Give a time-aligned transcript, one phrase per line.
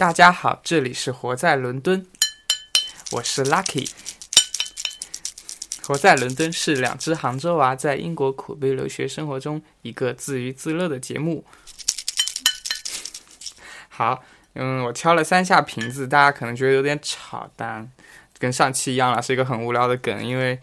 [0.00, 2.06] 大家好，这里是活在伦敦，
[3.12, 3.90] 我是 Lucky。
[5.82, 11.44] 活在伦敦是两只杭州娃在英国苦逼留学生活中一个自娱自乐的节目。
[13.90, 14.24] 好，
[14.54, 17.92] 嗯，我敲了三下瓶子，大家可能觉得有点吵，但
[18.38, 20.58] 跟上期一样了，是一个很无聊的梗，因为，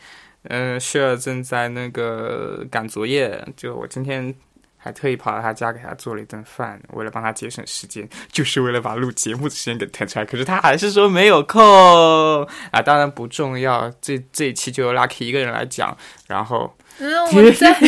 [0.45, 4.33] 嗯，雪儿正在那个赶作业，就我今天
[4.77, 11.61] 还特意跑到他家给他做了一顿饭，为了帮他节省时间，就是为了把录节目的时间给腾出来，可是他还是说没有空
[12.71, 15.95] 啊，当然不重要，这这一期就由 Lucky 一个人来讲，
[16.27, 17.77] 然后，嗯，我在，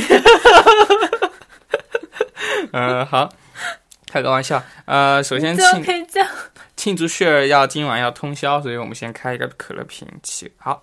[2.73, 3.30] 呃，好。
[4.11, 6.08] 开个玩笑，呃，首先庆
[6.75, 10.81] 庆祝雪儿要今晚要通宵，所以我们先开一个可乐瓶，起好，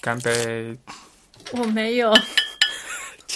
[0.00, 0.74] 干杯！
[1.52, 2.10] 我没有，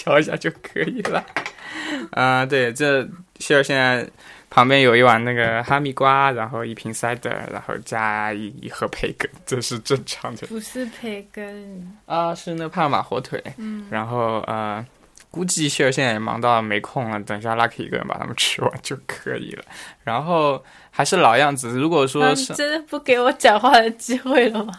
[0.05, 1.25] 敲一下就可以了。
[2.11, 3.07] 啊，对，这
[3.39, 4.07] 希尔现在
[4.49, 10.45] 旁边有一碗那个哈密瓜，然后一瓶 cider，然后加一一盒培根，这是正常的。
[10.47, 13.43] 不是培根啊，是那帕尔马火腿。
[13.57, 14.85] 嗯，然后呃。
[15.31, 19.65] 估计谢尔现在也忙到没空了，等一下 Lucky 一个人把它们吃完就可以了。
[20.01, 24.73] 然后还是老样子，如果说是真的不给我讲话的机会了吗？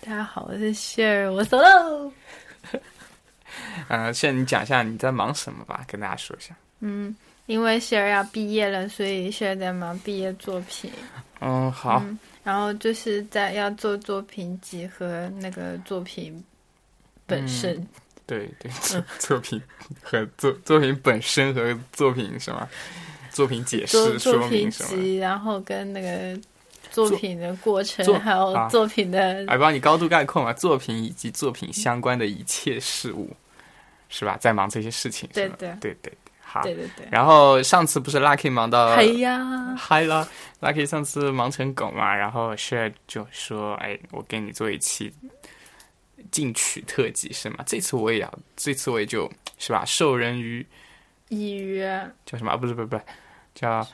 [0.00, 2.12] 来，大家好，我是谢儿，我走喽。
[3.88, 6.54] 嗯，现在你讲一下你在忙什么吧，跟大家说一下。
[6.80, 7.14] 嗯，
[7.46, 10.90] 因为谢儿要毕业了，所以谢尔在忙毕业作品。
[11.40, 12.04] 嗯，好。
[12.42, 16.42] 然后就是在要做作品集和那个作品。
[17.26, 17.86] 本身，
[18.26, 18.68] 对对，
[19.20, 19.62] 作品
[20.02, 22.68] 和作作品本身和作品什么
[23.30, 26.36] 作品解释说明什么，然后跟那个
[26.90, 33.34] 作品的过程，还有作品的，来帮你高度概括嘛，作品以及作品相关的一切事物，
[34.08, 34.36] 是吧？
[34.38, 37.06] 在忙这些事情，对对对对，好，对对对。
[37.10, 40.28] 然后上次不是 Lucky 忙到嗨呀嗨了
[40.60, 45.12] ，Lucky 上次忙成狗嘛，然后 Share 就说：“哎，我给你做一期。”
[46.30, 47.64] 进取特辑是吗？
[47.66, 49.28] 这次我也要，这次我也就
[49.58, 50.64] 是吧，授人于
[51.28, 51.80] 以渔，
[52.26, 52.54] 叫什么？
[52.56, 53.02] 不是不是不是，
[53.60, 53.86] 叫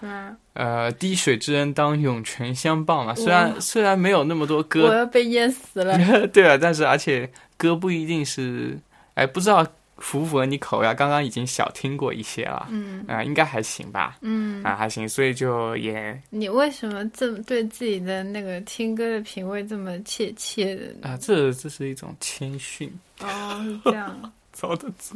[0.54, 3.14] 呃，滴水之恩当涌泉相报嘛。
[3.14, 5.98] 虽然虽然没有那么多歌，我要被淹死了。
[6.28, 8.78] 对啊，但是而且歌不一定是，
[9.14, 9.66] 哎，不知道。
[9.98, 10.92] 符不符合你口味啊？
[10.92, 21.16] 刚刚已经小听过一些了，嗯啊，应该还行吧，嗯啊还行，所以就也你为什么这么对自己的那个听歌的品味这么切切的啊？
[21.18, 25.14] 这这是一种谦逊哦，是这样，糟的字，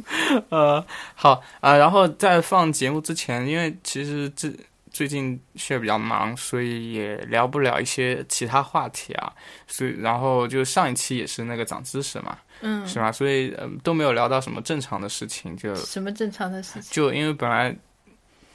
[0.49, 0.85] 呃，
[1.15, 4.53] 好啊，然后在放节目之前，因为其实这
[4.91, 9.33] 最近却比较忙，所以也聊不了一些其他话题啊，
[9.65, 12.37] 所以然后就上一期也是那个长知识嘛。
[12.61, 13.11] 嗯，是吧？
[13.11, 16.91] 所以嗯都没有聊到什么正常的事情，就什么正常的事情？
[16.91, 17.75] 就因为本来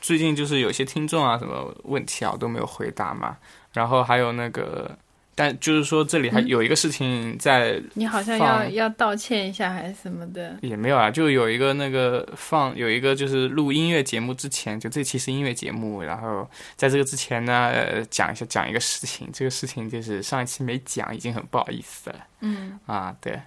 [0.00, 3.36] 最近就是有些听众啊什么问题啊我都没有回答嘛，
[3.72, 4.96] 然后还有那个，
[5.36, 10.56] 但就是说这里还有一个事情在，你好像要要道歉一下还是什么的？
[10.62, 17.72] 也没有啊，就有一个那个放有一个就是录音乐节目之前，就这期是音乐节目，然后在这个之前呢
[18.10, 22.16] 讲一下讲一个事情，这个事情就是上一期没讲，已经很不好意思了。
[22.40, 23.38] 嗯啊对。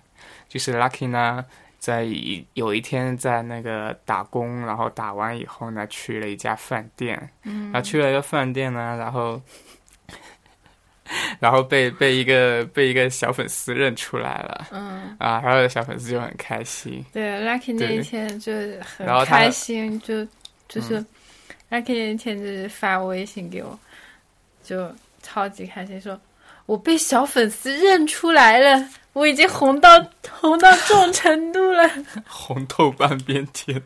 [0.49, 1.45] 就是 Lucky 呢，
[1.77, 2.07] 在
[2.53, 9.39] 有一天在那个打工，然后打完以后呢，去了一家饭店，嗯，然后去了一个饭店呢，然后，
[11.39, 18.53] 然后被被一个被一个小粉丝认出来了，嗯，啊，然后小粉丝就很开心，对，Lucky 那一天就
[18.83, 20.25] 很开心，就
[20.67, 20.99] 就是
[21.69, 23.77] Lucky 那一天就是发微信给我，
[24.63, 26.19] 就超级开心，说
[26.65, 28.87] 我被小粉丝认出来了。
[29.13, 29.89] 我已经红到
[30.29, 31.89] 红到这种程度了，
[32.27, 33.81] 红透半边天，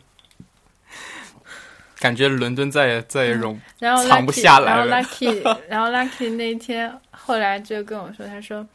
[1.98, 4.86] 感觉伦敦再也再也容藏不下来了。
[4.86, 6.94] 然后 Lucky，然后 Lucky 那一天
[7.26, 8.66] 后来就跟我说，他说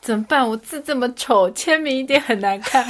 [0.00, 0.48] 怎么办？
[0.48, 2.86] 我字这么丑，签名一定很难看。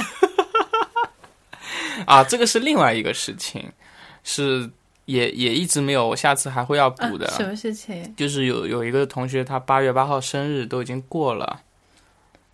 [2.07, 3.69] 啊，这个是另外一个事情，
[4.23, 4.69] 是
[5.05, 7.27] 也也一直没有，我下次还会要补的。
[7.31, 8.15] 什么事情？
[8.15, 11.61] 就是有有一个同学，他八月八号生日都已经过了。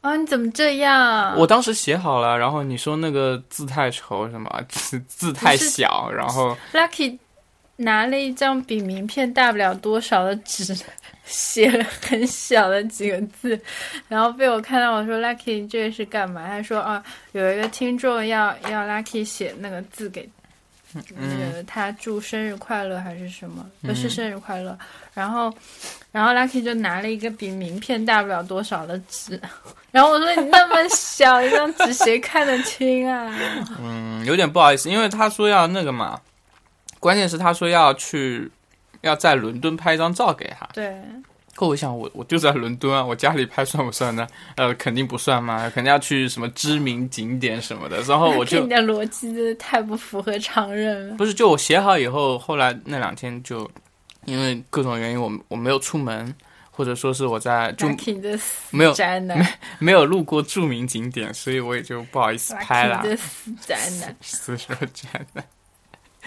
[0.02, 0.16] 啊！
[0.16, 1.36] 你怎么这样？
[1.38, 7.18] 我当时写好了，然后你说那个字太丑，什么 字字太小，然后 Lucky
[7.78, 10.76] 拿了一张比名片大不了多少的纸，
[11.26, 13.60] 写了很小的几个字，
[14.08, 16.48] 然后被我看到，我说 Lucky 这是干嘛？
[16.48, 20.30] 他说啊，有一个听众要要 Lucky 写那个字给。
[21.18, 23.70] 那个他祝生日快乐还是什么？
[23.82, 24.78] 不是生日快乐。
[25.14, 25.54] 然后，
[26.10, 29.38] 然后 Lucky 就拿了一个比名片大不了多少的纸。
[29.92, 33.30] 然后我说：“你那么小一张纸，谁看得清啊？”
[33.78, 36.18] 嗯，有点不好意思，因为他说要那个嘛，
[37.06, 38.50] 关键是他说要去，
[39.02, 40.68] 要在伦敦拍一张照给他。
[40.74, 40.92] 对，
[41.54, 44.28] 可我想，我我就在伦敦啊，我家里拍算不算呢？
[44.56, 48.02] 呃，肯定不算嘛，肯定要去什么知名景点什么的。
[48.02, 51.16] 然后我就 你的逻辑太不符合常人了。
[51.16, 53.70] 不是，就我写好以后，后来那两天就
[54.26, 56.34] 因为各种原因，我我没有出门，
[56.72, 57.72] 或者说是我在
[58.72, 59.48] 没有宅男，
[59.78, 63.10] 没有路过著名景点，所以我也就不好意思拍了 Lucky。
[63.10, 65.46] 的死宅男，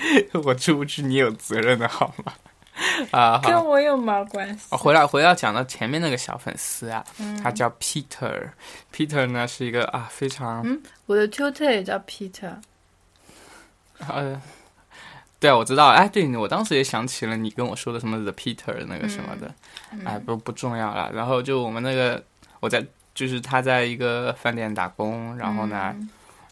[0.44, 2.32] 我出不去，你有责任的好吗？
[3.10, 4.66] 啊，跟我有毛关系？
[4.70, 8.50] 哦，回来回到讲到前面那个小粉丝啊，嗯他叫 Peter。
[8.94, 12.52] Peter 呢是一个啊非常嗯，我的 tutor 也叫 Peter，
[13.98, 14.40] 呃，
[15.40, 15.88] 对啊，我知道。
[15.88, 19.52] 哎，对，我当时也想起了你跟我说的什么 The Peter 那个什么的，
[19.90, 21.10] 嗯哎，不不重要了。
[21.12, 22.22] 然后就我们那个
[22.60, 25.96] 我在就是他在一个饭店打工，然后呢、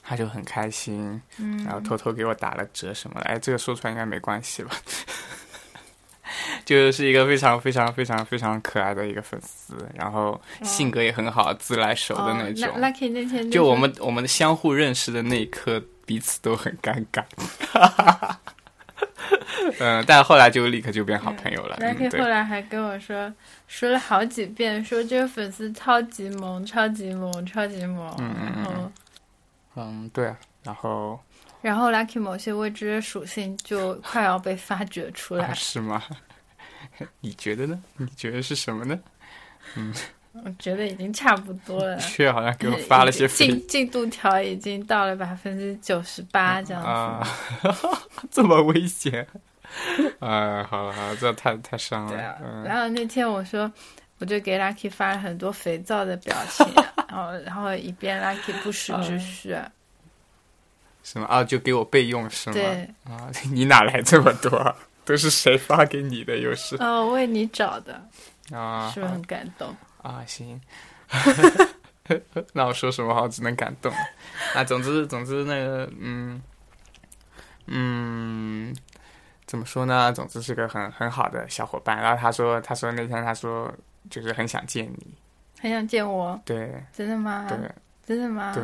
[0.07, 3.27] 他就很开心，嗯，然后偷偷给我打了折什么的。
[3.27, 4.71] 哎，这个说出来应该没关系吧？
[6.65, 12.69] 就是一个非常非常非常非常可爱的一个粉丝，然后性格也很好，自来熟的那种。
[12.81, 17.25] Lucky 那天就我们我们相互认识的那一刻，彼此都很尴尬。
[19.79, 21.77] 嗯，但后来就立刻就变好朋友了。
[21.81, 23.33] 嗯，Lucky 对后来还跟我说，
[23.67, 28.15] 说了好几遍，说这个粉丝超级萌，超级萌，超级萌。
[28.19, 28.93] 嗯嗯嗯然后，
[29.77, 30.37] 嗯，对啊。
[30.65, 31.21] 然后
[31.63, 36.03] 然后 Lucky 某些未知的属性就快要被发掘出来啊，是吗？
[37.21, 37.81] 你觉得呢？
[37.99, 38.99] 你觉得是什么呢？
[39.77, 39.93] 嗯
[40.45, 41.97] 我觉得已经差不多了。
[41.97, 46.89] 却好像给我发了些进进度条已经到了百分之九十八这样子。
[46.89, 47.27] 啊，
[48.31, 49.27] 这么危险。
[50.21, 52.13] 哎，好了好了，这太太伤了。
[52.13, 53.71] 对啊，嗯，然后那天我说，
[54.19, 56.67] 我就给 Lucky 发了很多肥皂的表情，
[57.09, 59.57] 然后然后以便 Lucky 不时之需。
[61.03, 61.45] 什么啊？
[61.45, 62.55] 就给我备用是吗？
[62.55, 64.75] 对，啊， 你哪来这么多啊？
[65.05, 66.37] 都是谁发给你的？
[66.37, 67.95] 又是哦，为你找的，
[68.51, 69.73] 啊，是不是很感动？
[70.03, 70.61] 啊，行。
[72.53, 73.29] 那我说什么好？
[73.29, 73.93] 只能感动。
[74.55, 76.43] 啊，总之，总之，那个，嗯，
[77.67, 78.75] 嗯，
[79.47, 80.13] 怎么说呢？
[80.13, 81.97] 总之是个很很好的小伙伴。
[81.99, 83.73] 然后他说，他说那天他说
[84.11, 85.15] 就是很想见你。
[85.61, 87.47] 很想见我，对真的吗？
[87.49, 87.59] 对
[88.07, 88.55] 真的吗？
[88.55, 88.63] 对。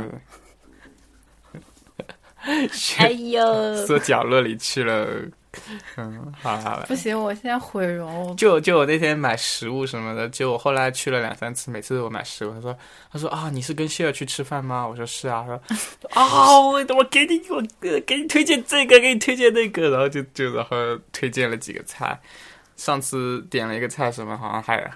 [2.98, 3.42] 哎呦，
[3.86, 5.06] 缩角落里去了。
[5.96, 6.94] 嗯，好了好了不。
[6.94, 8.30] 行，我现在毁容。
[8.30, 12.76] 我就就我那天买食物什么的，就我后来去了两三次，每次我买食物，他说
[13.12, 14.86] 他说啊，你是跟谢尔去吃饭吗？
[14.88, 15.60] 我说是啊，他说
[16.20, 20.76] 啊，我我给你我呃给你推荐这个，给你推荐那个，然后就就然后
[21.12, 22.18] 推荐了几个菜，
[22.76, 24.90] 上次点了一个菜什么，好像还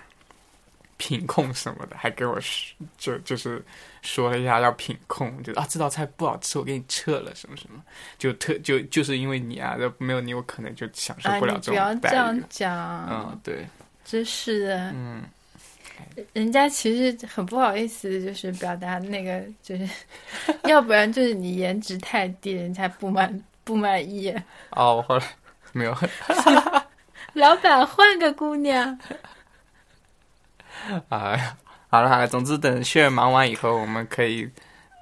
[0.96, 3.62] 品控什么的，还给我说就就是
[4.02, 7.82] 说了一下要品控，就啊这道菜不好吃，我给你撤了什么什么，
[8.18, 12.42] 就特就就是因为你啊，要没有你我可能就享受啊，不了这你不要这样。
[12.48, 13.66] 讲，嗯，对，
[14.04, 14.90] 真是的。
[14.94, 15.22] 嗯，
[16.32, 19.88] 人家其实很不好意思，就是表达那个，就是
[20.64, 24.30] 要不然就是你颜值太低，人家不满 不满意。
[24.70, 25.24] 哦，我后来
[25.72, 25.96] 没有，
[27.34, 28.98] 老板换个姑娘，
[31.08, 31.56] 啊，
[31.88, 34.48] 好了好了，总之等血儿忙完以后，我们可以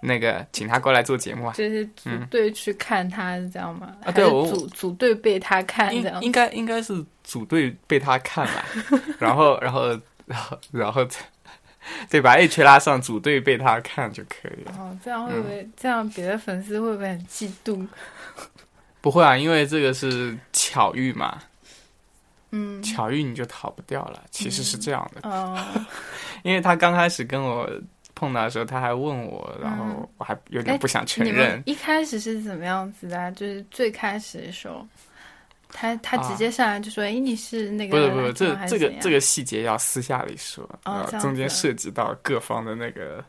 [0.02, 1.52] 那个请他过来做节目啊。
[1.54, 3.94] 就是组队去看他，这样吗？
[4.04, 8.64] 啊对我组组队被他看这样应应该应该是组队被他看吧，
[9.19, 9.88] 然后然后
[10.26, 11.06] 然后然后
[12.08, 14.72] 对把 H 拉上，组队被他看就可以了。
[14.79, 17.86] 哦，这样会不会、这样别的粉丝会不会很嫉妒？
[19.03, 21.38] 不会啊，因为这个是巧遇嘛，
[22.56, 24.23] 嗯，巧遇你就逃不掉了。
[24.31, 25.58] 其实是这样的，哦，
[26.44, 27.69] 因为他刚开始跟我
[28.15, 31.61] 碰到的时候，他还问我，然后我还有点不想承认。
[31.67, 34.87] 一开始是怎么样子的啊、就是最开始的时候，
[35.69, 43.25] 他他啊直接上来就说：“哎、你是那个不是不是，这这个这个细节要私下里说，呃哦中间涉及到各方的那个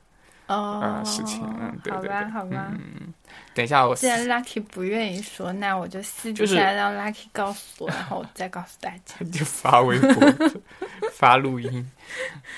[0.47, 2.67] 哦、呃事情，嗯，对好吧对对，好吧。
[2.71, 3.13] 嗯，
[3.53, 9.25] 等一下我既然 Lucky 不愿意说，那我就私底就是下让 Lucky 告诉我，然后我再告诉大家。
[9.31, 10.11] 就发微博
[11.13, 11.91] 发录音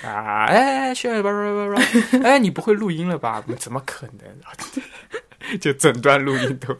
[0.04, 1.82] 啊，哎，去吧吧吧吧，
[2.24, 3.44] 哎，你不会录音了吧？
[3.60, 5.60] 怎么可能？
[5.60, 6.74] 就整段录音都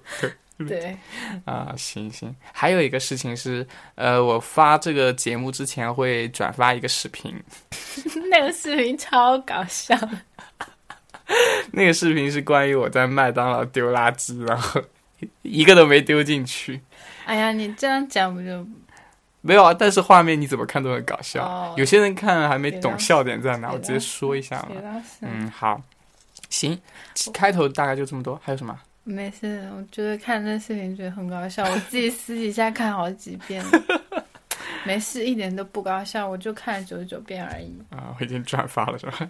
[0.58, 0.98] 都对，
[1.46, 2.36] 啊，行行。
[2.52, 7.34] 还有一个事情是，呃，我发这个节目之前会转发一个视频，
[8.30, 10.10] 那个视频超搞笑的。
[11.72, 14.82] 那个视频是关于我在麦当劳丢垃圾，然后
[15.42, 16.80] 一个都没丢进去。
[17.26, 18.66] 哎呀，你这样讲不就
[19.42, 21.44] 没有啊，但是画面你怎么看都很搞笑。
[21.46, 25.04] 哦有些人看还没懂笑点在哪，我直接说一下嘛。
[25.22, 25.82] 嗯，好，
[26.50, 26.80] 行，
[27.34, 28.78] 开头大概就这么多，还有什么？
[29.04, 33.64] 没事，我觉得看那视频觉得很搞笑，我自己私底下看好几遍。
[34.84, 37.74] 没事，一点都不搞笑，我就看了九十九遍而已。
[37.90, 39.30] 啊，我已经转发了，是吧？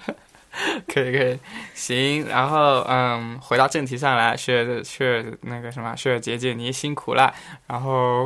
[0.88, 1.40] 可以，可以，
[1.74, 2.28] 行。
[2.28, 7.34] 然后，嗯，回到正题上来，雪雪那个什么，雪姐姐，你辛苦了。
[7.68, 8.26] 然后，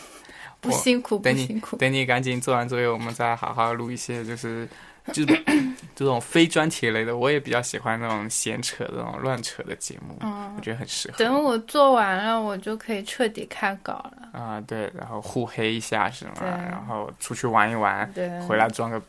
[0.60, 1.78] 不辛苦，不等辛苦你，。
[1.78, 4.68] 等你赶紧做完作业，我们再好好录一些，就是
[5.12, 5.24] 就
[5.94, 7.16] 这种非专题类的。
[7.16, 11.18] 我也比较喜欢那种闲扯的、那种乱扯的节目，嗯我，觉得很适合。
[11.18, 14.28] 等我做完了，我就可以彻底看稿了。
[14.32, 16.32] 啊、对，然后互黑一下是吗？
[16.40, 18.10] 然后出去玩一玩，
[18.48, 19.06] 回来装个逼。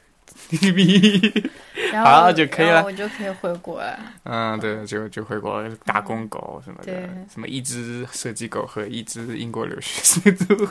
[1.92, 4.00] 然后好就可以了然后我就可以回国了。
[4.24, 10.68] 嗯，对，就就回国打工狗什么的对，什么一只射击狗和一只英国留学生 都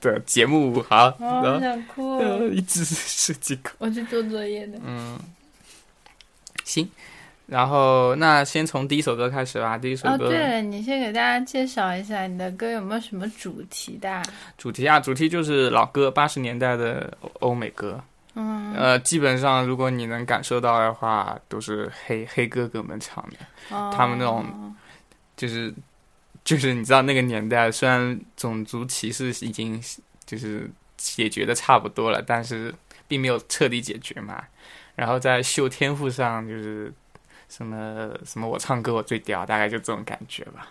[0.00, 2.48] 的节目，好，哦，然后好想哭！
[2.48, 4.78] 一只射击狗，我去做作业的。
[4.84, 5.18] 嗯，
[6.64, 6.88] 行，
[7.46, 14.22] 然后那先从第一首歌开始吧，第一首歌哦，对了，你先给大家介绍一下你的歌有没有什么主题的啊？
[14.58, 18.00] 主题啊，主题就是老歌，八十年代的欧欧美歌，
[18.40, 23.76] 嗯，呃，基本上如果你能感受到的话，都是黑黑哥哥们唱的。
[23.76, 24.74] 哦他们那种
[25.36, 25.74] 就是
[26.44, 29.82] 就是你知道那个年代，虽然种族歧视已经
[30.24, 32.72] 就是解决的差不多了，但是
[33.08, 34.44] 并没有彻底解决嘛。
[34.94, 36.92] 然后在秀天赋上，就是
[37.48, 40.68] 什么什么我唱歌我最屌，大概就这种感觉吧。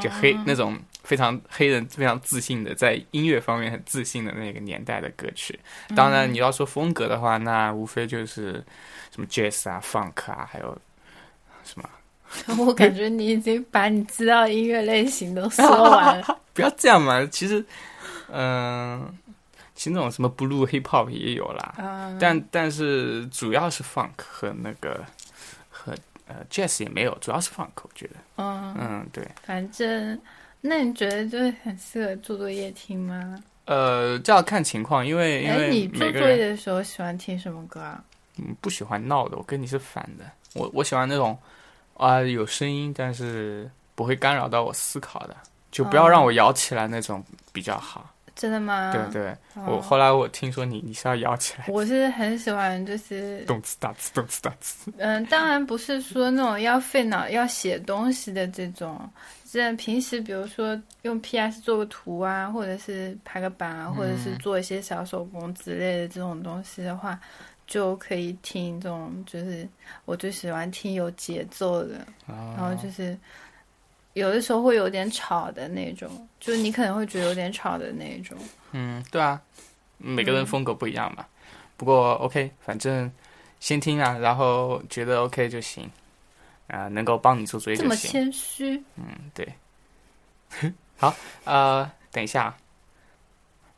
[0.00, 5.58] 就黑嗯那种非常黑人非常自信的，在音乐方面很自信的那个年代的歌曲。
[5.96, 8.62] 当然，你要说风格的话，那无非就是
[9.10, 10.78] 什么 jazz 啊、funk 啊，还有
[11.64, 11.88] 什么。
[12.64, 16.40] 我感觉你已经把你知道的音乐类型都说完了。
[16.54, 17.64] 不要这样嘛，其实，
[18.30, 19.12] 嗯、
[19.74, 25.04] 其实那种什么 blue hip hop 也有啦，嗯，但但是主要是 funk 和那个和
[26.30, 30.18] 呃 jazz 也没有，主要是 funk，我觉得，嗯，嗯，对，反正
[30.60, 33.42] 那你觉得就是很适合做作业听吗？
[33.64, 38.02] 呃，这要看情况，因为因哎，为你做作业的时候喜欢听什么歌啊？
[38.38, 41.36] 嗯不喜欢闹的，我跟你是反的，我我喜欢那种
[41.94, 45.36] 啊、有声音，但是不会干扰到我思考的，
[45.70, 47.22] 就不要让我摇起来那种
[47.52, 48.08] 比较好，
[48.40, 48.90] 真的吗？
[48.90, 54.90] 对对，我哦后来我听说你你是要摇起来，我是很喜欢，就是动次打次，动次打次。
[54.96, 58.98] 嗯，当然不是说那种要费脑要写东西的这种，
[59.44, 67.20] 这平时比如说用 PS 做个图啊，或者是排个版啊，或者是做一些小手工之类的这种东西的话，
[67.66, 69.68] 就可以听这种，就是
[70.06, 73.14] 我最喜欢听有节奏的，然后就是
[74.14, 78.36] 有的时候会有点吵的那种，就是你可能会觉得有点吵的那种。
[78.72, 79.40] 嗯，对啊，
[79.98, 81.24] 每个人嗯风格不一样嘛。
[81.76, 83.10] 不过 OK，反正
[83.60, 85.88] 先听啊，然后觉得 OK 就行，
[86.66, 87.94] 啊、能够帮你做作业这么。
[87.96, 89.48] 谦虚，嗯，对。
[90.98, 91.14] 好，
[91.44, 92.54] 呃，等一下，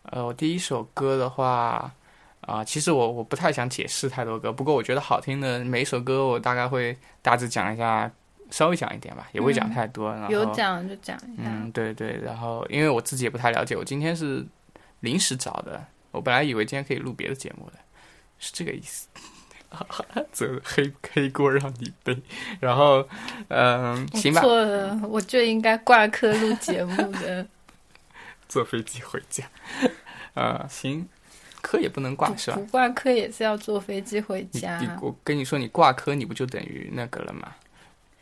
[0.04, 1.92] 呃，我第一首歌的话，
[2.40, 8.10] 啊、其实我我不太想解释太多歌，不过我觉得好听的每一首歌，我大概会大致讲一下，
[8.52, 10.12] 稍微讲一点吧，也不会讲嗯太多。
[10.12, 11.42] 然后有讲就讲一下。
[11.48, 14.46] 嗯，对对，然后因为我自己也不太了解，我今天是
[15.00, 17.78] 临时找的，我本来以为今天可以录别的节目的，
[18.38, 19.08] 是这个意思。
[20.30, 22.14] 责 黑黑锅让你背，
[22.60, 23.08] 然后，
[23.48, 27.46] 嗯、行吧，错了，我就应该挂科录节目的。
[28.50, 29.44] 坐飞机回家，
[30.36, 31.08] 呃，行，
[31.62, 32.66] 科也不能挂是吧不？
[32.66, 34.78] 挂科也是要坐飞机回家。
[34.78, 37.54] 你我跟你说，你挂科你不就等于那个了吗？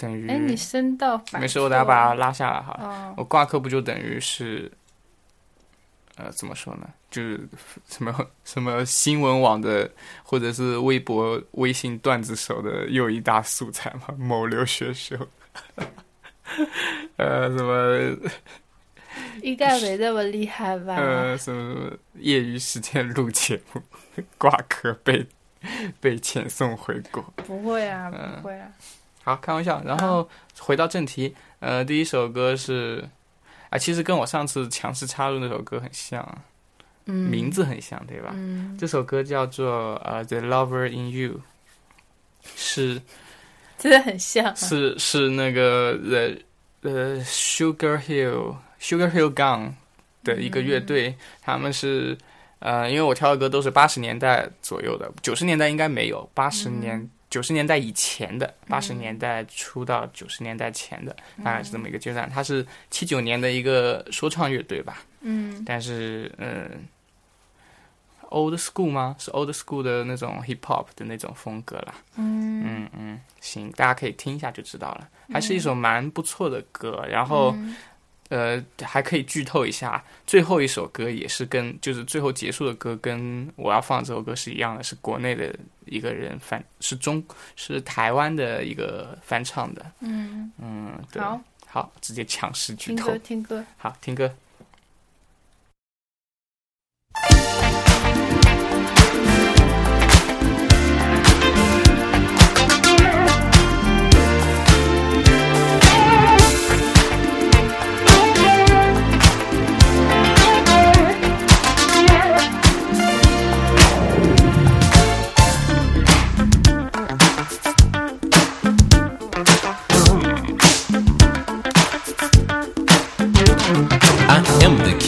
[0.00, 2.85] 等于哎，你升到没事，我等下把它拉下来好了。
[2.88, 4.73] 哦，我挂科不就等于是，
[6.16, 6.88] 呃，怎么说呢？
[7.11, 7.38] 就是
[7.87, 9.90] 什么 什么新闻网的
[10.23, 14.14] 或者是微博、微信段子手的又一大素材嘛？
[14.16, 15.19] 某留学生，
[17.16, 18.16] 呃，什么
[19.42, 20.95] 应该没那么厉害吧？
[20.97, 23.83] 呃什么什么业余时间录节目，
[24.38, 25.26] 挂科被
[26.00, 27.23] 被遣送回国。
[27.37, 28.71] 不会啊，嗯不会啊。
[29.23, 29.83] 好，开玩笑。
[29.85, 33.09] 然后回到正题，呃，第一首歌是
[33.69, 36.39] 啊，其实跟我上次强势插入那首歌很像啊。
[37.07, 38.31] 嗯，名字很像，对吧？
[38.35, 41.31] 嗯，这首歌叫做呃《The Lover in You》，
[42.55, 43.00] 是
[43.79, 44.55] 真的很像啊。
[44.55, 46.43] 是是那个 The
[46.83, 49.73] The Sugar Hill Sugar Hill Gang
[50.23, 52.17] 的一个乐队，他们是
[52.59, 62.28] 呃，因为我挑的歌都是八十年代左右的，九十年代应该没有，八十年九十年代以前的，八十年代初到九十年代前的，大概是这么一个阶段。
[62.28, 66.84] 它是七九年的一个说唱乐队吧，嗯但是嗯
[68.30, 69.14] ，old school 吗？
[69.18, 71.94] 是 old school 的那种 hip hop 的那种风格啦。
[72.16, 77.06] 嗯嗯嗯，行，大家可以听一下就知道了，还是一首蛮不错的歌。
[77.08, 77.76] 然后嗯
[78.30, 87.22] 呃，还可以剧透一下，最后一首歌也是跟就是最后结束的歌跟我要放这首歌是一样的，是国内的一个人翻，是中
[87.56, 89.84] 是台湾的一个翻唱的。
[90.00, 93.18] 嗯，嗯，对，好，好，直接强势剧透听歌。
[93.18, 93.66] 听歌。
[93.76, 94.32] 好，听歌。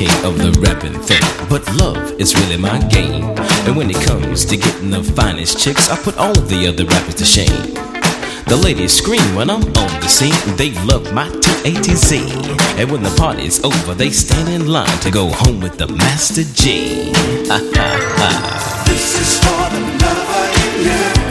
[0.02, 3.24] King of the rapping thing, but love is really my game.
[3.66, 6.84] And when it comes to getting the finest chicks, I put all of the other
[6.84, 7.74] rappers to shame.
[8.46, 12.18] The ladies scream when I'm on the scene, they love my T-A-T-Z.
[12.78, 16.44] And when the party's over, they stand in line to go home with the Master
[16.60, 17.12] G.
[18.92, 21.21] This is for the lover in you,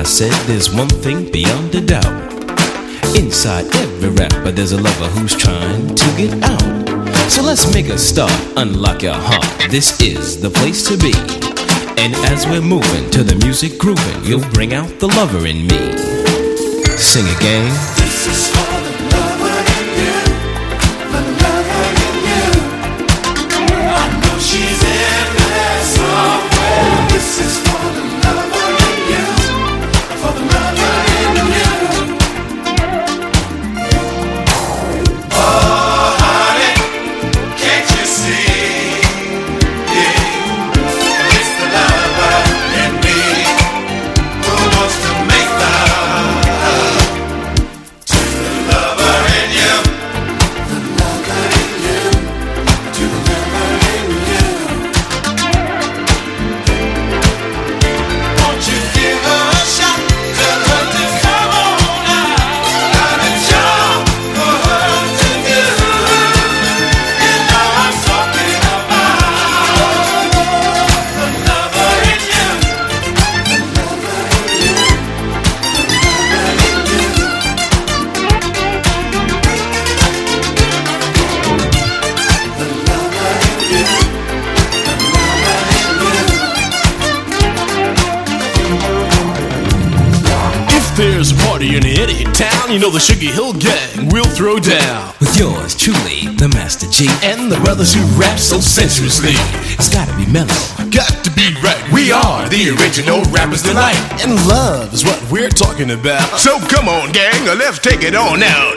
[0.00, 0.32] I said.
[0.46, 2.32] There's one thing beyond a doubt.
[3.14, 7.30] Inside every rapper, there's a lover who's trying to get out.
[7.30, 8.32] So let's make a start.
[8.56, 9.44] Unlock your heart.
[9.70, 11.12] This is the place to be.
[12.00, 15.98] And as we're moving to the music grooving, you'll bring out the lover in me.
[16.96, 17.89] Sing again.
[93.00, 95.14] The Sugar Hill Gang will throw down.
[95.20, 97.08] With yours truly, the Master G.
[97.22, 99.32] And the brothers who rap so sensuously.
[99.78, 100.52] It's gotta be mellow.
[100.90, 101.80] Got to be right.
[101.92, 103.96] We are the original rappers tonight.
[104.20, 106.38] And love is what we're talking about.
[106.38, 108.76] So come on, gang, let's take it on out.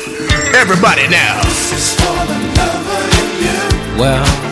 [0.55, 1.43] Everybody now.
[1.43, 3.99] This is for the lover in you.
[3.99, 4.42] Well,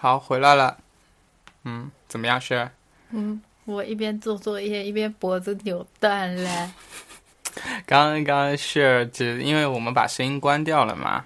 [0.00, 0.78] 好，回来了。
[1.64, 2.70] 嗯，怎么样，是？
[3.10, 6.72] 嗯，我一边做作业一边脖子扭断了。
[7.84, 11.24] 刚刚刚是只因为我们把声音关掉了嘛，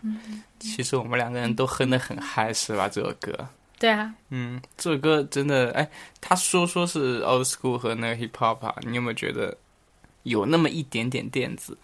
[0.59, 2.89] 其实我们两个人都哼得很嗨，是吧？
[2.89, 3.47] 这首歌，
[3.79, 5.87] 对啊，嗯，这首歌真的，哎，
[6.23, 9.55] 他说说是 old school 和那个 hip hop 啊，你有没有觉得
[10.23, 11.77] 有那么一点点电子？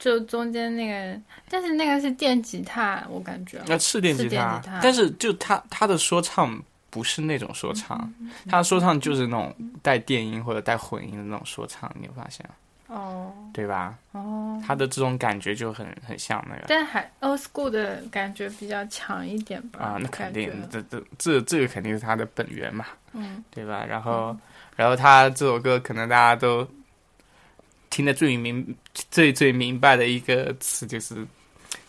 [0.00, 3.60] 就中间那个，但是那个是电吉他，我感觉。
[3.68, 8.12] 那是电吉是电他吉他，但是就他他的说唱不是那种说唱，
[8.48, 12.44] 他的说唱就是那种带电音或者带混音的那种说唱，你有发现？
[12.88, 13.94] 哦对吧？
[14.10, 19.84] 哦，他的这种感觉就很很像那个但还 old school 的感觉比较强一点吧？
[19.84, 23.84] 啊，那肯定，这这这这个肯定是他的本源嘛，嗯，对吧？
[23.88, 24.36] 然后
[24.74, 26.66] 然后他这首歌可能大家都
[27.90, 28.74] 听得最明
[29.10, 31.26] 最最明白的一个词就是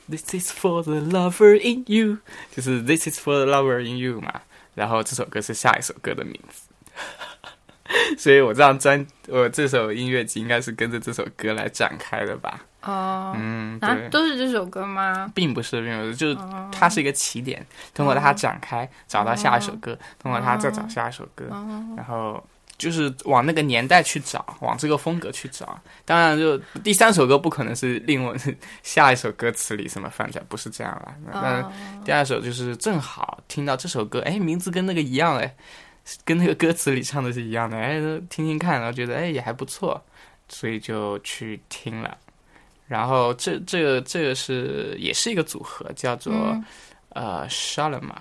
[0.09, 2.17] “This is for the lover in you”，
[2.53, 4.41] 就是 “This is for the lover in you” 嘛。
[4.73, 6.69] 然后这首歌是下一首歌的名字，
[8.17, 12.61] 所以我这张专我这首音乐集应该是跟着这首歌来展开的吧？
[12.83, 15.29] 哦，嗯，啊对，，都是这首歌吗？
[15.35, 16.37] 并不是，并不是，就是
[16.71, 21.45] 它是一个起点，通过它展开找到下一首歌，通过它再找下一首歌，
[21.95, 22.43] 然后
[22.81, 25.79] 就是往那个年代去找，往这个风格去找。
[26.03, 28.35] 当然，就第三首歌不可能是另外
[28.81, 31.15] 下一首歌词里什么放在，不是这样啦。
[31.31, 31.71] 那
[32.03, 35.55] 第二首就是正好听到这首歌，哎，名字跟那个一样，哎，
[36.25, 37.99] 跟那个歌词里唱的是一样的，哎，
[38.31, 40.03] 听听看，然后觉得哎也还不错，
[40.49, 42.17] 所以就去听了。
[42.87, 46.65] 然后这这个这个是也是一个组合，叫做、嗯
[47.09, 48.15] 呃 Shalama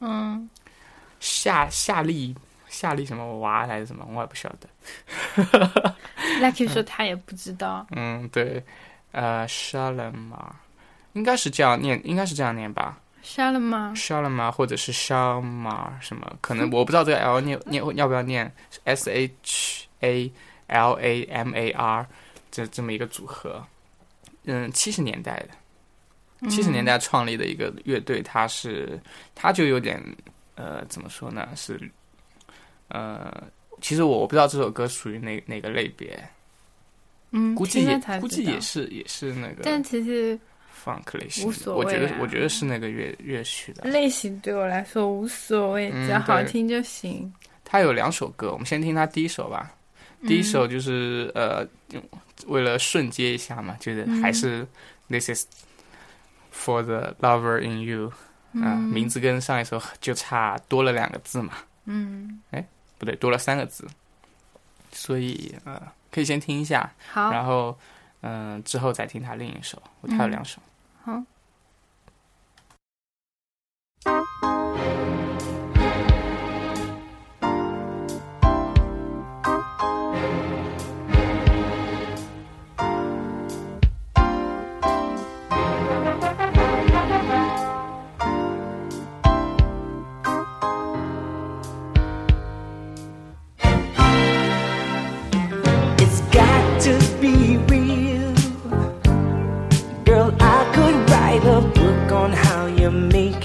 [0.00, 0.50] 嗯，
[1.20, 2.34] 夏夏利
[2.78, 4.68] 夏利什么娃还是什么，我也不晓得。
[6.40, 7.84] Lucky 说他也不知道。
[7.90, 8.62] 嗯，对，
[9.10, 10.52] 呃 Shalama
[11.14, 20.32] 应该是这样念，应该是这样念吧杀了吗？，Shalama 或者是 Shalma 什么，可能我不知道这个 L 念念要不要念 S H A
[20.68, 22.06] L A M A R
[22.52, 23.60] 这这么一个组合。
[24.44, 25.44] 嗯，七十年代
[26.40, 28.98] 的，七十年代创立的一个乐队，它是
[29.34, 30.00] 它就有点
[30.54, 31.48] 呃怎么说呢？
[31.56, 31.90] 是
[32.88, 33.42] 呃，
[33.80, 36.18] 其实我不知道这首歌属于哪哪个类别，
[37.30, 37.86] 嗯，估计
[38.20, 40.38] 估计也是也是那个但其实
[40.84, 43.88] funk 类型，无所谓我觉得我觉得是那个乐乐曲的。
[43.90, 47.32] 类型对我来说无所谓，嗯只要好听就行。
[47.64, 49.70] 他有两首歌，我们先听他第一首吧。
[50.26, 51.64] 第一首就是、呃，
[52.46, 54.66] 为了顺接一下嘛，就是还是
[55.08, 55.46] This is
[56.52, 58.12] for the lover in you
[58.54, 61.52] 啊、名字跟上一首就差多了两个字嘛，
[61.84, 62.40] 嗯，
[62.98, 63.86] 不对，多了三个字，
[64.92, 65.80] 所以呃，
[66.10, 67.78] 可以先听一下，好，然后
[68.22, 70.60] 嗯、之后再听他另一首，他有两首。
[71.04, 71.22] 好。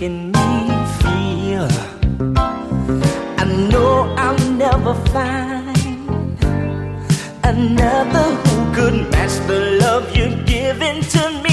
[0.10, 1.68] Making me feel.
[3.38, 5.78] I know I'll never find
[7.44, 11.53] another who could match the love you're giving to me.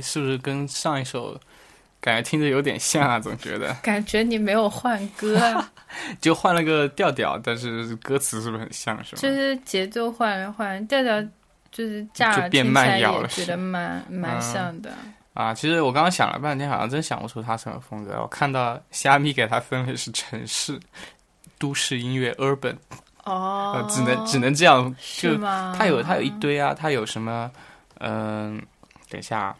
[0.00, 1.38] 是不是跟上一首
[2.00, 3.18] 感觉听着有点像啊？
[3.20, 5.72] 总觉得感觉你没有换歌啊，
[6.20, 8.96] 就换了个调调，但是歌词是不是很像？
[9.04, 9.22] 是吗？
[9.22, 11.20] 就是节奏换了换，调调
[11.70, 14.92] 就是乍就变慢摇了也觉得蛮蛮嗯像的。
[15.34, 18.18] 啊，其实我刚刚想了半天，好像真想不出他什么风格。
[18.22, 20.80] 我看到虾米给他分类是城市、
[21.58, 22.74] 都市音乐 （urban），
[23.24, 24.94] 哦呃，，只能只能这样。
[25.18, 25.74] 就是吗？
[25.78, 27.50] 他有他有一堆啊，他有什么？
[27.98, 28.58] 嗯、
[29.10, 29.56] 等一下啊，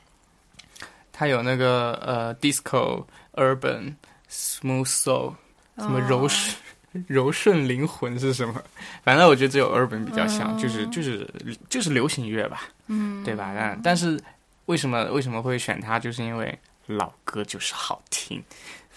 [1.16, 3.94] 他有那个呃，disco、urban、
[4.30, 5.34] smooth soul，
[5.78, 6.28] 什么柔
[7.08, 8.62] 柔顺灵魂是什么？
[9.02, 11.26] 反正我觉得只有 urban 比较像，就是哦就是
[11.70, 13.52] 就是流行乐吧，嗯，对吧？
[13.56, 14.20] 但但是
[14.66, 15.98] 为什么为什么会选它？
[15.98, 18.42] 就是因为老歌就是好听，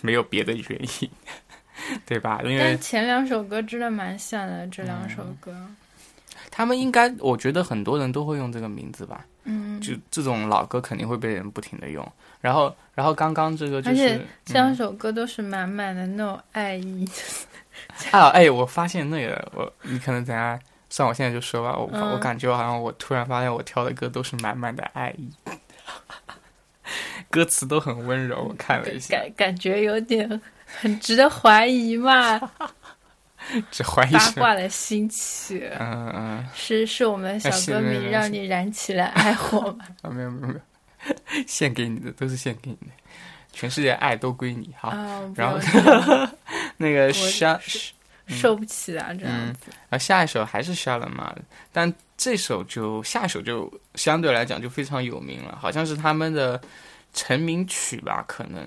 [0.01, 1.09] 没有别的原因，
[2.05, 2.41] 对吧？
[2.43, 5.53] 因为前两首歌真的蛮像的，这两首歌，
[6.59, 9.25] 他们应该，我觉得很多人都会用这个名字吧。
[9.45, 12.05] 嗯，就这种老歌肯定会被人不停的用。
[12.41, 17.07] 然后，然后刚刚这个就是这两首歌都是满满的那种爱意。
[18.11, 25.31] 啊，哎，我发现那个我，你可能等下算我现在就说吧，我、嗯我感觉好像我突然发现我挑的歌都是满满的爱意，
[27.31, 28.47] 歌词都很温柔。
[28.49, 30.41] 我看了一下，感感觉有点
[30.81, 32.37] 很值得怀疑嘛，
[33.71, 35.63] 只怀疑八，卦的兴起。
[35.79, 39.85] 嗯嗯是是我们小歌迷让你燃起了爱火吗？
[40.03, 41.15] 啊，没有没有没有，
[41.47, 42.93] 献给你的都是献给你的，
[43.51, 44.73] 全世界爱都归你。
[44.77, 45.57] 好，啊，然后
[46.77, 47.59] 那个我下。
[48.31, 49.71] 受不起啊，这样嗯子。
[49.89, 51.35] 然后下一首还是 a m a
[51.71, 56.61] 但这首就下一首就相对来讲就非常有名了，好像是他们的
[57.11, 58.63] 成名曲吧，可能。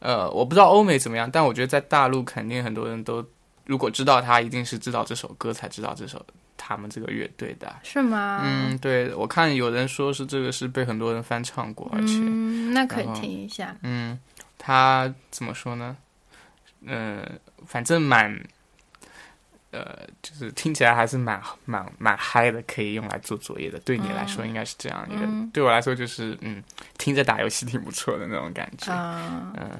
[0.00, 3.26] 呃，我不知道欧美怎么样，但我觉得在大陆肯定很多人都，
[3.72, 6.22] 如果知道他，一定是知道这首歌才知道这首
[6.58, 7.74] 他们这个乐队的。
[7.82, 8.42] 是吗？
[8.44, 13.74] 嗯，对，我看有人说是这个是被很多人翻唱过，而且，嗯，那可以听一下。
[13.80, 14.18] 嗯，
[14.58, 15.96] 他怎么说呢？
[16.86, 17.26] 呃，
[17.66, 18.38] 反正蛮，
[19.70, 23.78] 呃，就是听起来还是蛮蛮蛮嗨的，可以用来做作业的。
[23.78, 26.62] 对你来说应该是这样一个，嗯对我来说就是嗯，
[26.98, 28.92] 听着打游戏挺不错的那种感觉。
[28.92, 29.70] 啊，嗯，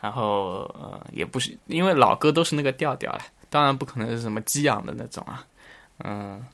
[0.00, 5.44] 然后呃，也不是因为老歌都是那个调调了，当然不可能是什么激昂的那种啊。
[6.04, 6.44] 嗯，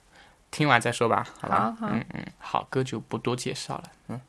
[0.50, 1.76] 听完再说吧，好吧？
[1.78, 3.84] 好好嗯嗯，好，歌就不多介绍了。
[4.08, 4.20] 嗯。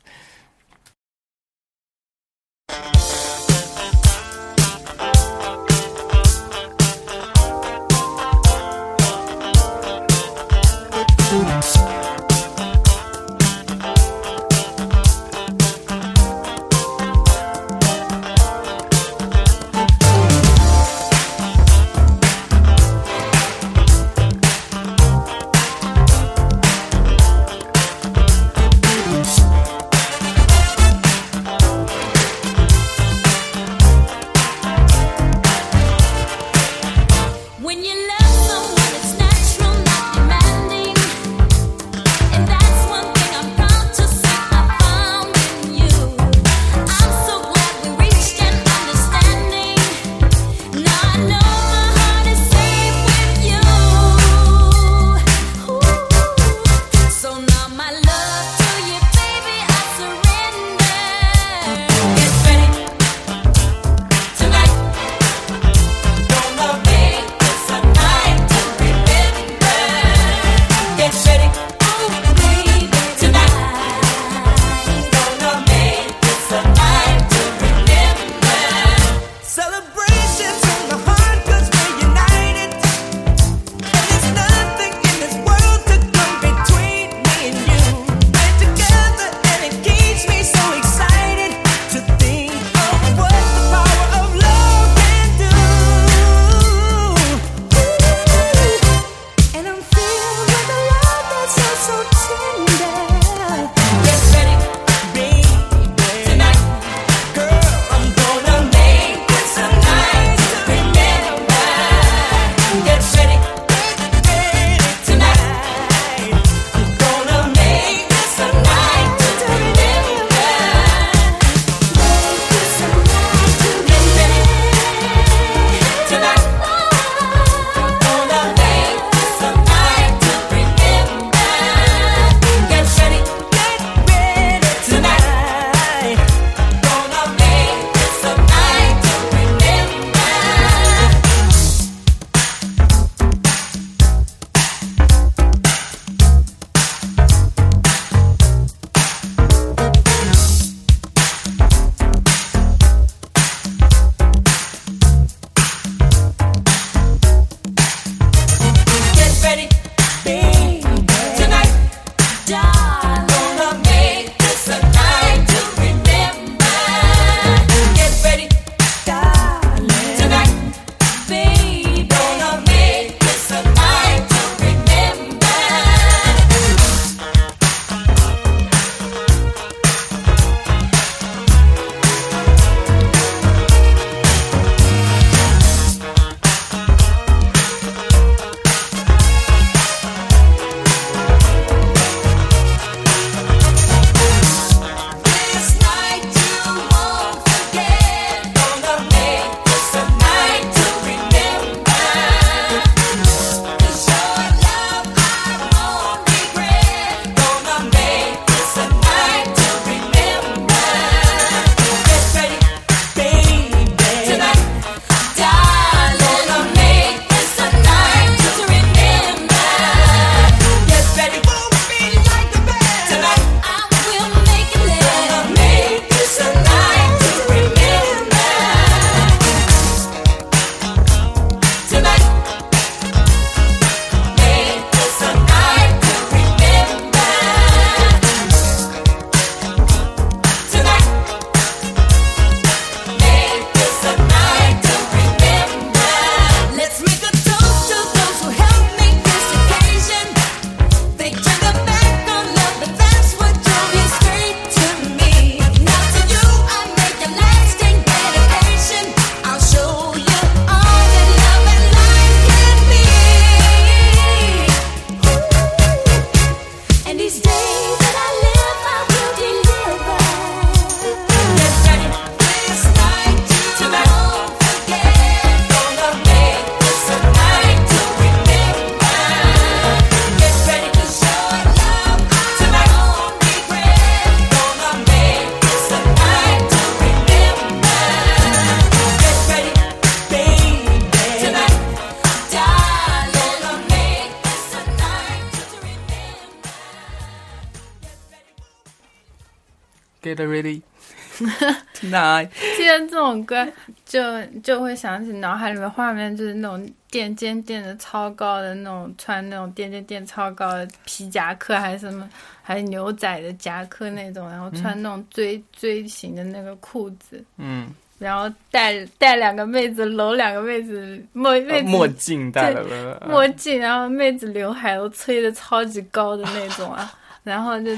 [304.04, 304.20] 就
[304.62, 312.28] 就会想起脑海里面画面，就是那种垫肩垫的超高的那种，穿那种垫肩垫超高的皮夹克，还是什么，
[312.62, 317.88] 还是牛仔的夹克那种，然后穿那种锥锥形的那个裤子，嗯，
[318.18, 327.12] 然后带带两个妹子搂两个妹子墨妹子墨镜戴了墨镜，然后妹子刘海都吹的超级高的那种啊，
[327.44, 327.90] 然后就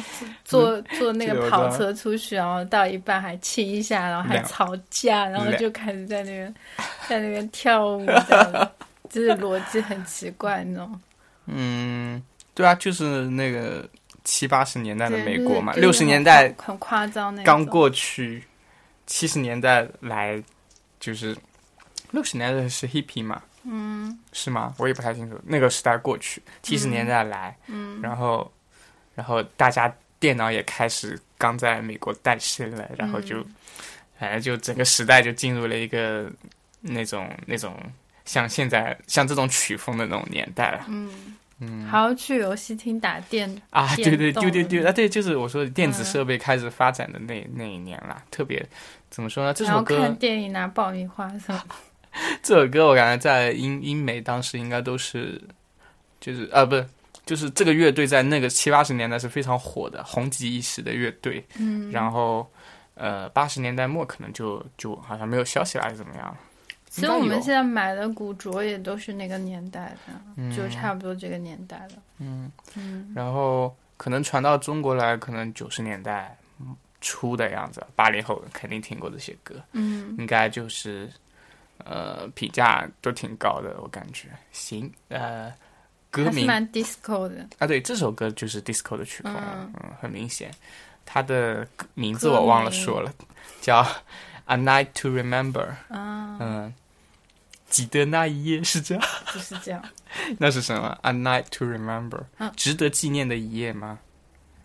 [0.44, 6.54] 坐 坐那个跑车出去，然后到一半还亲一下，然后还吵架，然后就开始在那边
[7.08, 8.04] 在那边跳舞，
[9.08, 11.00] 就是逻辑很奇怪那种。
[11.46, 12.20] 嗯，
[12.54, 13.88] 对啊，就是那个
[14.24, 17.44] 七八十年代的美国嘛，就是六十年代很很夸张那种。
[17.44, 18.42] 刚过去，
[19.06, 20.42] 七十年代来
[20.98, 21.36] 就是
[22.10, 24.74] 六十年代是 hippie 嘛，嗯是吗？
[24.78, 25.38] 我也不太清楚。
[25.44, 28.50] 那个时代过去，七十年代来，嗯，然后
[29.16, 33.54] 然后大家电脑也开始刚在美国诞生了，然后就、嗯
[34.18, 36.26] 反正就整个时代就进入了一个
[36.80, 37.76] 那种那种
[38.24, 40.86] 像现在像这种曲风的那种年代了。
[40.88, 48.66] 嗯嗯还要去游戏厅打电啊，对对电动对对对啊，对，就是我说的电子嗯设备开始发展的那、那一年啦，特别
[49.10, 49.52] 怎么说呢？
[49.52, 51.66] 这首歌看电影拿爆米花是吧。
[52.42, 55.38] 这首歌我感觉在英英美当时应该都是，
[56.18, 56.86] 就是啊不是，
[57.26, 61.44] 就是这个乐队在那个七八十年代是非常火的，红极一时的乐队。
[61.58, 62.50] 嗯，然后
[62.94, 66.34] 呃八十年代末可能就就好像没有消息了，还是怎么样？
[66.88, 71.96] 其实我们现在买的古着也都是那个年代的，嗯就差不多这个年代的。
[72.20, 76.38] 嗯，嗯然后可能传到中国来，可能九十年代
[77.02, 81.10] 初的样子，八零后肯定听过这些歌，嗯应该就是
[81.84, 84.28] 呃评价都挺高的，我感觉。
[84.52, 85.52] 行，呃，
[86.24, 87.46] 歌名蛮 disco 的。
[87.58, 90.50] 啊，对，这首歌就是 disco 的曲风，嗯嗯很明显。
[91.04, 93.12] 它的名字我忘了说了，
[93.60, 93.82] 叫
[94.46, 95.52] 《A Night to Remember》。
[95.94, 96.74] 啊，嗯，
[97.68, 99.82] 记得那一夜是这样，就是这样，
[100.38, 103.98] 那是什么？A Night to Remember，、嗯值得纪念的一夜吗？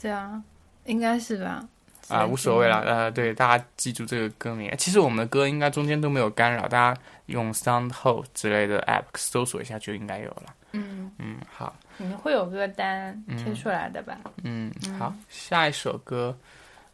[0.01, 0.41] 对啊
[0.85, 1.67] 应该是吧？
[2.07, 4.73] 啊，无所谓了，呃，对，大家记住这个歌名。
[4.77, 10.55] 其实我们的歌应该中间都没有干扰，大家用 SoundHound 之类的 app 搜索一下就应该有了。
[10.73, 14.17] 嗯，嗯，好，你们会有歌单嗯贴出来的吧？
[14.43, 16.37] 嗯，好，下一首歌，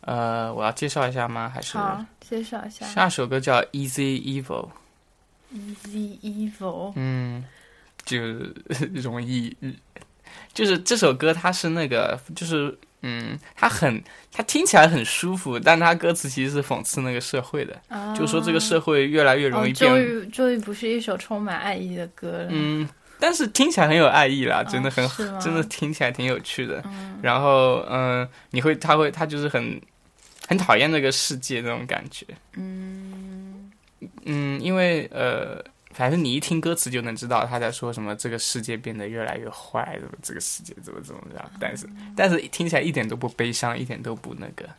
[0.01, 1.47] 呃，我要介绍一下吗？
[1.53, 1.77] 还是？
[1.77, 2.85] 好，介绍一下。
[2.85, 6.93] 下一首歌叫 Easy Evil，Easy Evil。
[6.95, 7.43] 嗯，
[8.05, 8.17] 就
[9.01, 9.55] 容易，
[10.53, 18.15] 就是这首歌它是那个，就是嗯，它很，它听起来很舒服，但它歌词其实是讽刺那个社会的，啊。
[18.15, 22.47] 就说这个社会越来越容易哦，变，终于终于不是一首充满爱意的歌了。
[22.49, 22.89] 嗯，
[23.19, 26.81] 但是听起来很有爱意啦，真的很，哦 真的听起来挺有趣的。
[26.85, 29.81] 嗯然后嗯、你会，他会，他就是很
[30.47, 32.25] 很讨厌这个世界那种感觉。
[32.53, 33.71] 嗯
[34.25, 35.63] 嗯，因为呃，
[35.93, 41.51] 反正你一听歌词就能知道他在说什么，这个世界变得越来越坏，怎么这个世界怎么怎么样。
[41.59, 44.69] 但是但是听起来一点都不悲伤，一点都不那个，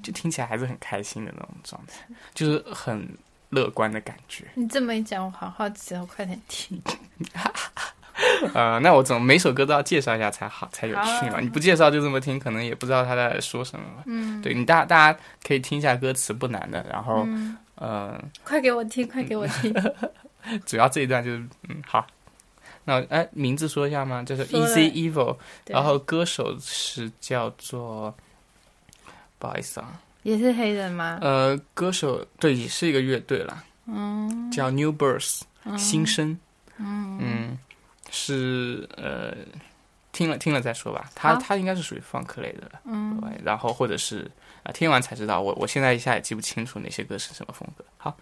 [0.00, 3.08] 就听起来还是很开心的那种状态，就是很
[3.50, 4.44] 乐观的感觉。
[4.54, 6.80] 你这么一讲，我好好奇哦，快点听。
[8.54, 11.40] 呃，那我怎么每首歌都要介绍一下才好才有趣嘛？
[11.40, 14.02] 你不介绍就这么听，可能也不知道他在说什么嘛。
[14.06, 16.84] 嗯，对你大大家可以听一下歌词，不难的。
[16.90, 19.74] 然后，嗯，呃，快给我听，快给我听。
[20.66, 21.38] 主要这一段就是，
[21.68, 22.06] 嗯，好。
[22.84, 24.22] 那我哎，名字说一下吗？
[24.22, 25.36] 就是 E Easy Evil，
[25.66, 28.14] 然后歌手是叫做，
[29.38, 31.18] 不好意思啊，也是黑人吗？
[31.22, 35.42] 呃，歌手对也是一个乐队啦，嗯叫 New Birth，
[35.78, 36.38] 新生，
[36.78, 37.58] 嗯嗯，
[38.10, 39.34] 是呃，
[40.12, 41.10] 听了听了再说吧。
[41.14, 44.30] 他他应该是属于放克类的了，嗯，然后或者是
[44.62, 45.40] 啊、听完才知道。
[45.40, 47.84] 我我现在一下也记不清楚哪些歌是什么风格。
[47.96, 48.16] 好。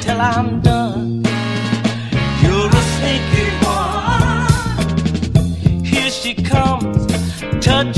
[0.00, 1.22] Till I'm done.
[2.42, 4.88] You're a sneaky one.
[5.84, 7.06] Here she comes,
[7.64, 7.97] touching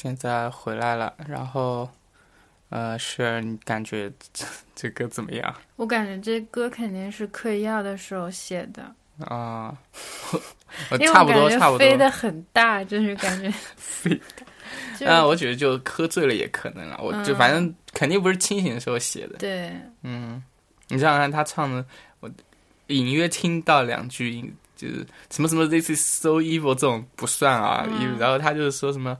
[0.00, 1.90] 现在回来了，然后，
[2.68, 8.94] 呃，是你感觉这这歌怎么样我感觉这歌肯定是嗑药的时候写的，
[9.26, 9.76] 啊？
[10.92, 14.10] 我 因为差不多，差不飞得很大，就是感觉 飞
[14.96, 19.36] 就嗯，我觉得就喝醉了也可能了，我就反正肯定不是清醒的时候写的。
[19.38, 19.72] 对，
[20.04, 20.40] 嗯，
[20.86, 21.84] 你想想看，他唱的，
[22.20, 22.30] 我
[22.86, 27.84] 隐约听到两句，就是什么什么 “this is so evil” 这种不算啊，
[28.16, 29.18] 然后他就是说什么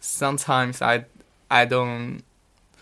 [0.00, 1.04] “sometimes I
[1.48, 2.20] I don't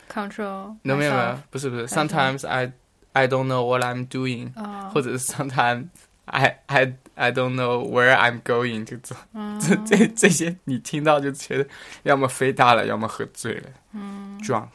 [0.08, 2.72] control，no 没有没有 myself，不是不是还是 sometimes I
[3.12, 5.86] I don't know what I'm doing，、哦或者是 sometimes
[6.26, 11.68] I I I don't know where I'm going，就这、嗯 这这这些你听到就觉得
[12.04, 14.68] 要么飞大了，要么喝醉了，嗯，drunk，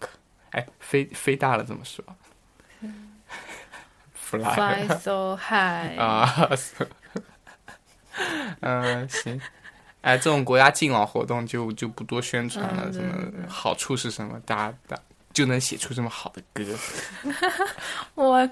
[0.51, 2.03] 哎，飞飞大了怎么说？
[4.15, 6.49] fly fly so high，啊，
[8.61, 9.39] 嗯，行。
[10.02, 14.96] 哎，这种国家敬老活动就就不多宣传了，嗯什么好处是什么，大家大
[15.32, 16.64] 就能写出这么好的歌，
[18.14, 18.48] 我，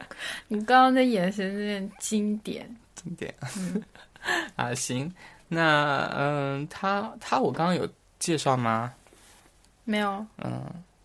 [0.46, 3.34] 你刚刚的眼神有点经典，经典。
[4.56, 5.12] 啊，行，
[5.48, 7.88] 那嗯，他他我刚刚有
[8.18, 8.92] 介绍吗？
[9.84, 10.62] 没有，嗯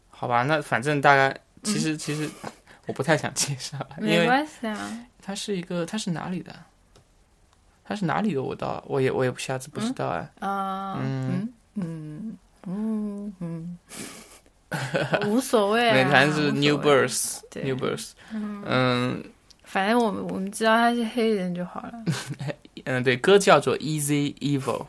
[0.09, 2.29] 好吧，那反正大概其实、其实
[2.85, 6.53] 我不太想介绍，没关系啊，他是一个他是哪里的？
[7.83, 8.41] 他是哪里的？
[8.41, 10.29] 我倒我也我也不下次不知道哎。
[10.39, 13.77] 啊，嗯嗯嗯嗯
[14.71, 19.23] 嗯，无所谓对，啊，反正是 New Birth 对 New Birth，嗯
[19.63, 21.93] 反正我们我们知道他是黑人就好了。
[22.85, 24.85] 嗯，对，歌叫做 Easy Evil，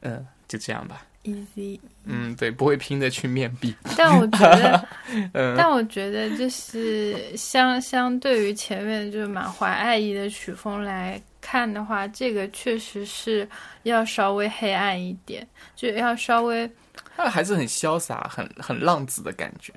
[0.00, 1.06] 嗯，就这样吧。
[1.24, 3.74] easy，嗯，对，不会拼的去面壁。
[3.96, 4.88] 但我觉得，
[5.32, 13.48] 嗯，但我觉得就是相相对于前面就是满怀爱意的曲风来看的话，这个确实是
[13.84, 16.70] 要稍微黑暗一点，就要稍微
[17.16, 19.72] 他还是很潇洒、很很浪子的感觉。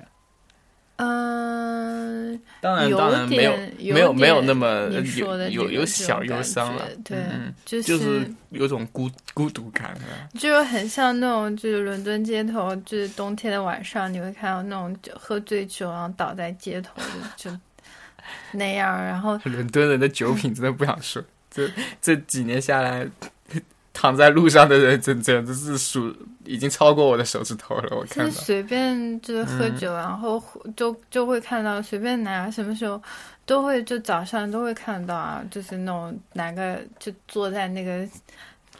[1.00, 10.26] 嗯、当然，有当然没有点没有没有那么有有有小忧伤了，对，嗯就就是有种孤孤独感啊。
[10.36, 17.04] 就是很像那种，就是伦敦街头，就是冬天的晚上，你会看到那种就喝醉酒然后倒在街头的，
[17.36, 17.48] 就
[18.50, 19.00] 那样。
[19.00, 21.70] 然后 伦敦人的酒品真的不想说，这
[22.02, 23.06] 这几年下来，
[24.00, 27.96] 躺在路上的人真真的是数已经超过我的手指头了。
[27.96, 30.40] 我看到，就是随便就是喝酒，然后
[30.76, 33.02] 就就会看到随便哪什么时候
[33.44, 38.08] 都会就早上都会看到啊，就是那种哪个就坐在那个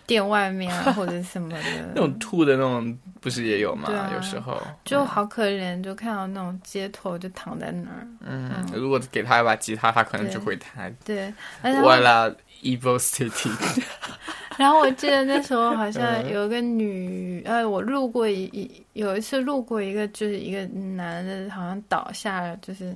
[0.06, 1.58] 店外面啊或者什么的
[1.96, 3.90] 那种吐的那种不是也有吗？
[3.92, 8.06] 啊有时候就好可怜，就看到那种街头就躺在那儿。
[8.24, 10.94] 嗯，如果给他一把吉他，他可能就会弹。
[11.04, 13.50] 对，然后我啦，Evil City，
[14.58, 16.30] 然后我记得那时候好像嗯。
[16.30, 22.94] 有一个女，呃，我路过一一有一次路过一个，就是一个男的，好像倒下了，就是，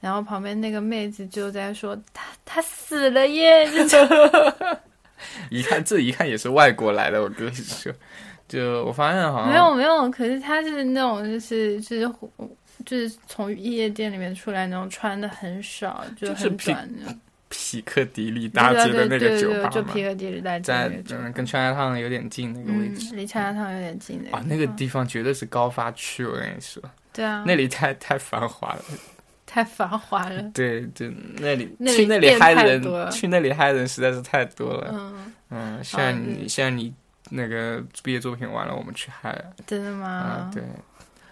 [0.00, 4.08] 然后旁边那个妹子就在说他他死了耶，这种
[5.50, 7.92] 一看这一看也是外国来的，我跟你说，
[8.48, 12.12] 就我发现好像没有没有，可是他是那种就是就是
[12.84, 16.76] 就是从夜店里面出来那种穿的很少，就很就是
[17.56, 26.82] 皮短的，皮克迪利大街的那个酒吧嘛皮，克迪里大街在那个酒吧嗯跟川菜烫有点近那个位嗯置。，离茶汤有点近的啊，那个地方绝对是高发区，我跟你说，
[27.12, 28.80] 对啊，那里太太繁华了。
[29.46, 34.90] 太繁华了， 对，对那里去那里店嗨人太多了，去那里嗨人实在是太多了。
[34.92, 36.92] 嗯，嗯，现在你嗯现在你
[37.30, 39.44] 那个毕业作品完了，我们去嗨了。
[39.66, 40.50] 真的吗啊，？
[40.52, 40.62] 对，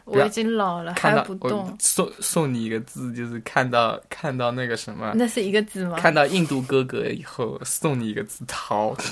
[0.05, 5.97] 我已经老了，还看到我不动，送送你一个字，就是看到看到那个什么，那是一个字吗？
[5.99, 8.97] 看到印度哥哥以后，送你一个字逃。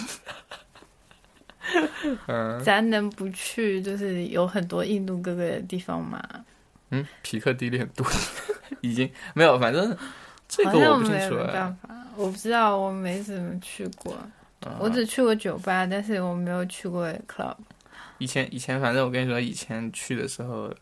[2.26, 6.20] 嗯咱能不去就是有很多印度哥哥的地方吗？
[6.90, 8.04] 嗯，皮克迪里很多，
[8.80, 9.96] 已经没有，反正
[10.48, 11.76] 这个我不清没楚办。
[11.76, 14.14] 法，我不知道，我没怎么去过。
[14.14, 17.54] 啊我只去过酒吧，但是我没有去过 club。
[18.20, 20.72] 以前以前，反正我跟你说，以前去的时候，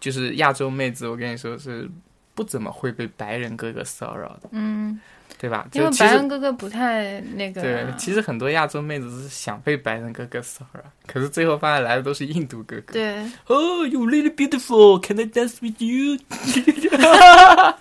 [0.00, 1.86] 就是亚洲妹子，我跟你说是
[2.34, 4.98] 不怎么会被白人哥哥骚扰的，嗯，
[5.38, 5.66] 对吧？
[5.72, 12.92] 因为就白人哥哥不太那个对啊，，其实很多亚洲妹子是想被白人哥哥骚扰，可是最后发现来的都是印度哥哥。
[12.92, 13.16] 对
[13.46, 15.00] ，Oh,、y o u really beautiful.
[15.04, 16.16] Can I dance with you？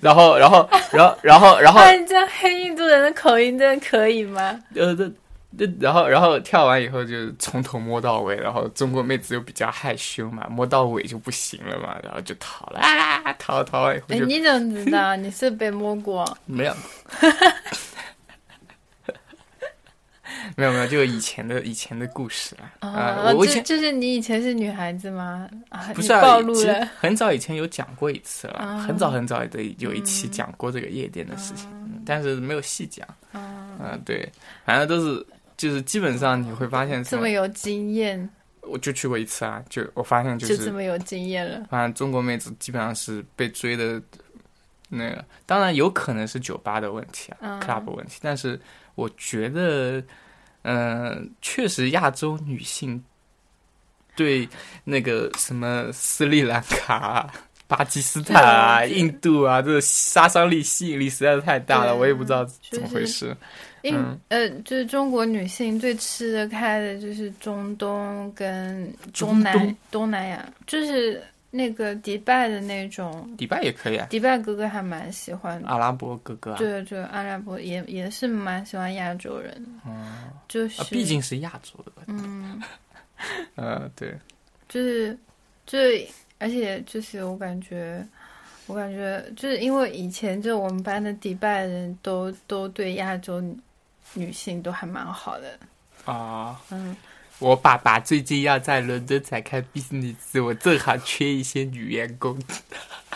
[0.00, 4.58] 然后，然后，然后，然后，然后，这样黑印度人的口音真的可以吗？
[4.74, 5.12] 呃，这这，
[5.80, 15.16] 然后，然后跳完以后就从头摸到尾，然后中国妹子又比较害羞嘛，摸到尾就不行了嘛，然后就逃了，啊，逃逃完以后哎，就你怎么知道？
[15.16, 16.24] 你是被摸过？
[16.46, 16.74] 没有，
[20.56, 25.48] 没有没有，就以前的以前的故事啊，啊、啊，我以前就就是你以前是女孩子吗？
[25.68, 26.86] 啊，不是啊，暴露了。
[27.00, 33.06] 很早以前有讲过一次了，啊很早很早的有一期讲过这个夜店的事情，嗯但是没有细讲。
[33.32, 34.28] 啊，嗯、对，
[34.64, 35.24] 反正都是
[35.60, 38.30] 就是基本上你会发现这么，有经验，
[38.62, 41.66] 我就去过一次啊，就我发现就，就是这么有经验了。
[41.68, 44.00] 反正中国妹子基本上是被追的。
[44.92, 48.60] 那个当然有可能是酒吧的问题啊、嗯 c l u b 问题，但是
[48.96, 50.02] 我觉得，
[50.62, 53.00] 嗯、确实亚洲女性
[54.16, 54.48] 对
[54.82, 57.32] 那个什么斯里兰卡啊、
[57.68, 63.36] 巴基斯坦啊、印度啊，这个杀伤力、吸引力实在是太大了，我也不知道怎么回事。
[63.82, 75.60] 印、嗯呃，就是中国女性最吃得开的就是中东跟中中南东东南亚，就是那个迪拜的那种，迪拜也可以啊，迪拜哥哥还蛮喜欢。
[75.66, 79.52] 阿拉伯哥哥啊，对对，阿拉伯也也是蛮喜欢亚洲人
[79.86, 82.62] 嗯，就是、啊，毕竟是亚洲的，嗯，
[83.56, 84.14] 呃，对，
[84.68, 85.18] 就是
[85.66, 85.78] 就，
[86.38, 88.06] 而且就是我感觉，
[88.66, 93.42] 我感觉就是因为以前就我们班的迪拜人都都对亚洲
[94.14, 95.58] 女女性都还蛮好的，
[96.04, 96.96] 啊，嗯，
[97.38, 102.38] 我爸爸最近要在伦敦展开 business，我正好缺一些女员工，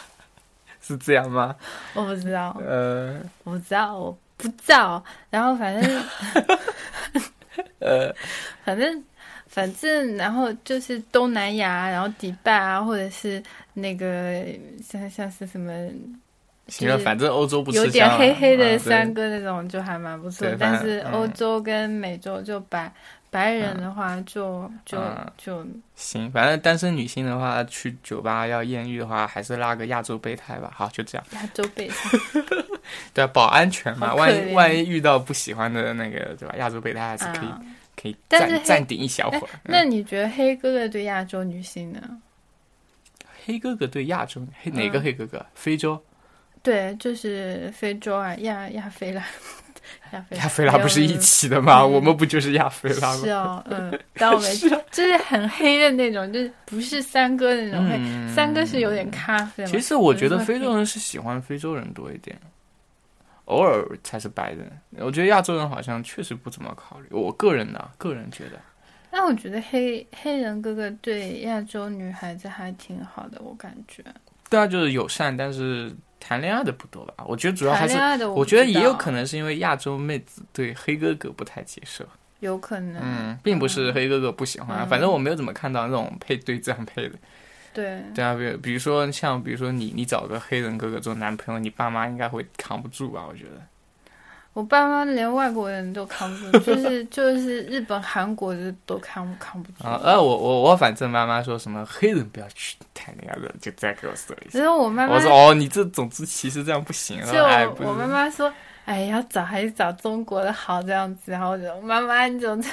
[0.80, 1.54] 是这样吗？
[1.94, 3.20] 我不知道，呃。
[3.44, 5.02] 我不知道，我不知道。
[5.30, 6.04] 然后反正，
[7.80, 8.14] 呃，
[8.64, 9.04] 反正，
[9.46, 13.42] 反正，然后就是东南亚，然后迪拜啊，或者是
[13.74, 14.44] 那个
[14.82, 15.72] 像像是什么
[16.68, 20.56] 行了，反正欧洲不吃有点黑黑的三个那种就还蛮不错对。
[20.58, 22.90] 但是欧洲跟美洲就白
[23.30, 30.72] 白人的话就就嗯就行，反正单身女性的话，去酒吧要艳遇的话，还是拉个亚洲备胎吧。
[30.74, 31.26] 好，就这样。
[31.32, 32.18] 亚洲备胎。
[33.12, 36.54] 对啊，保安全嘛，万一万一遇到不喜欢的那个，对吧？
[36.58, 37.60] 亚洲备胎还是可以、啊
[37.96, 39.48] 可以暂暂顶一小会哎儿。
[39.62, 42.00] 嗯那你觉得黑哥哥对亚洲女性呢？
[43.46, 45.46] 黑哥哥对亚洲黑哪个嗯黑哥哥？
[45.54, 46.02] 非洲
[46.64, 49.22] 对，就是非洲啊，亚亚非拉，
[50.12, 51.82] 亚非亚非拉不是一起的吗？
[51.82, 53.22] 嗯我们不就是亚非拉吗？
[53.22, 54.50] 是哦，嗯， 但我们
[54.90, 59.64] 就是很黑的那种，就是不是三哥的那种黑，嗯三哥是有点咖啡。
[59.66, 62.36] 其实我觉得非洲人是喜欢非洲人多一点，
[63.44, 64.66] 偶尔才是白人。
[64.96, 67.06] 我觉得亚洲人好像确实不怎么考虑。
[67.10, 68.58] 我个人呢、个人觉得，
[69.10, 74.02] 但我觉得黑黑人哥哥对亚洲女孩子还挺好的，我感觉。
[74.48, 75.92] 对啊，就是友善，但是
[76.26, 77.24] 谈恋爱的不多吧？
[77.26, 82.02] 我觉得主要还是我我觉得也有可能能是因为亚洲妹子对黑哥哥不太接受。
[82.40, 87.14] 有可能，嗯，并不是黑哥哥不喜欢反正我没有怎么看到那种配对这样配的。
[87.72, 93.24] 对对啊，比如比如说像比如说你你找个黑人哥哥做男朋友，你爸妈应该会扛不住吧？
[93.28, 93.60] 我觉得。
[94.54, 99.84] 我爸妈连外国人都扛不住，就是就是日本、韩国的都扛扛不住。
[99.84, 104.60] 啊，呃，我我我反正妈妈说什么黑人不要去谈恋爱的，就再给我说一下。
[104.60, 107.20] 然后我妈妈我说哦，你这种族歧视这样不行。
[107.26, 108.50] 就哎，我我妈妈说，
[108.84, 111.32] 哎，要找还是找中国的好这样子。
[111.32, 112.64] 然后我就妈妈你怎么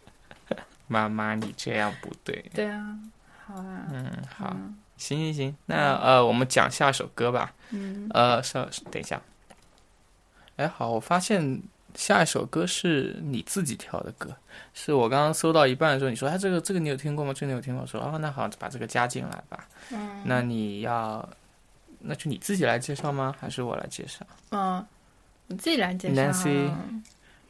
[0.86, 2.44] 妈妈你这样不对。
[2.54, 2.84] 对啊？
[3.46, 7.54] 好啊，嗯，好，嗯行行行，那呃，我们讲下首歌吧。
[7.70, 9.18] 嗯，呃，稍等一下。
[10.60, 11.58] 哎，好，我发现
[11.94, 14.28] 下一首歌是你自己挑的歌，
[14.74, 17.32] 是我刚刚搜到一半的时候，你说，哎，这个这个你有听过吗？
[17.32, 17.80] 这个你有听过？
[17.80, 19.66] 我说，哦，那好，把这个加进来吧。
[19.90, 21.26] 嗯那你要，
[21.98, 23.34] 那就你自己来介绍吗？
[23.40, 24.84] 还是我来介绍嗯，
[25.46, 26.30] 你自己来介绍啊。
[26.30, 26.70] Nancy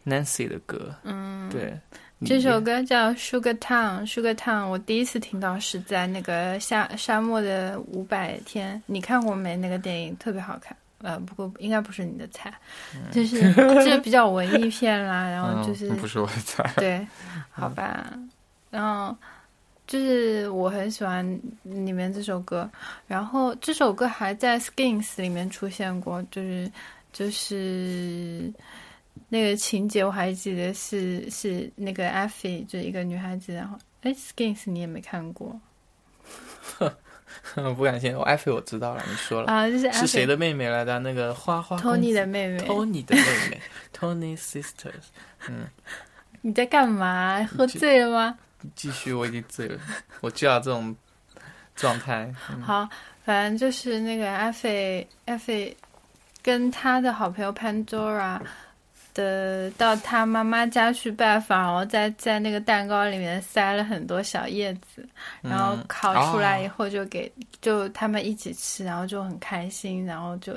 [0.06, 0.94] Nancy 的歌？
[1.02, 1.76] 嗯，对，
[2.24, 9.56] 这首歌叫《Sugar Town》，Sugar Town，我第一次听到是在那个沙沙漠的五百天，你看过没？
[9.56, 10.76] 那个电影特别好看。
[11.03, 12.53] 呃，不过应该不是你的菜，
[13.11, 16.72] 就是 就是比较文艺片啦，然后就是、嗯、不是我的菜。
[16.76, 17.07] 对，
[17.51, 18.12] 好吧，
[18.70, 19.16] 然后
[19.86, 21.24] 就是我很喜欢
[21.62, 22.70] 里面这首歌，
[23.07, 26.70] 然后这首歌还在 Skins 里面出现过，就是
[27.12, 28.53] 就是
[29.28, 35.59] 那个情节我还记得是是那个 Effie 就是一个女孩子，然后哎 Skins 你也没看过
[37.76, 39.51] 不敢信，我艾菲我知道了，你说了。
[39.53, 39.68] 啊？
[39.68, 40.99] 就是是谁的妹妹来的？
[41.01, 43.61] 那个花花公 Tony 的妹妹，Tony 的妹妹，
[43.97, 45.09] Tony Sisters。
[45.49, 45.66] 嗯
[46.43, 47.47] 你在干嘛？
[47.53, 48.39] 喝醉了吗？
[48.74, 49.78] 继续，我已经醉了，
[50.20, 50.95] 我就要这种
[51.76, 52.33] 状态。
[52.51, 52.89] 嗯好，
[53.24, 55.76] 反正就是那个艾菲，艾菲
[56.43, 58.41] 跟他的好朋友 Pandora
[59.14, 65.06] 的到他妈妈家去拜访，然后在在那个蛋糕里面塞了很多小叶子，
[65.42, 67.30] 然后嗯烤出来以哦后就给、
[67.61, 70.54] 就他们一起吃，然后就很开心，然后就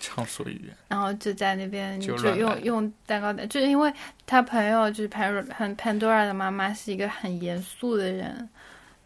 [0.00, 0.76] 畅所欲言。
[0.88, 3.92] 然后就在那边就就用用蛋糕的，就是因为
[4.26, 8.48] 他朋友就是 Pan 很 Pandora 的妈妈是一个很严肃的人，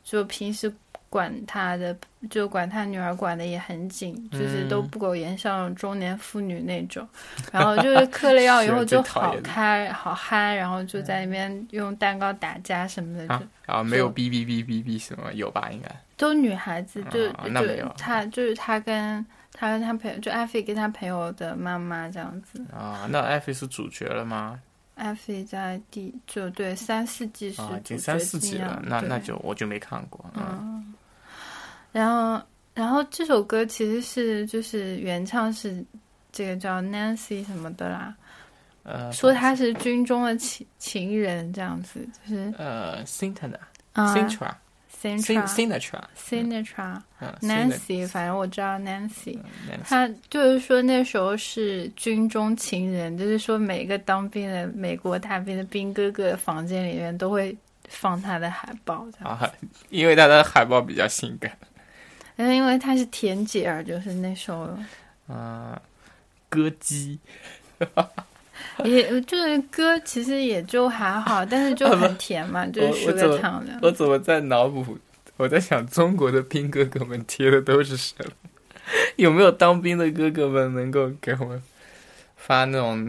[0.05, 0.72] 就平时
[1.12, 1.94] 管他的
[2.30, 7.06] 就管他女儿管的也很紧，就是都嗯不苟言笑，中年妇女那种。
[7.52, 15.68] 然后就是嗑了药以后 就好开好嗨，然后就在那边用蛋糕打架什么的，就啊啊，没有哔哔哔哔哔什么有吧？
[15.70, 22.64] 应该都女孩子，就就他就是他跟他跟他朋友，就艾菲跟他朋友的妈妈这样子。
[22.72, 24.58] 啊，那艾菲是主角了吗？
[24.94, 30.24] 艾菲在第就对三四季是啊，已经主角三四集之一样了，那那就我就没看过。
[30.34, 30.94] 嗯，嗯，
[31.93, 32.43] 然后
[32.74, 35.84] 然后这首歌其实是就是原唱是
[36.32, 38.14] 这个叫 Nancy 什么的啦，
[38.82, 43.53] 呃，说他是军中的情情人这样子，就是呃，Sintra
[43.93, 44.55] 啊 Sintra
[45.03, 49.36] Sintra Sinatra Sinatra 嗯 Nancy，反正我知道 Nancy。
[49.84, 57.57] 他就是说那时候是军中情人，就是说每个当兵的美国大兵的兵哥哥房间里面都会
[57.88, 59.07] 放他的海报。
[59.22, 59.53] 啊，
[59.90, 61.53] 因为他的海报比较性感。
[62.37, 64.68] 但是因为他是田姐儿，就是那时候
[65.28, 65.80] 啊，
[66.49, 67.18] 歌姬
[68.85, 73.78] 也就是歌其实也就还好，但是就 很甜嘛，就是我 Sugar 怎么 Town 的。
[73.83, 74.99] 我怎么在脑补？
[75.37, 78.30] 我在想中国的兵哥哥们贴的都是什么？
[79.16, 81.62] 有没有当兵的哥哥们能够给我们
[82.37, 83.09] 发那种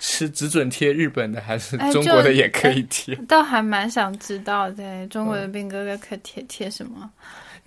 [0.00, 3.14] 是只准贴日本的，还是哎中国的也可以贴？
[3.28, 7.10] 倒还蛮想知道的，中国的兵哥哥可贴贴什么？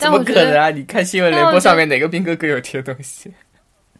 [0.01, 0.69] 怎么可能啊？
[0.69, 3.31] 你看新闻联播上面哪个兵哥哥有贴东西？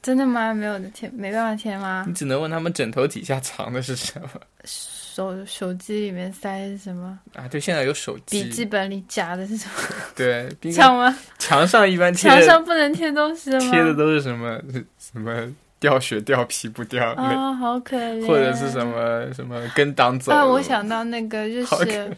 [0.01, 0.51] 真的吗？
[0.53, 2.13] 没有的贴，没办法贴吗你？
[2.13, 4.27] 只能问他们枕头底下藏的是什么
[4.65, 7.19] 手手机里面塞的是什么？
[7.35, 7.47] 啊？
[7.47, 9.73] 对，现在有手机，笔记本里夹的是什么？
[10.15, 11.15] 对，冰这样吗？
[11.37, 13.71] 墙上一般贴墙上不能贴东西的吗？
[13.71, 14.59] 贴的都是什么
[14.97, 15.47] 什么
[15.79, 18.25] 掉血掉皮不掉泪，啊、好可怜。
[18.25, 22.15] 或者是什么什么跟党走啊，我想到那个就是嗯，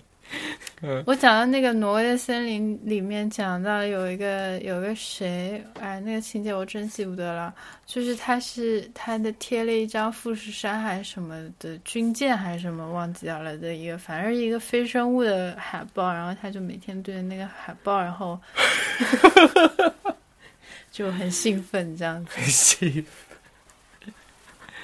[1.05, 7.53] 我讲到那个挪威的森林里面讲到有一个有个谁，哎，那个情节我真记不得了，
[7.85, 18.37] 就是他是他的贴了一张富士山还是什么的军舰还是什么忘记掉了的一个，反正一个非生物的海报，然后他就每天对着那个海报，然后
[20.91, 22.41] 就很兴奋这样子。
[22.41, 23.03] 是。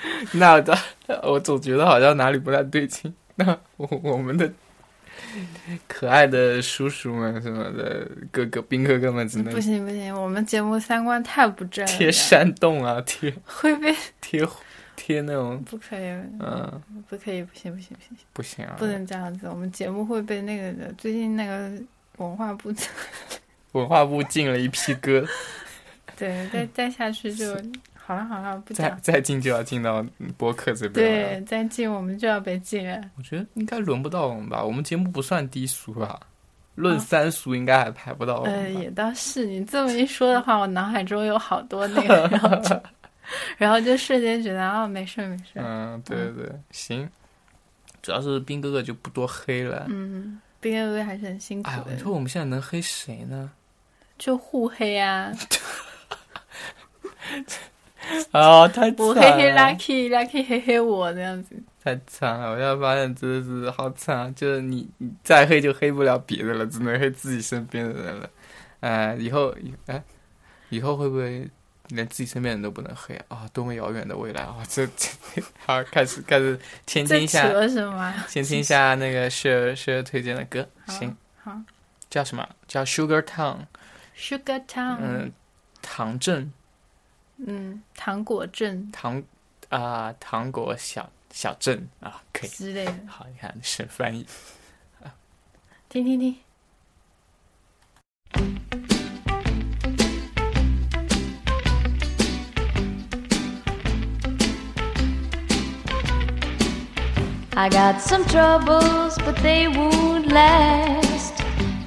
[0.31, 0.77] 那的，
[1.23, 3.13] 我总觉得好像哪里不太对劲。
[3.35, 4.49] 那我我们的
[5.87, 14.47] 可爱的叔叔们什么的哥哥兵哥哥们只能不行不行，我们节目三观太不正了，贴山洞啊，贴会被 贴
[14.95, 16.05] 贴那种，不可以，
[16.39, 18.17] 嗯，不可以，不行不行不行。
[18.33, 20.91] 不行啊，不能这样子，我们节目会被那个的。
[20.97, 21.71] 最近那个
[22.17, 22.73] 文化部，
[23.73, 25.25] 文化部进了一批歌，
[26.17, 27.55] 对，再再下去就
[28.09, 28.99] 好了好了，不再讲。
[29.01, 30.03] 再进就要进到
[30.35, 31.29] 播客这边了。
[31.37, 32.99] 对，再进我们就要被禁了。
[33.15, 36.19] 我觉得应该轮不到我们吧，我们节目不算低俗吧，
[36.73, 38.59] 论三俗应该还排不到我们吧。
[38.61, 42.81] 呃，也倒是，你这么一说的话，我脑海中有好多那个，然后就，
[43.59, 45.43] 然后就瞬间觉得啊，没事没事。
[45.57, 47.07] 嗯，对对对，行。
[48.01, 49.85] 主要是兵哥哥就不多黑了。
[49.87, 53.51] 嗯，兵哥哥还是很辛苦哎，的你，说我们现在能黑谁呢？
[54.17, 55.31] 就互黑啊，
[58.31, 59.05] 啊， 太惨了！
[59.05, 61.55] 我黑黑 Lucky，Lucky 黑黑我这样子。
[61.83, 62.51] 太惨了！
[62.51, 64.33] 我现在发现真的是好惨啊！
[64.35, 68.29] 就是你你再黑就黑不了别的了，只能黑自己身边的人了。
[68.81, 70.03] 哎、以后以哎，
[70.69, 71.49] 以后会不会
[71.87, 73.47] 连自己身边人都不能黑啊？
[73.53, 74.57] 多么遥远的未来啊！
[74.69, 75.09] 这这
[75.65, 78.25] 好，开始开始先听一下，扯什么啊？
[78.27, 81.57] 先听一下那个 share share 推荐的歌，行，好
[82.09, 82.47] 叫什么？
[82.67, 85.31] 叫 Sugar Town，，Sugar Town，嗯，
[85.81, 86.51] 唐镇
[87.38, 89.22] 嗯，糖果镇糖
[89.68, 92.50] 啊、糖果小小镇啊，可以。
[92.50, 94.26] 之类的，好，你看省翻译。
[95.88, 96.36] 听听听。
[107.56, 111.34] I got some troubles, but they won't last.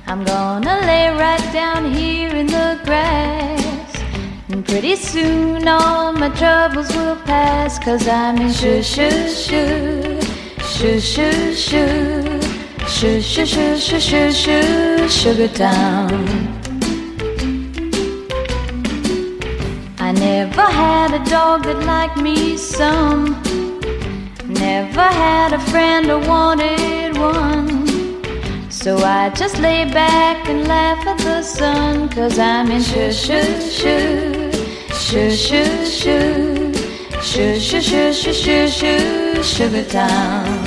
[0.06, 3.61] I'm gonna lay right down here in the grass.
[4.53, 7.79] And pretty soon all my troubles will pass.
[7.79, 10.21] Cause I'm in shoo shoo shoo,
[10.61, 12.41] shoo shoo shoo,
[12.87, 16.27] shoo shoo shoo shoo shoo shoo, Sugar Town.
[19.99, 23.41] I never had a dog that liked me some.
[24.49, 27.73] Never had a friend or wanted one.
[28.71, 32.11] So I just lay back and laugh at the sun.
[32.11, 34.42] Cause I'm in shoo shoo shoo,
[35.13, 36.73] shoo shoo shoo,
[37.21, 40.62] shoo shoo shoo shoo shoo Sugar Town.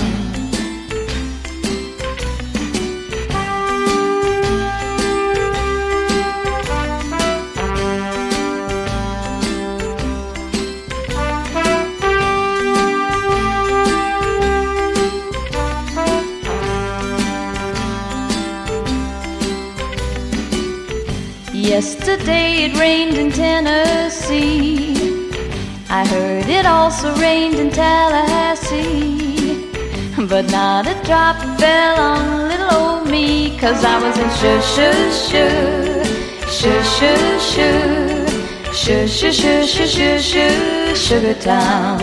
[21.75, 24.95] Yesterday it rained in Tennessee.
[25.89, 29.17] I heard it also rained in Tallahassee.
[30.15, 33.59] But not a drop fell on little old me.
[33.59, 35.51] Cause I was in shoo shoo shoo,
[36.57, 37.83] shoo shoo shoo,
[38.73, 41.99] shoo shoo shoo shoo shoo shoo, Sugar Town.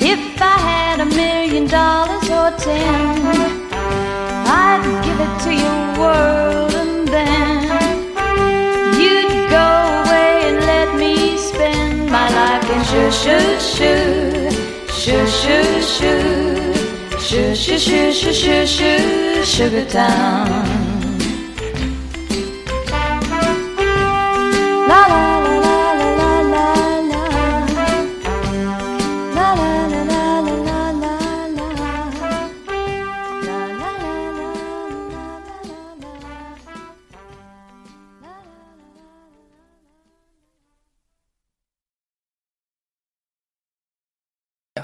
[0.00, 3.57] If I had a million dollars or ten
[5.18, 7.62] added to your world, and then
[9.00, 9.66] you'd go
[10.02, 14.50] away and let me spend my life in shoo shoo shoo,
[14.92, 16.74] shoo shoo shoo,
[17.18, 20.67] shoo shoo shoo shoo shoo, shoo sugar town.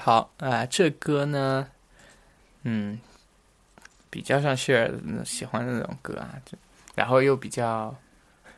[0.05, 1.67] 好啊、这歌呢，
[2.61, 2.99] 嗯，
[4.11, 4.91] 比较像谢尔
[5.25, 6.55] 喜欢的那种歌啊，就
[6.93, 7.95] 然后又比较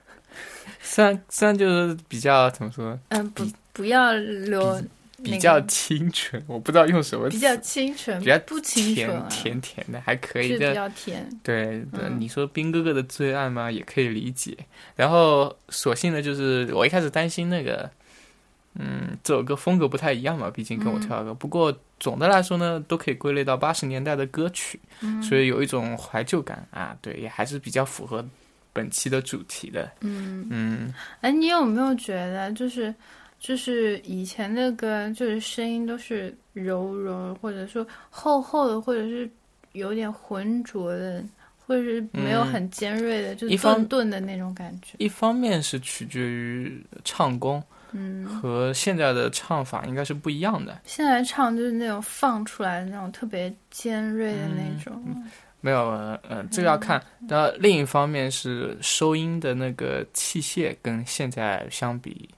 [0.84, 4.88] 虽然虽然就是比较怎么说，嗯，不不要留那个
[5.24, 10.76] 比较清纯，我不知道用什么，比较清纯，比较不清纯啊，甜甜甜的，还可以比的。
[10.76, 11.30] 较甜。
[11.42, 14.54] 对对，嗯你说兵哥哥的最爱嘛，也可以理解。
[14.98, 17.90] 然后所幸的就是，我一开始担心那个，
[18.80, 21.34] 嗯，这首歌风格不太一样嘛，毕竟跟我跳的歌。
[21.34, 24.80] 不过总的来说呢，都可以归类到八十年代的歌曲，
[25.22, 26.96] 所以有一种怀旧感啊。
[27.02, 28.24] 对，也还是比较符合
[28.74, 29.92] 本期的主题的。
[30.02, 32.94] 嗯，嗯，哎，你有没有觉得，就是
[33.40, 39.30] 就是以前的歌，就是声音都是柔柔，或者说厚厚的，或者是
[39.74, 41.24] 有点浑浊的，
[41.66, 44.94] 或者是没有嗯很尖锐的，就是一方顿顿的那种感觉。
[45.00, 50.80] 一方面是取决于唱功嗯，和现在的唱法应该是不一样的。
[50.86, 55.26] 现在唱就是那种放出来的那种特别尖锐的嗯那种。
[55.60, 57.04] 没有，嗯，呃这个要看。
[57.28, 62.30] 然后另一方面是收音的那个器械跟现在相比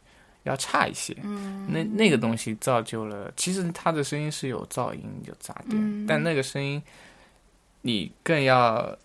[0.43, 1.15] 要差一些。
[1.23, 6.81] 嗯，那那个东西造就了，其实它的声音是有噪音、有杂点，嗯但那个声音
[7.81, 8.97] 你更要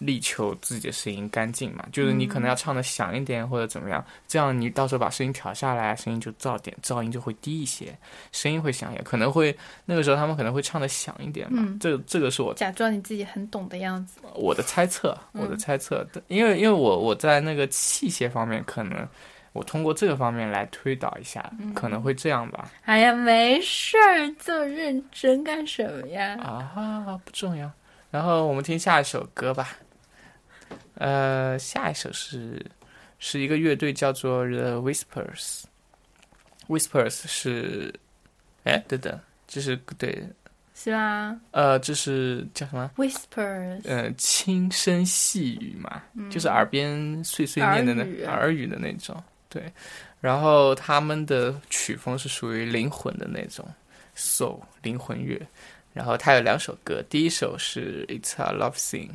[0.00, 7.96] 力求自己的声音干净嘛，就是你可能要唱的响一点或者怎么样，这样你到时候把声音调下来，声音就噪点噪音就会低一些，
[8.32, 11.62] 声音会响一点，可能会那个时候他们可能会唱的响一点嘛。
[11.62, 14.20] 嗯这个这个是我假装你自己很懂的样子。
[14.34, 19.06] 我的猜测，嗯我的猜测，因为因为我我在那个器械方面，可能
[19.52, 22.70] 我通过这个方面来推导一下，嗯可能会这样吧。
[22.86, 26.38] 哎呀，没事儿，这么认真干什么呀？
[26.40, 27.70] 啊，不重要。
[28.10, 29.68] 然后我们听下一首歌吧。
[31.00, 32.62] 呃，下一首是
[33.18, 35.62] 是一个乐队叫做 The Whispers。
[36.68, 37.92] Whispers 是，
[38.64, 40.22] 哎，等等，这是对，
[40.74, 49.16] 是吧呃，这是叫什么？？Whispers，呃，轻声细语嘛，就是耳边碎碎念的那嗯耳语耳语的那种，
[49.48, 49.72] 对。
[50.20, 53.66] 然后他们的曲风是属于灵魂的那种
[54.14, 55.40] soul 灵魂乐。
[55.94, 59.10] 然后他有两首歌，第一首是 It's a Love Thing，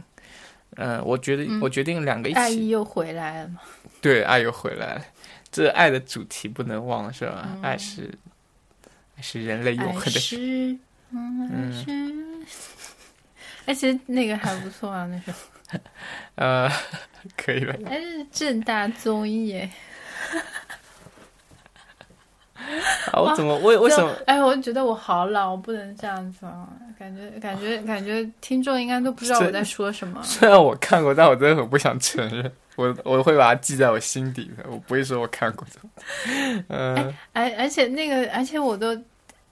[0.78, 3.62] 嗯、我觉得、我决定两个一起，爱意又回来了嘛。
[4.02, 5.06] 对，爱又回来了。
[5.52, 7.48] 这爱的主题不能忘，是吧？
[7.48, 8.14] 嗯爱是
[9.18, 10.78] 爱是人类永恒的是，
[11.12, 11.86] 嗯，爱是。
[13.66, 15.38] 哎，其实那个还不错啊，那首。
[16.36, 16.70] 呃，
[17.38, 17.74] 可以吧。
[17.86, 19.70] 哎，是正大综艺耶。
[23.12, 24.12] 啊，我怎么为为什么？
[24.26, 26.68] 哎，我觉得我好老，我不能这样子啊！
[26.98, 30.20] 感觉感觉感觉听众应该都不知道我在说什么。
[30.24, 32.52] 虽然我看过，但我真的很不想承认。
[32.78, 36.64] 我我会把它记在我心底的，我不会说我看过的。
[36.68, 38.94] 嗯、而而且那个，而且我都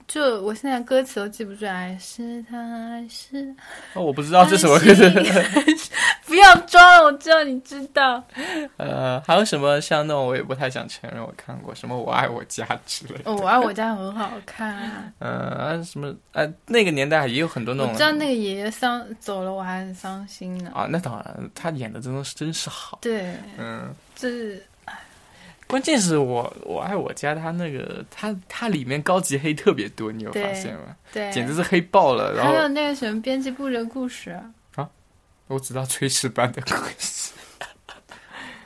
[0.06, 3.54] 就我现在歌词都记不住，来是他，还是
[3.94, 5.10] 哦我不知道这什么歌是。
[6.26, 8.22] 不要装了，我知道你知道。
[8.76, 13.30] 呃，还有什么像那种我也不太想承认我看过，什么我爱我家之类的。
[13.30, 20.72] 哦，我爱我家很好看、啊， 呃，什么呃，那个年代也有很多那种我知道那个爷爷丧走了，我还很伤心呢。
[20.74, 22.98] 啊，那当然，他演的真的是真是好。
[23.00, 24.64] 对，嗯，就是
[25.74, 30.94] 关键是我我爱我家，它那个它它里面高级黑特别多，你有发现吗？
[31.12, 32.32] 对，简直是黑爆了。
[32.32, 34.30] 然后还有那个什么编辑部的故事
[34.76, 34.88] 啊，
[35.48, 37.32] 我知道炊事班的故事。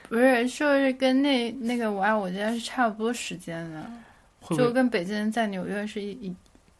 [0.07, 3.91] 不是说是跟那那个我爱我家是差不多时间的，
[4.41, 6.37] 会会就跟北京人在纽约是一一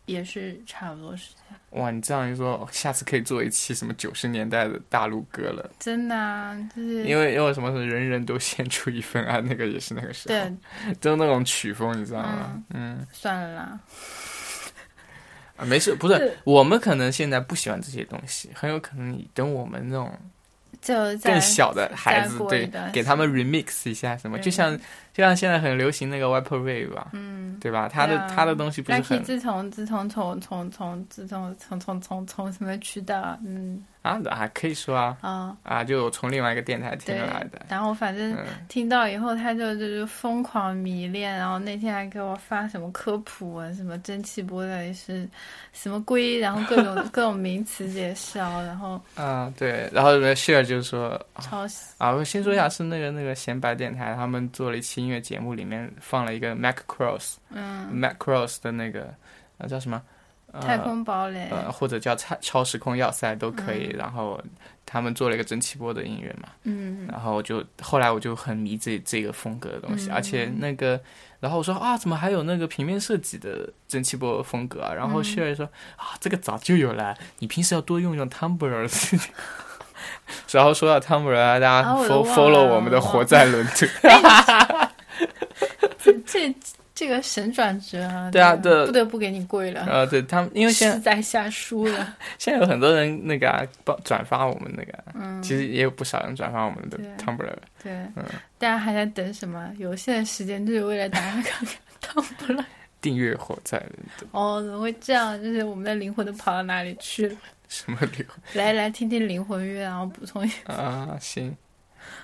[0.09, 1.81] 也是差不多时间。
[1.81, 12.63] 哇，你这样一说，下次可以做一期什么九十年代的大陆歌了，真的、啊，就是因为因为什么是人人都献出一份爱，那个也是那个时候，对，就那种曲风，你知道吗？
[12.71, 13.81] 嗯算了啦。
[15.57, 20.11] 啊，没事，不是我们可能现在不喜欢这些东西，很有可能你等我们那种
[20.81, 24.77] 就更小的孩子，对，给他们 remix 一下什么，就像
[25.13, 27.89] 就像现在很流行那个 vaporwave 吧，嗯，对吧？
[27.89, 35.57] 他的、他的东西不是很自从自从从从从自从从从从从什么渠道，嗯啊啊，可以说啊啊。
[35.63, 38.45] 啊，就从另外一个电台听对来的，，然后反正嗯。
[38.69, 45.29] 听到以后，他就就是疯狂迷恋，然后那天还给我发什么科普啊，什么蒸汽波到底是
[45.73, 51.95] 什么龟，然后各种 各种名词介绍，然后啊对，然后 share 就说超喜。
[51.99, 57.89] 啊，我先说一下，是那个那个闲白电台，他们做了一期音乐节目，里面放了一个 Mac Cross，嗯。
[57.93, 59.13] Mac Cross 的那个
[59.59, 60.01] 呃叫什么？
[60.53, 63.95] 呃、太空堡垒，呃，或者叫超超时空要塞都可以。
[63.99, 64.41] 然后
[64.87, 70.99] 他们做了一个蒸汽波的音乐嘛，嗯然后就后来我就很迷这这个风格的东西，嗯而且那个，
[71.41, 74.95] 然后我说啊，怎么还有那个平面设计的蒸汽波风格啊？
[74.95, 79.21] 然后嗯 Sherry 说、啊，这个早就有了，你平时要多用用 Tumblr。
[80.53, 83.91] 然后说到汤姆人啊，大家啊我都 follow 忘 follow 我们的活在伦敦。
[86.25, 86.55] 这
[86.99, 88.31] 这这个神转折啊！
[88.31, 92.17] 对啊对不得不给你跪了，呃，对他们，因为现在在下书了。
[92.39, 97.51] 现在有很多人那个啊帮转发我们那个嗯，其实也有不少人转发我们的对 Tumblr。
[97.83, 98.25] 对，嗯
[98.59, 99.73] 大家还在等什么？
[99.79, 102.65] 有限的时间就是为了大家看看 Tumblr。
[103.01, 105.41] 订阅火在伦敦，哦，怎么会这样？
[105.43, 107.37] 就是我们的灵魂都跑到哪里去了？
[107.69, 108.39] 什么灵魂？
[108.55, 110.75] 来来听听灵魂乐，然后补充一下。
[110.75, 111.57] 啊，行。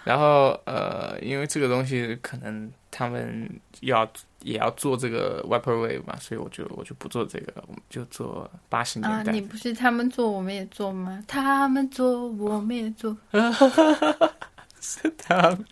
[0.03, 3.49] 然后呃，因为这个东西可能他们
[3.81, 4.07] 要
[4.45, 9.33] 也要做这个 Vaporwave 嘛，所以我就我就不做这个，我们就做八十啊，年代。
[9.33, 11.23] 你不是他们做我们也做吗？
[11.27, 13.17] 他们做我们也做。
[14.81, 15.65] 是他们，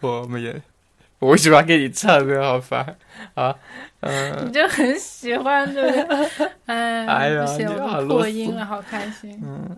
[0.00, 0.62] 我们也，
[1.18, 2.42] 我为什么要给你唱歌？
[2.42, 2.96] 好烦
[3.34, 3.54] 啊！
[4.00, 6.48] 嗯、你就很喜欢，对不对？
[6.64, 9.38] 哎，哎呀不行，我破音了，好开心。
[9.44, 9.76] 嗯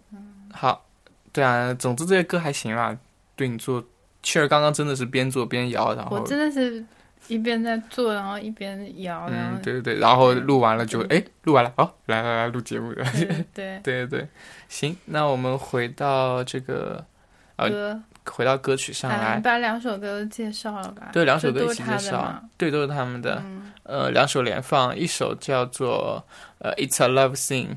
[0.53, 0.87] 好，
[1.33, 2.97] 对啊，总之这些歌还行啦。
[3.35, 3.83] 对你做，
[4.23, 6.85] 确实刚刚真的是边做边摇，然后我真的是
[7.33, 13.05] 一边在做，然后一边摇，嗯，对对对，然后录完了就哎，录完了，好，来来来录节目了。
[13.55, 14.07] 对 对。
[14.07, 14.29] 对
[14.69, 17.03] 行，那我们回到这个
[17.57, 19.37] 呃歌，回到歌曲上啊，来。
[19.37, 21.09] 你，把两首歌都介绍了吧？
[21.13, 22.43] 对，两首歌一起介绍。
[22.59, 23.73] 对，都是他们的，嗯。
[23.85, 26.25] 呃，两首连放，一首叫做
[26.59, 27.69] 呃《It's a Love Thing》，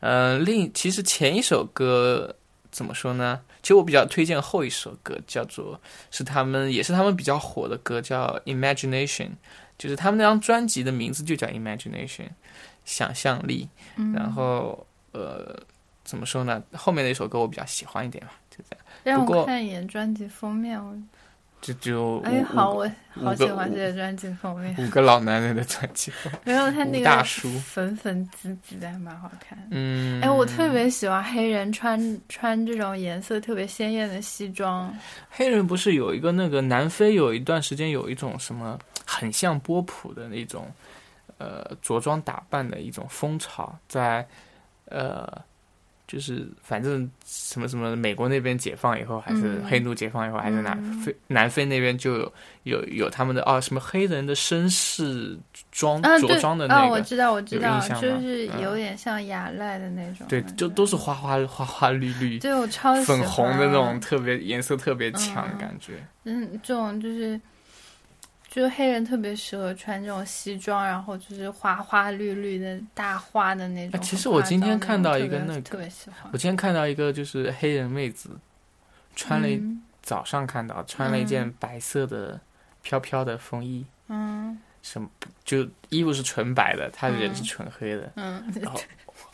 [0.00, 2.36] 呃，另其实前一首歌
[2.70, 3.40] 怎么说呢？
[3.62, 5.80] 其实我比较推荐后一首歌，叫做
[6.10, 9.26] 是他们也是他们比较火的歌，叫《Imagination》，
[9.78, 12.26] 就是他们那张专辑的名字就叫《Imagination》，
[12.84, 13.68] 想象力。
[13.96, 15.58] 嗯然后呃，
[16.04, 16.62] 怎么说呢？
[16.72, 18.84] 后面那首歌我比较喜欢一点嘛，就这样。
[19.02, 20.96] 让我看一眼专辑封面，我
[21.60, 24.74] 就就五哎，好，我好喜欢这个专辑封面。
[24.78, 26.10] 五个老男人的专辑。
[26.44, 29.58] 没有他那个大个叔粉粉紫紫的，还蛮好看。
[29.70, 34.90] 嗯，哎，我特别喜欢黑人穿穿这种颜色特别鲜艳的西装。
[35.28, 40.66] 黑人不是有一个那个南非有一段时间有一种什么很像波普的那种
[41.36, 44.26] 呃着装打扮的一种风潮，在
[44.86, 45.30] 呃
[46.10, 52.32] 就是反正什么什么美国那边解放以后，还是嗯黑奴解放以后，还是南嗯非南非那边就有
[52.64, 55.38] 有有他们的啊什么黑人的绅士
[55.70, 56.94] 装啊，着，装的那啊，个。
[56.94, 60.26] 我知道，我知道就是嗯有点像雅赖的那种。
[60.28, 65.92] 对，就都是花花花花绿绿、对我超粉红的那种特别颜色特别强感觉。
[66.24, 67.40] 嗯，这种就是，
[68.50, 78.28] 就是黑人特别适合穿这种西装，然后就是花花绿绿的大花的那种其实我今天看到一个那个特别喜欢我，今天看到一个就是黑人妹子，
[79.14, 82.40] 穿了一、嗯早上看到穿了一件白色的
[82.82, 85.08] 飘飘的风衣，嗯什么
[85.44, 88.80] 就衣服是纯白的，她人嗯是纯黑的，嗯，然后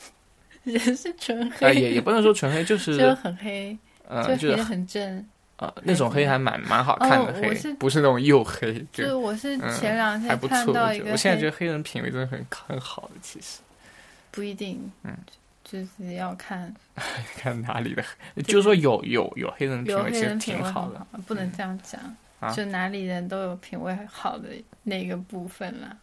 [0.64, 3.78] 人是纯黑，呃也也不能说纯黑，就是就很黑，
[4.08, 5.26] 呃就是很正。
[5.56, 10.56] 呃那种黑还蛮蛮好看的黑，哦我是不是那种又黑，就是我是嗯前两天还不错。
[10.56, 13.60] 看到一个我现在觉得黑人品味真的很很好的，其实
[14.30, 15.16] 不一定，嗯，
[15.64, 16.72] 就是要看
[17.36, 18.02] 看哪里的
[18.34, 22.00] 黑，就是说有有有黑人品有味其实黑人品挺好的不能这样讲，
[22.40, 24.48] 啊就哪里人都有品味好的
[24.82, 25.96] 那个部分啦。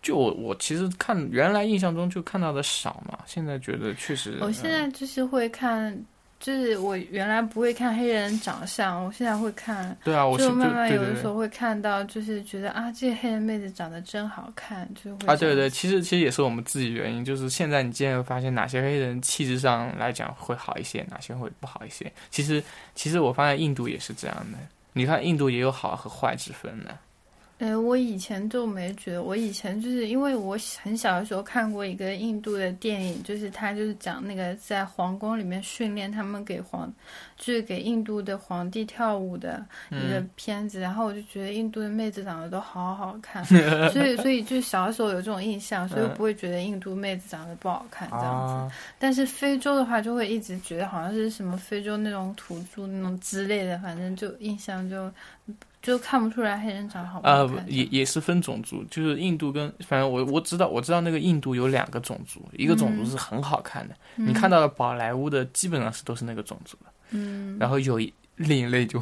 [0.00, 4.36] 就我我其实看原来印象中就看到的少嘛，现在觉得确实。
[4.42, 5.98] 我现嗯在就是会看，
[6.44, 22.12] 就是我原来不会看黑人长相，我现在会看，对啊，我是就慢慢有的时候会看到，就是觉得啊，这个黑人妹子长得真好看，就会啊，对对，其实其实也是我们自己原因，就是现在你渐渐发现哪些黑人气质上来讲会好一些，哪些会不好一些。
[22.30, 22.62] 其实
[22.94, 24.58] 其实我发现印度也是这样的，
[24.92, 26.94] 你看印度也有好和坏之分的。
[27.58, 36.92] 呃，我以前就没觉得，我以前就是因为我很小的时候看过一个印度的电影，就是他就是讲那个在皇宫里面训练他们给皇，
[37.36, 43.44] 就是给印度的皇帝跳舞的一个嗯片子，然后我就觉得印度的妹子长得都好好看，
[43.92, 48.52] 所以所以就小的时候有这种印象，所以不会觉得印度妹子长得不好看这样子。
[48.52, 55.08] 啊，但是非洲的话，就会一直觉得好像是什么非洲那种土著那种之类的，反正就印象就
[55.84, 57.64] 就看不出来黑人长得好不啊好看。
[57.68, 68.98] 也也是分种族，就是印度跟反正我我知道我知道那个印度有两个种族，一个种族是很好看的，你看到的宝莱坞的基本上是都是那个种族的，嗯，然后有一另一类就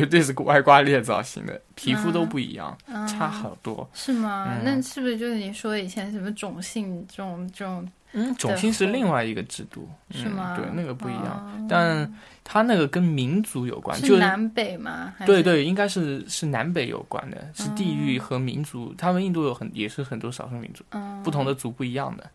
[0.00, 2.76] 绝对是外挂裂造型的，皮肤都不一样，
[3.06, 3.88] 差好多。
[3.94, 4.58] 是吗？
[4.64, 7.88] 那是不是就是你说以前什么种姓这种这种？
[8.16, 10.56] 嗯，种姓是另外一个制度，是吗？
[10.56, 12.12] 对，那个不一样，但
[12.42, 15.14] 他那个跟民族有关，就是南北吗？
[15.24, 18.92] 对对，应该是是南北有关的，是地域和民族。
[18.98, 20.84] 他们印度有很也是很多少数民族，
[21.22, 22.28] 不同的族不一样的。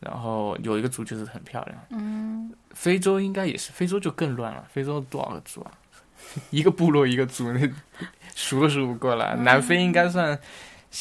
[0.00, 4.64] 然后有一个族就是很漂亮，嗯，非洲应该也是，非洲就更乱了。
[4.68, 5.70] 非洲多少个族啊？
[6.50, 7.60] 一个部落一个族，那
[8.34, 9.34] 数都数不过来。
[9.36, 10.38] 南非应该算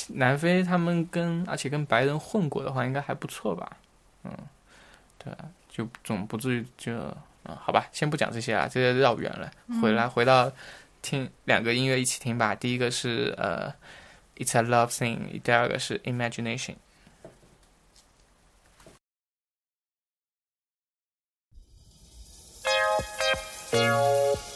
[0.09, 3.77] 南非，他们跟而且跟白人混过的话应该还不错吧？
[4.23, 4.31] 嗯，
[5.17, 5.33] 对，
[5.69, 6.93] 就总不至于就……
[7.43, 9.51] 嗯好吧，先不讲这些了，这些绕远了。
[9.81, 10.51] 回来回到
[11.01, 12.53] 听两个音乐一起听吧。
[12.53, 13.73] 第一个是呃
[14.37, 16.75] ，it's a love thing；第二个是 imagination。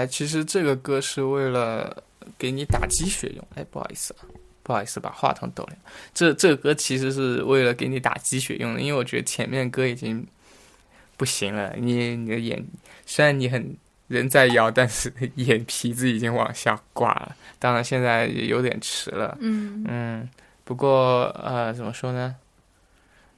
[0.00, 2.02] 哎，其实这个歌是为了
[2.38, 3.46] 给你打鸡血用。
[3.54, 4.24] 哎，不好意思啊，
[4.62, 5.76] 不好意思，把话筒抖了。
[6.14, 10.26] 这这个歌其实是为了给你打鸡血用的，因为我觉得前面歌已经
[11.18, 11.74] 不行了。
[11.76, 12.64] 你你的眼
[13.04, 13.76] 虽然你很
[14.08, 17.36] 人在摇，但是眼皮子已经往下挂了。
[17.58, 19.36] 当然现在也有点迟了。
[19.40, 20.28] 嗯，嗯，
[20.64, 22.36] 不过呃，怎么说呢，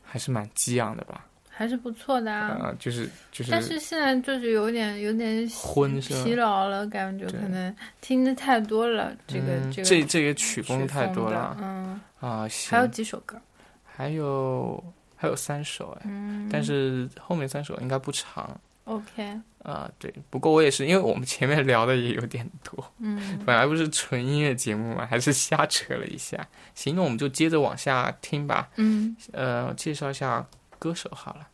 [0.04, 1.26] 还是蛮激昂的吧。
[1.62, 2.58] 还是不错的啊。
[2.60, 9.14] 呃，就是就是，但是现在就是有点有点昏疲劳了，感觉可能听的太多了。
[9.28, 13.40] 这个、嗯这个这这个曲风太多了嗯，啊，还有几首歌，
[13.84, 14.82] 还有
[15.14, 19.88] 还有三首哎，嗯，但是后面三首应该不长 OK，啊。
[20.00, 26.44] 对，不过我也是，因为我们前面聊的也有点多，嗯，本来不是纯音乐节目嘛，还是瞎扯了一下。
[26.74, 28.68] 行，那我们就接着往下听吧。
[28.74, 30.44] 嗯呃，介绍一下
[30.80, 31.46] 歌手好了。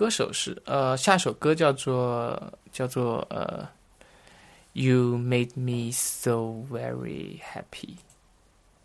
[0.00, 3.68] 歌手是呃，下首歌叫做叫做呃
[4.72, 7.96] ，You made me so very happy。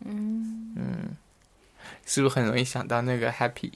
[0.04, 1.16] 嗯嗯，
[2.04, 3.72] 是不是很容易想到那个 happy？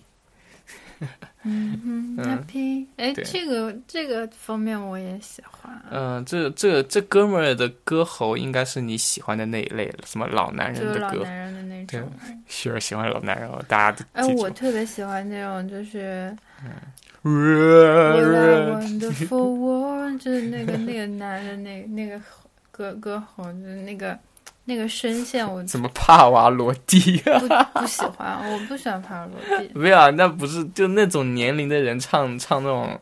[1.45, 3.25] 嗯嗯，Happy，哎，对。
[3.25, 12.13] 这个这个方面我也喜欢，嗯、这这这哥们儿的歌喉应该是你喜欢的那一类了，什么老男就人的歌，是老男人的那种。
[12.47, 16.37] 雪儿喜欢老男人哦，大家都哎，我特别喜欢那种，就是
[17.23, 22.21] 《What a 呃 Wonderful World》，就是那个那个男的那那个
[22.71, 24.19] 歌歌喉，就是那个
[24.65, 27.39] 那个声线，我怎么帕瓦罗蒂啊？
[27.73, 29.71] 不不喜欢，我不喜欢帕瓦罗蒂。
[29.75, 32.99] 没有啊，那不是就那种年龄的人唱唱那种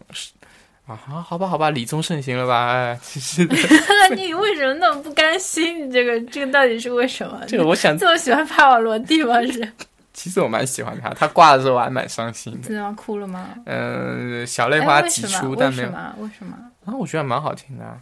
[0.86, 0.97] 啊？
[0.97, 2.68] 好吧，好吧，李宗盛行了吧？
[2.72, 3.47] 哎，其实
[4.16, 5.86] 你为什么那么不甘心？
[5.86, 7.43] 你这个这个到底是为什么？
[7.47, 9.43] 这个我想这么喜欢帕瓦罗蒂吗？
[9.43, 9.72] 是
[10.14, 12.66] 其实我蛮喜欢他，他挂的时候我还蛮伤心的。
[12.68, 12.93] 真的吗？
[12.97, 13.51] 哭了吗？
[13.66, 15.55] 嗯、小泪哎，花几出？
[15.55, 16.14] 但没有为什么？
[16.18, 16.56] 为什么？
[16.86, 17.98] 啊，我觉得蛮好听的、啊。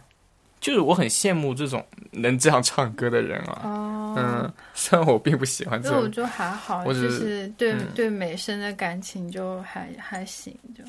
[0.59, 3.61] 就是我很羡慕这种能这样唱歌的人啊。
[3.63, 10.83] 哦，嗯，虽然我并不喜欢这种，就还好，就我只是是对、嗯对美声的感情就还还行，就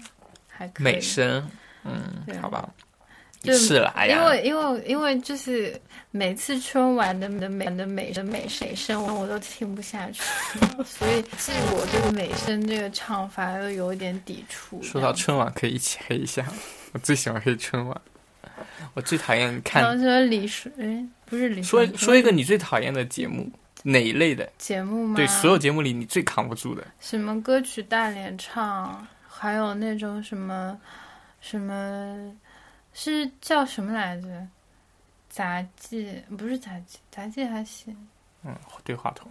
[0.48, 0.84] 还可以。
[0.84, 1.48] 美声，
[1.84, 2.68] 嗯对，好吧，
[3.40, 5.80] 就是啦，哎呀，因为因为因为就是
[6.10, 10.22] 每次春晚的的美的美的美美声我都听不下去，
[10.84, 14.82] 所以对我这个美声这个唱法又有一点抵触。
[14.82, 16.44] 说到春晚，可以一起黑一下。
[16.92, 18.00] 我最喜欢黑春晚，
[18.94, 20.00] 我最讨厌然后看。
[20.00, 23.50] 说李叔，哎，不是李说叔说一个你最讨厌的节目，
[23.82, 24.50] 哪一类的？
[24.58, 25.16] 节目吗？
[25.16, 26.84] 对，所有节目里你最扛不住的。
[27.00, 30.78] 什么歌曲大联唱，还有那种什么
[31.40, 32.32] 什么，
[32.92, 34.28] 是叫什么来着？
[35.28, 37.94] 杂技不是杂技，杂技还行，
[38.44, 39.30] 嗯，对话筒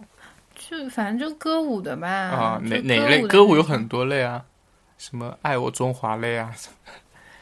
[0.54, 2.08] 就反正就歌舞的吧。
[2.08, 3.26] 啊，哪哪一类？
[3.26, 4.44] 歌舞有很多类啊，
[4.96, 6.54] 什么爱我中华类啊。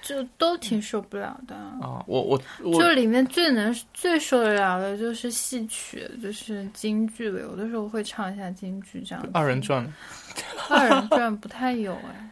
[0.07, 1.55] 就都挺受不了的。
[1.55, 7.41] 啊，我我就里面最能最受得了的就是戏曲，就是京剧了。
[7.41, 9.31] 有的时候会唱一下京剧这样子。
[9.35, 9.93] 二人转，
[10.71, 12.31] 二人转不太有哎，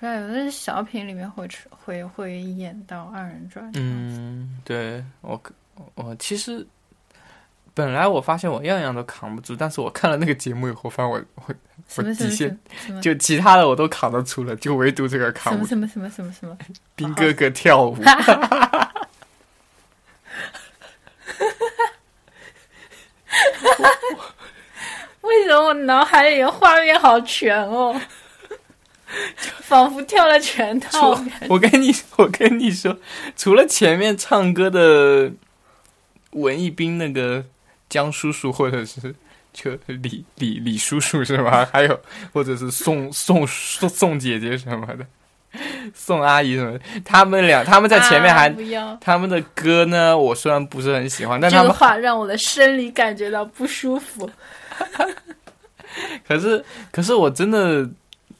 [0.00, 3.70] 不太有，但是小品里面会吃会会演到二人转。
[3.74, 5.40] 嗯，对我
[5.94, 6.66] 我其实
[7.74, 11.42] 本来我发现我样样都扛不住，但是我看了那个节目以后，发现我我
[11.88, 15.68] 什么什么什底线么什么就其他的我都扛得住了，就唯独这个扛不住。
[15.70, 17.96] 什么什么什么什么什么，兵哥哥跳舞，
[25.22, 27.98] 为什么我脑海里的画面好全哦？
[29.62, 31.18] 仿佛跳了全套。
[31.48, 32.98] 我跟你我跟你说，
[33.36, 35.32] 除了前面唱歌的
[36.32, 37.44] 文艺兵那个
[37.92, 39.14] 江叔叔，或者是
[39.52, 41.68] 就李李李叔叔是吧？
[41.70, 42.00] 还有
[42.32, 45.04] 或者是宋宋宋宋姐姐什么的，
[45.94, 54.30] 宋阿姨什么的，他们俩他们在前面还、啊他们的歌呢，我虽然不是很喜欢，但他们这个话让我的生理感觉到不舒服。
[56.26, 57.86] 可是可是我真的，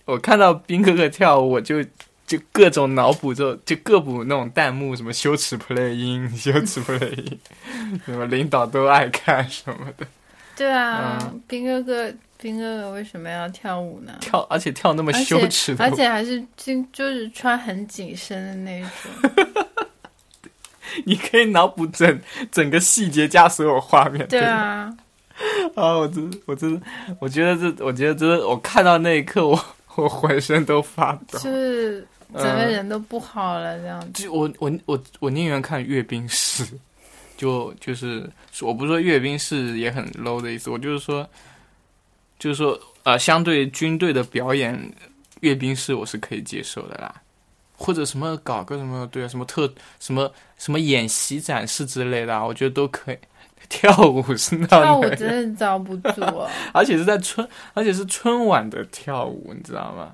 [0.06, 1.84] 我看到兵哥哥跳舞，我就
[2.32, 7.40] 就各种脑补，就就各补那种弹幕，什么羞耻 play 音， 羞耻 play 音，
[8.06, 10.06] 什么领导都爱看什么的，
[10.56, 14.14] 对啊，嗯兵哥哥，兵哥哥为什么要跳舞呢？
[14.22, 18.88] 跳而且跳那么羞耻而且还是就就是穿很紧身的那种。
[21.04, 22.18] 你可以脑补整
[22.50, 24.26] 整个细节加所有画面。
[24.28, 24.90] 对啊，
[25.76, 26.80] 啊，我真我真
[27.18, 29.62] 我觉得这，我觉得这，我看到那一刻，我
[29.96, 31.38] 我浑身都发抖。
[31.38, 34.22] 就是整个人都不好了，这样子。
[34.22, 36.66] 就我我我我宁愿看阅兵式，
[37.36, 38.28] 就就是
[38.60, 41.28] 我不是说阅兵式也很 low 的意思，我就是说，
[42.38, 44.92] 就是说呃，相对军队的表演，
[45.40, 47.14] 阅兵式我是可以接受的啦。
[47.76, 53.18] 或者什么搞个什么对啊，什么特什么什么演习展示之类的啊，我觉得都可以。
[53.68, 60.12] 跳舞是那跳舞真的遭不住啊， 而且是在春，而且是春晚的跳舞，你知道吗？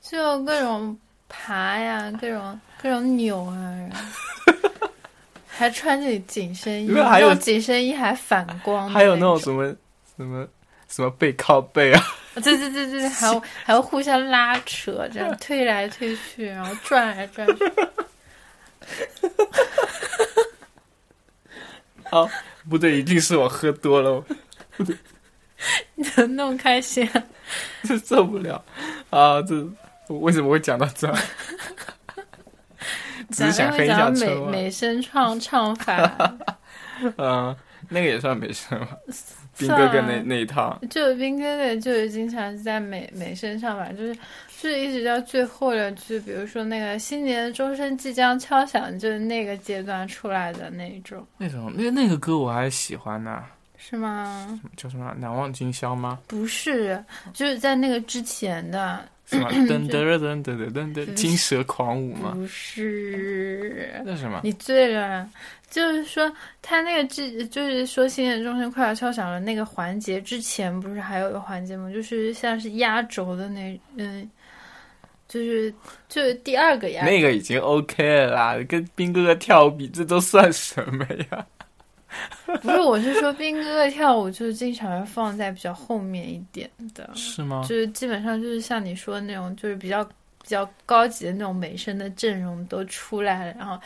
[0.00, 0.96] 就各种
[1.28, 3.88] 爬呀，各种各种扭啊，
[5.46, 9.76] 还穿着紧身衣，还有紧身衣还反光还有那种种什么
[10.16, 10.46] 什么
[10.88, 12.02] 什么背靠背啊，
[12.36, 17.64] 对对对对，还有 还要互相拉扯，这样推来推去，然后转来转去。
[22.12, 22.30] 哦，
[22.70, 24.24] 不对，一定是我喝多了，
[25.96, 27.22] 你怎么那么开心、啊？
[27.82, 28.64] 这受不了
[29.10, 29.42] 啊！
[29.42, 29.68] 这
[30.08, 31.16] 我为什么会讲到这儿？
[33.30, 36.36] 只是想黑一下讲美，美声唱唱法，
[37.18, 37.54] 嗯，
[37.88, 38.88] 那个也算美声吧，
[39.58, 53.42] 兵哥哥那啊那一套，就兵哥哥就是经常是在美美声唱法，就是就是一直到最后的，就比如说那个新年钟声即将敲响，就是那个阶段出来的那一种，那种那那个歌我还喜欢呢，
[53.76, 54.60] 是吗？
[54.76, 56.20] 叫什么《难忘今宵》吗？
[56.28, 57.02] 不是，
[57.32, 59.48] 就是在那个之前的，是吗？
[59.66, 62.32] 噔噔噔噔噔噔噔，金蛇狂舞吗？
[62.34, 64.00] 不是。
[64.04, 64.40] 那什么？
[64.44, 65.28] 你醉了，
[65.68, 66.32] 就是说
[66.62, 71.90] 他那个之，就是说新年钟声快要敲响了那个环节之前，不是还有一个环节吗？
[71.92, 74.30] 就是像是压轴的那，嗯，
[75.28, 75.74] 就是
[76.08, 81.44] 就是第二个压轴那个已经 OK 了啦，跟兵哥哥跳舞比，这都算什么呀？
[82.62, 87.74] 不是，我是说兵哥哥跳舞就是经常要放在比较后面一点的，是吗就？
[87.74, 93.78] 是基本上就是像你说的那种，就是比较比较高级的那种美声的阵容都出来了，然后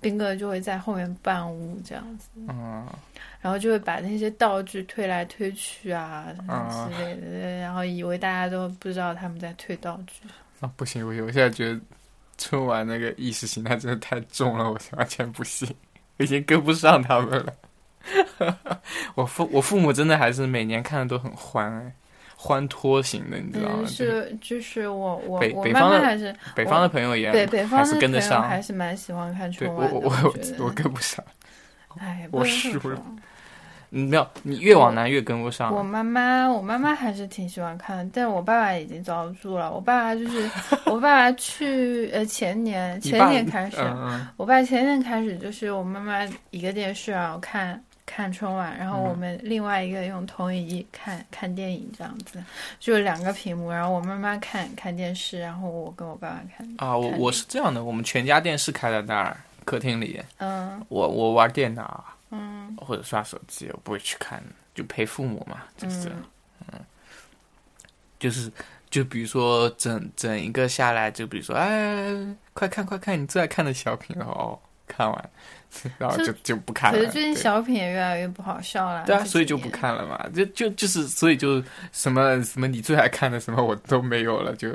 [0.00, 2.28] 兵哥就会在后面伴舞这样子。
[2.36, 2.86] 嗯，
[3.40, 10.26] 然后就会把那些道具推来推去啊之类的，然后以为大家都不知道他们在推道具。
[10.60, 11.80] 啊，不行不行，我现在觉得
[12.38, 15.68] 春晚那个意识形态真的太重了，我完全不行，
[16.16, 17.52] 已经跟不上他们了。
[19.14, 21.92] 我父我父母真的还是每年看的都很欢哎，
[22.36, 23.86] 欢脱型的，你知道吗？
[23.86, 29.94] 是就是我我我北北方的还是北方的朋友也北北方还是跟得上，还是蛮喜欢看春晚的。
[29.94, 31.24] 我我我我跟不上。
[31.98, 33.16] 哎，我不能是不是这么说
[33.90, 35.74] 嗯，没有，你越往南越跟不上。
[35.74, 39.72] 我妈妈，我妈妈还是挺喜欢看的，但我爸爸已经遭不住了。
[39.72, 40.48] 我爸爸就是，
[40.84, 46.18] 我爸爸去呃前年前年开始，嗯嗯我爸前年开始就是我妈妈
[46.50, 52.42] 一个电视啊看看春晚，然后我嗯们另外一个用投影仪看看电影这样子，
[52.80, 56.74] 就是两个屏幕，然后我妈妈看看电视，然后我跟我爸爸看。
[56.78, 59.36] 啊，我我是这样的，我们全家电视开在那儿，
[59.66, 64.42] 客厅里，嗯我我玩电脑嗯或者刷手机，我不会去看，
[64.74, 66.18] 就陪父母嘛，就是这样。
[66.72, 66.80] 嗯，
[68.18, 68.50] 就是
[68.88, 72.10] 就比如说整整一个下来，就比如说哎，
[72.54, 75.30] 快看快看你最爱看的小品，哦看完，
[75.98, 76.98] 然后就就不看了。
[76.98, 79.04] 可是最近小品也越来越不好笑了。
[79.06, 79.68] 对啊，所以就不。
[79.70, 81.62] 看了嘛，就就就是，所以就
[81.92, 84.68] 什么什么你最爱看的什么我都没有了，就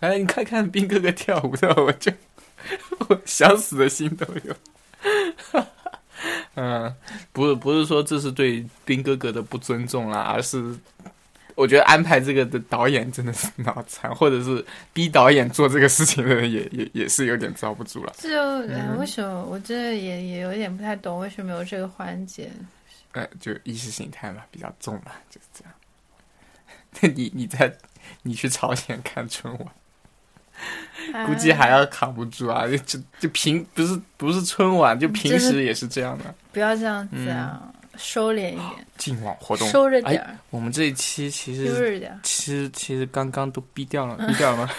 [0.00, 2.10] 哎，你看看兵哥哥跳舞的，我就
[3.08, 4.54] 我想死的心都有。
[6.54, 6.94] 嗯，
[7.32, 10.74] 不是不是说这是对兵哥哥的不尊重啦，而是
[11.54, 18.12] 我觉得安排这个的导演真的是脑残，或者是逼导演做这个事情的人也 也也是有点遭不住了。
[18.18, 22.50] 这就、为什么我真的也也有点不太懂，为什么有这个环节？
[23.12, 25.72] 呃，就意识形态嘛，比较重嘛，就是这样。
[27.00, 27.72] 那你你在
[28.22, 29.56] 你去朝鲜看春
[31.12, 32.66] 晚，估计还要扛不住啊！
[32.66, 36.34] 就就就平不是不是春晚，就平时也是这样的。
[36.52, 40.38] 不要这样子啊，收敛一点，净网活动，收着点儿哎。
[40.50, 42.20] 我们这一期其悠实着点儿。
[42.22, 44.70] 其实其实刚刚都逼掉了，逼掉了吗？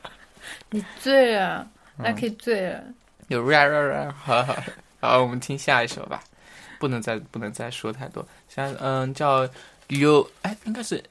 [0.70, 1.66] 你醉了
[1.98, 2.82] 嗯，Lucky 醉了。
[3.28, 4.56] 有 ra ra ra，好好
[5.00, 6.22] 好，我们听下一首吧，
[6.78, 8.26] 不能再不能再说太多。
[8.48, 9.48] 像嗯叫
[9.88, 11.02] You，哎，应该是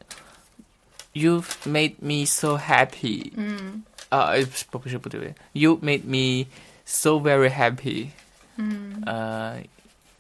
[1.14, 3.32] You've made me so happy。
[3.36, 6.48] 嗯啊，呃不不是不对，You made me
[6.86, 8.08] so very happy。
[8.56, 9.58] 嗯呃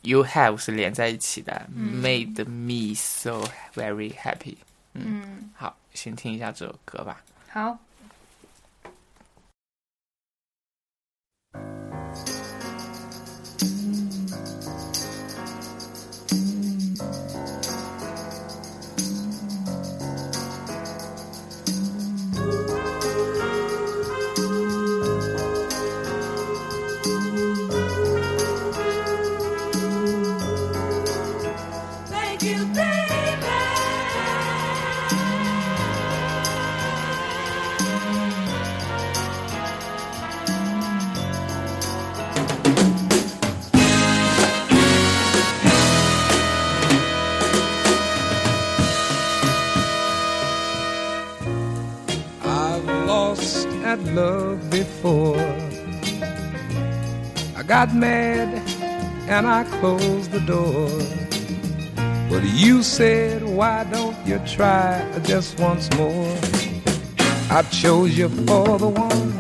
[0.08, 3.44] ，You have 是连在一起的、m a d e me so
[3.76, 4.56] very happy。
[4.94, 7.22] 嗯，好，先听一下这首歌吧。
[7.50, 7.78] 好。
[54.78, 55.38] Before.
[57.56, 58.50] I got mad
[59.28, 60.90] and I closed the door.
[62.30, 64.90] But you said, why don't you try
[65.24, 66.38] just once more?
[67.50, 69.38] I chose you for the one.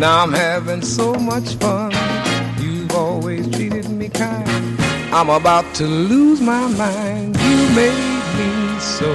[0.00, 1.92] Now I'm having so much fun.
[2.60, 4.80] You've always treated me kind.
[5.12, 7.36] I'm about to lose my mind.
[7.36, 9.12] You made me so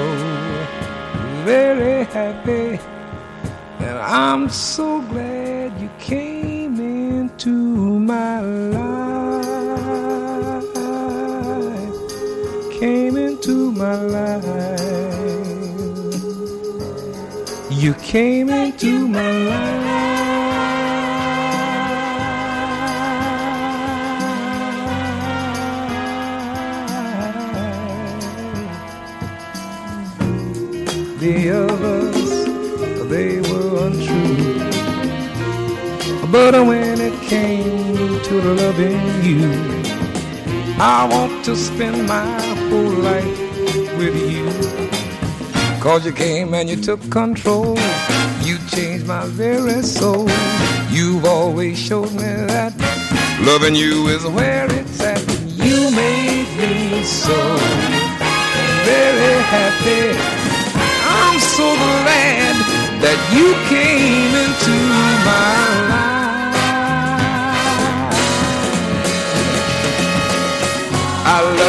[1.43, 2.79] very happy.
[3.79, 7.49] And I'm so glad you came into
[7.99, 9.49] my life.
[12.79, 14.79] Came into my life.
[17.71, 19.99] You came into my life.
[31.19, 32.08] The others,
[36.31, 39.49] But when it came to loving you,
[40.79, 42.39] I want to spend my
[42.69, 43.39] whole life
[43.97, 44.45] with you.
[45.81, 47.75] Cause you came and you took control.
[48.41, 50.29] You changed my very soul.
[50.91, 52.73] You've always showed me that
[53.41, 55.25] loving you is where it's at.
[55.47, 57.37] You made me so
[58.85, 60.13] very happy.
[61.09, 62.53] I'm so glad
[63.01, 64.75] that you came into
[65.25, 66.18] my life.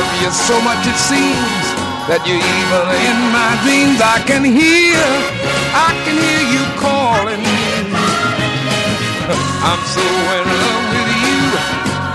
[0.00, 1.64] Love you so much it seems
[2.08, 4.00] that you're even in my dreams.
[4.00, 4.96] I can hear,
[5.76, 7.68] I can hear you calling me.
[9.68, 11.40] I'm so in love with you.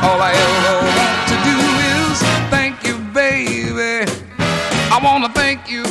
[0.01, 1.57] All I ever want to do
[1.93, 2.15] is
[2.49, 4.09] thank you, baby.
[4.89, 5.85] I wanna thank you,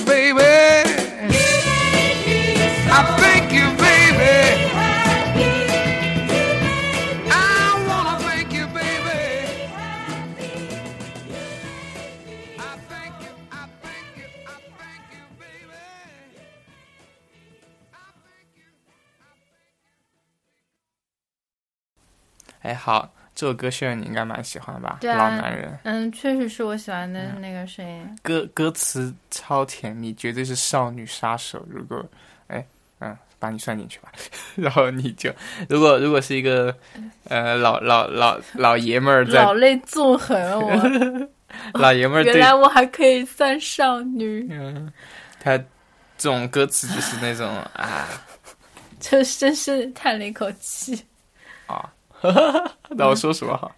[22.75, 24.99] 哎，好，这首歌炫炫你应该蛮喜欢吧？
[25.01, 28.19] 对啊老男人，嗯，确实是我喜欢的那个声音。
[28.21, 31.65] 歌歌词超甜蜜，绝对是少女杀手。
[31.71, 32.05] 如果，
[32.49, 32.67] 哎，
[32.99, 34.11] 嗯，把你算进去吧。
[34.57, 35.33] 然后你就，
[35.69, 36.77] 如果如果是一个
[37.29, 41.29] 呃老老老老爷们儿在老泪纵横，我
[41.79, 44.93] 老爷们儿原来我还可以算少女，嗯，
[45.39, 45.57] 他
[46.19, 48.09] 这种歌词就是那种啊
[48.99, 51.01] 这真是叹了一口气。
[52.29, 53.71] 啊， 那我说什么好？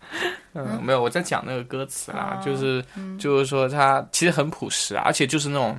[0.55, 2.85] 嗯，没有，我在讲那个歌词啦，哦就是
[3.19, 5.79] 就是说它其实很朴实啊，而且就是那种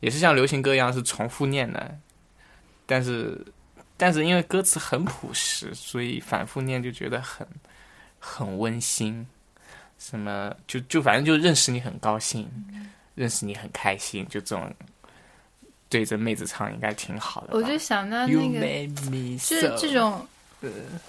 [0.00, 1.96] 也是像流行歌一样是重复念的，
[2.84, 3.40] 但是
[3.96, 7.46] 但是因为歌词很朴实，所以反复念就觉得很
[8.18, 9.24] 很温馨。
[9.98, 12.50] 什么就就反正就认识你很高兴，
[13.14, 14.68] 认识你很开心，就这种
[15.88, 17.50] 对着妹子唱应该挺好的。
[17.52, 18.58] 我就想到那个
[19.08, 20.26] me 这这种。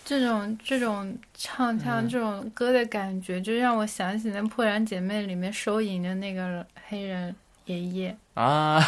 [0.05, 7.35] 这种这种唱腔、这种歌的感觉，就让我想起那《破产姐妹》里面收银的那个黑人
[7.65, 8.81] 爷爷，啊，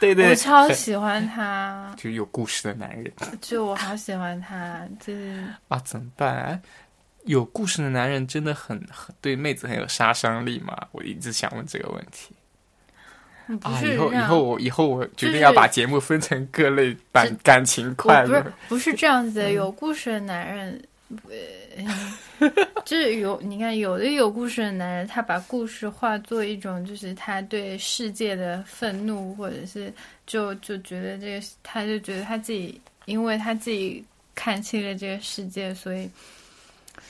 [0.00, 6.60] 对对，我超喜欢他，就有故事的男人就我好喜欢他，就是啊，怎么办、啊？
[7.24, 10.74] 有故事的男人真的很很对妹子很有杀伤力吗？
[10.92, 12.37] 我一直想问这个问题啊！
[13.56, 18.54] 不是以后以后我以后我决定要把节目分成各类感感情快乐不是。
[18.68, 20.82] 不是这样子嗯的，有故事的男人，
[21.28, 22.50] 呃，
[22.84, 29.92] 就是有你看，有的有故事的男人，他把故事化作一种，就是他对世界的愤怒，或者是
[30.26, 34.04] 就就觉得这个，他就觉得他自己，因为他自己
[34.34, 36.08] 看清了这个世界，所以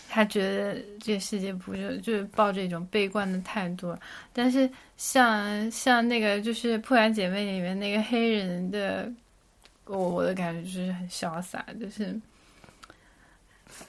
[0.08, 3.96] 他觉得这个世界不就就是抱着一种悲观的态度。
[4.32, 9.10] 但是像像那个就是《破产姐妹》里面那个黑人的。
[9.90, 12.14] 我我的感觉就是很潇洒，就是，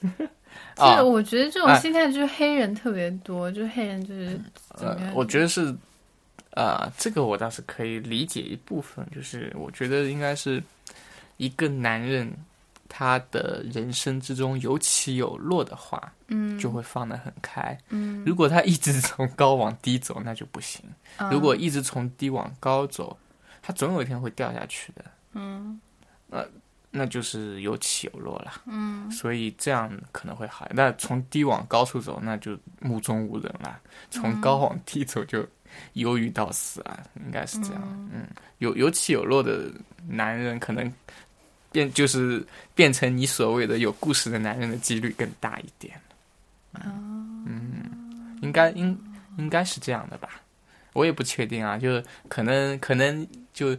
[0.74, 4.40] 就啊是我觉得这种哎心态就是黑人特别多，就黑人就是
[4.76, 5.76] 怎么样？，呃我觉得是，
[6.52, 10.62] 呃，这个我倒是可以理解一部分，就是我觉得应该是
[11.36, 12.32] 一个男人
[12.92, 17.78] 他的人生之中有起有落的话，嗯，就会放得很开。
[17.90, 20.84] 嗯，如果他一直从高往低走，那就不行。
[21.18, 23.16] 嗯如果一直从低往高走，
[23.62, 25.04] 他总有一天会掉下去的。
[25.34, 25.80] 嗯
[26.92, 30.66] 那就是有起有落了，嗯所以这样可能会好。
[30.72, 33.80] 那从低往高处走，那就目中无人了；
[34.10, 35.46] 从高往低走，就
[35.92, 37.82] 忧郁到死啊，应该是这样。
[38.12, 38.26] 嗯，
[38.58, 39.70] 有有起有落的
[40.08, 40.92] 男人，可能
[41.72, 42.44] 变就是
[42.74, 45.94] 变成你所谓的有故事的男人的几率更大一点。
[46.74, 48.98] 嗯，应该应
[49.38, 50.28] 应该是这样的吧，
[50.92, 53.76] 我也不确定啊，就是可能可能就。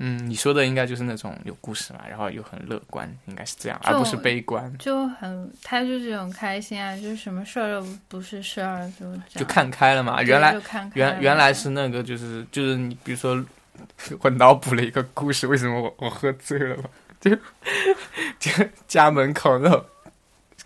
[0.00, 4.72] 嗯，你说的应该就是那种有故事嘛，然后又很乐观，应该是这样，而不是悲观。
[4.78, 10.22] 就很，他就这种开心啊，就是什么事儿都不是事儿，就这样就看开了嘛。
[10.22, 10.54] 原来
[10.94, 13.44] 原原来是那个，就是就是你比如说，
[14.22, 16.84] 我脑补了一个故事，为什么我我喝醉了嘛？
[17.20, 17.30] 就
[18.38, 18.50] 就
[18.86, 20.10] 家门口那种哎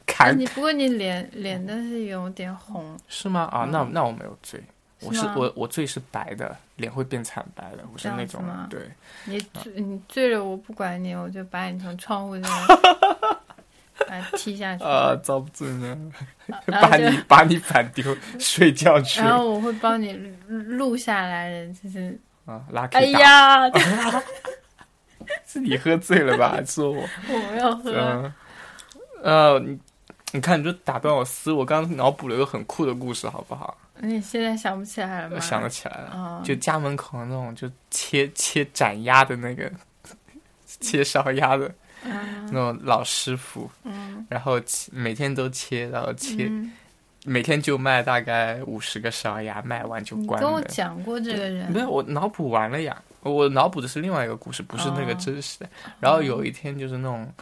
[0.07, 3.49] 砍你不过你脸脸但是有点红，是吗？
[3.53, 4.63] 啊，那那我没有醉，
[5.01, 8.81] 我是我我醉是白的，脸会变惨白的，我是那种对。
[9.25, 12.67] 你醉你醉了我不管你，我就把你从窗户上
[14.09, 16.13] 把你踢下去，啊，遭不住呢，
[16.67, 19.21] 把你把你反丢睡觉去。
[19.21, 20.13] 然后我会帮你
[20.49, 23.71] 录下来的，就是啊，拉哎 K 打，呀，
[25.53, 26.51] 是你喝醉了吧？
[26.51, 27.03] 还说我？
[27.29, 28.33] 我没有喝，嗯，
[29.23, 29.79] 呃，你
[30.33, 33.77] 你看，你就打断我思路，我刚刚脑补了一个很酷的故事，好不好？
[34.01, 35.37] 你现在想不起来了吗？
[35.37, 39.71] 我想得起来了，哦就家门口那种就切切斩鸭的那个，
[40.81, 41.71] 切烧鸭的
[42.05, 44.59] 嗯那种老师傅，嗯然后
[44.91, 46.73] 每天都切，然后切，嗯，
[47.25, 50.61] 每天就卖大概五十个烧鸭，卖完就关你跟我。
[50.63, 53.01] 讲过这个人，没有，我脑补完了呀。
[53.31, 55.69] 我脑补的是另外一个故事，不是那个哦真实的。
[56.01, 57.33] 然后有一天就是那种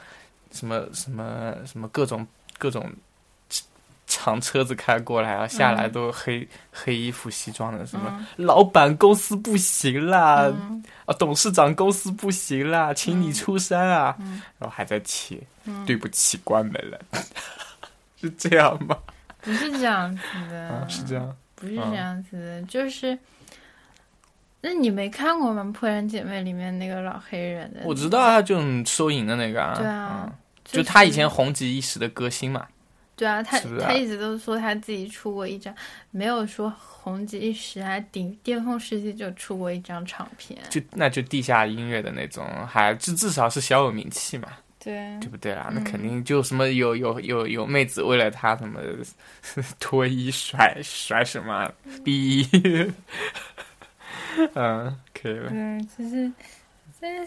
[0.53, 2.27] 什么什么什么各种
[2.59, 2.91] 各种
[4.07, 17.01] 长车子开过来，然后下来嗯都黑、黑衣服西装的，什么、嗯老板公司不行啦，嗯啊董事长公司不行啦，请你出山啊，嗯然后还在切，嗯对不起，关门了，
[18.21, 18.99] 是这样吗？
[19.41, 21.37] 不是这样子的，啊，是这样。
[21.55, 23.19] 不是这样子的，就是。
[24.63, 25.63] 那你没看过吗？
[25.73, 30.33] 《破产姐妹》里面那个老黑人的，我知道啊就是收银的那个啊，对啊嗯。
[30.65, 32.65] 就就他以前红极一时的歌星嘛，
[33.17, 35.75] 对啊，他他一直都说他自己出过一张，
[36.13, 40.57] 没有说红极一时，还顶巅峰时期就出过一张唱片。
[40.69, 45.71] 就那就地下音乐的那种，还至至少是小有名气嘛，对，对不对啦？
[45.73, 45.85] 那嗯。
[45.85, 48.79] 肯定就什么有有有有妹子为了他什么
[49.81, 51.69] 脱衣甩甩什么
[52.05, 52.47] 逼，
[54.55, 56.33] 嗯，可以了，嗯，其实，
[57.01, 57.27] 这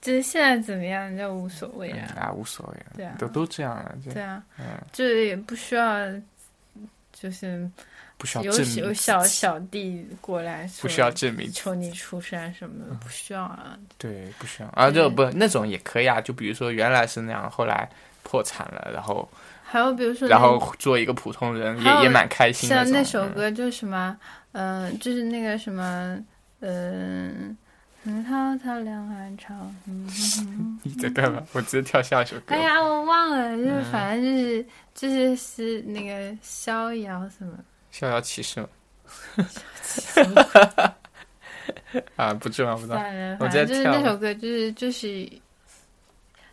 [0.00, 2.28] 其实现在怎么样就无所谓嗯啊。
[2.28, 6.06] 啊无所谓对啊，都都这样了，对啊，嗯，就也不需要，
[7.12, 7.68] 就是
[8.16, 13.76] 不需要有证有小小弟过来，不需要证明求你出山什么的，不需要啊。
[13.96, 17.88] 对，不需要啊，对就不那种也可以啊，就比如说原来是那样，后来
[18.22, 19.28] 破产了，然后
[19.70, 22.76] 还有比如说，然后做一个普通人也也蛮开心的。
[22.76, 24.16] 像那首歌就是什么，
[24.52, 26.18] 嗯、就是那个什么，
[26.60, 27.54] 嗯、
[28.04, 29.54] 嗯，滔滔两岸潮，
[29.86, 30.08] 嗯，
[30.82, 31.42] 你在干嘛？
[31.52, 32.54] 我直接跳下一首歌。
[32.54, 37.52] 哎呀，我忘了，就是嗯反正就是就是是那个逍遥什么，
[37.90, 38.68] 逍遥骑士吗
[42.16, 43.02] 啊，不重要，不重要。
[43.02, 45.30] 算了，我反正就是那首歌，就是就是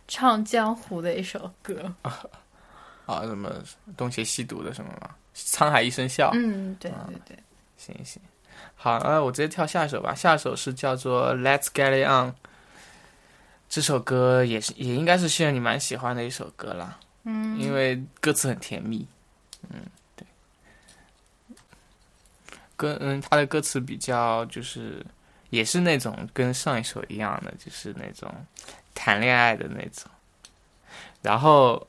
[0.06, 1.90] 唱江湖的一首歌。
[3.06, 3.50] 啊，什么
[3.96, 5.10] 东邪西毒的什么嘛？
[5.34, 6.30] 沧海一声笑。
[6.34, 7.38] 嗯，对啊对对，
[7.76, 8.20] 行行，
[8.74, 10.14] 好，那我直接跳下一首吧。
[10.14, 12.32] 下一首是叫做《Let's Get It On》，
[13.68, 19.06] 这首歌也是也应该是现在你蛮喜欢的一首歌啦，嗯，因为歌词很甜蜜。
[19.70, 19.80] 嗯，
[20.14, 20.26] 对。
[22.76, 25.04] 歌嗯，他的歌词比较就是
[25.50, 28.32] 也是那种跟上一首一样的，就是那种
[28.94, 30.10] 谈恋爱的那种。
[31.22, 31.84] 然后，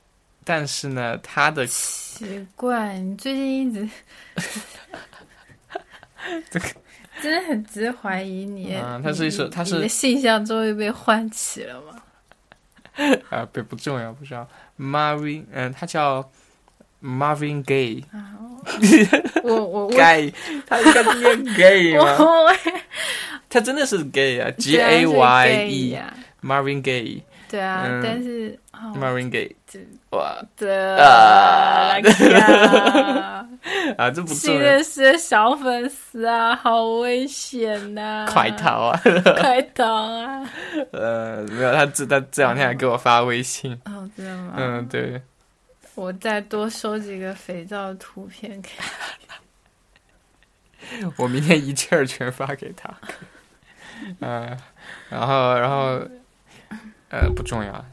[0.50, 3.90] 但是呢，他的奇怪，你最近一直
[6.50, 6.66] 这个
[7.22, 8.74] 真的很值得怀疑你。
[8.76, 12.02] 嗯他是一首他是你的性向终于被唤起了吗？
[13.30, 14.48] 啊，不不重要，不重要。
[14.80, 16.32] Marvin，嗯、他叫
[17.04, 18.36] Marvin Gaye，啊，
[19.44, 20.34] 我我我 gay，
[20.66, 22.16] 他应该是念 gay 吗？
[22.20, 22.54] 我
[23.50, 26.82] 他真的是 gay 啊，G A 是 Y gay E，Marvin 呀 Gaye，Marvin
[27.50, 28.02] 对啊，嗯。
[28.04, 29.56] 但是哦 Gaye，
[30.12, 30.36] 哇。
[30.58, 31.98] 的啊。
[32.00, 33.48] 呀，
[33.98, 34.60] 啊，这不重新要。
[34.62, 39.00] 认，识的小粉丝啊，好危险呐、快逃啊！
[39.40, 40.50] 快逃啊！
[40.92, 44.54] 呃，没有，他这他这两天还给我发微信，哦，真的吗？
[44.58, 45.22] 嗯，对，
[45.96, 49.36] 我再多收几个肥皂图片给他。
[51.18, 52.90] 我明天一气儿全发给他，
[54.22, 54.58] 嗯、
[55.10, 56.00] 然后然后
[57.10, 57.86] 呃不重要，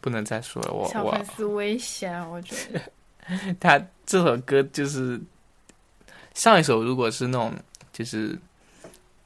[0.00, 2.80] 不能再说了，我我小粉丝危险啊，我觉得。
[3.58, 5.20] 他这首歌就是
[6.34, 7.52] 上一首，如果是那种
[7.92, 8.38] 就是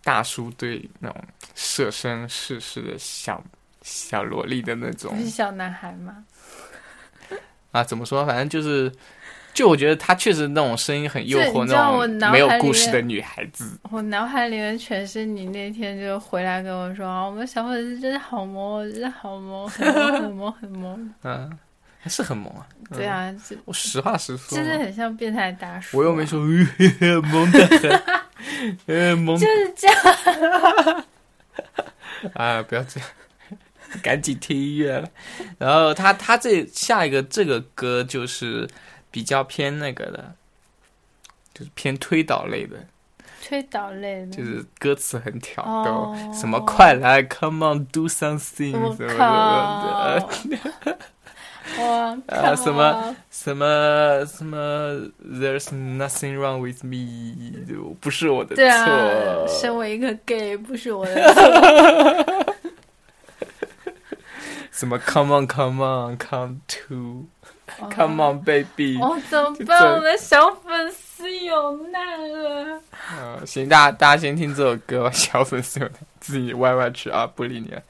[0.03, 1.23] 大叔对那种
[1.55, 3.43] 舍身事世的小
[3.83, 6.25] 小萝莉的那种不是小男孩吗？
[7.73, 8.25] 啊，怎么说？
[8.25, 8.91] 反正就是，
[9.53, 13.79] 就我觉得她确实那种声音很诱惑，那种没有故事的女孩子。
[13.91, 21.15] 我脑海里面全是你那天就回来跟我说，啊我们小粉丝真的好萌，真的好萌，很萌，很萌，很萌。
[21.25, 21.59] 嗯，
[22.01, 22.67] 还是很萌啊。
[22.95, 25.99] 对啊，这我实话实说嘛，真的很像变态大叔。
[25.99, 26.41] 我又没说
[27.23, 27.91] 萌的很，
[28.87, 31.05] 呃，萌就是这样。
[32.35, 33.09] 啊，不要这样，
[34.03, 35.09] 赶紧听音乐了。
[35.59, 38.69] 然后他他这下一个这个歌就是
[39.11, 40.35] 比较偏那个的，
[41.53, 42.77] 就是偏推导类的，
[43.43, 50.99] 推导类的，就是歌词很挑逗，哦什么快来，Come on do something 我什么靠什么的。
[51.79, 54.59] 哇，啊，什么什么什么
[55.25, 59.47] ，There's nothing wrong with me，就不是我的错。
[59.47, 62.55] 身为一个 gay 不是我的错。
[64.73, 66.17] 什么 Come on Come on
[67.95, 68.99] Come on baby。
[69.01, 69.95] 哦，怎么办？
[69.95, 72.81] 我的小粉丝有难了。
[73.17, 77.83] 呃，行，大家大家先听这首歌吧，小粉丝有难自己歪歪去啊，不理你了。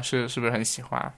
[0.00, 1.12] 是是不是很喜欢？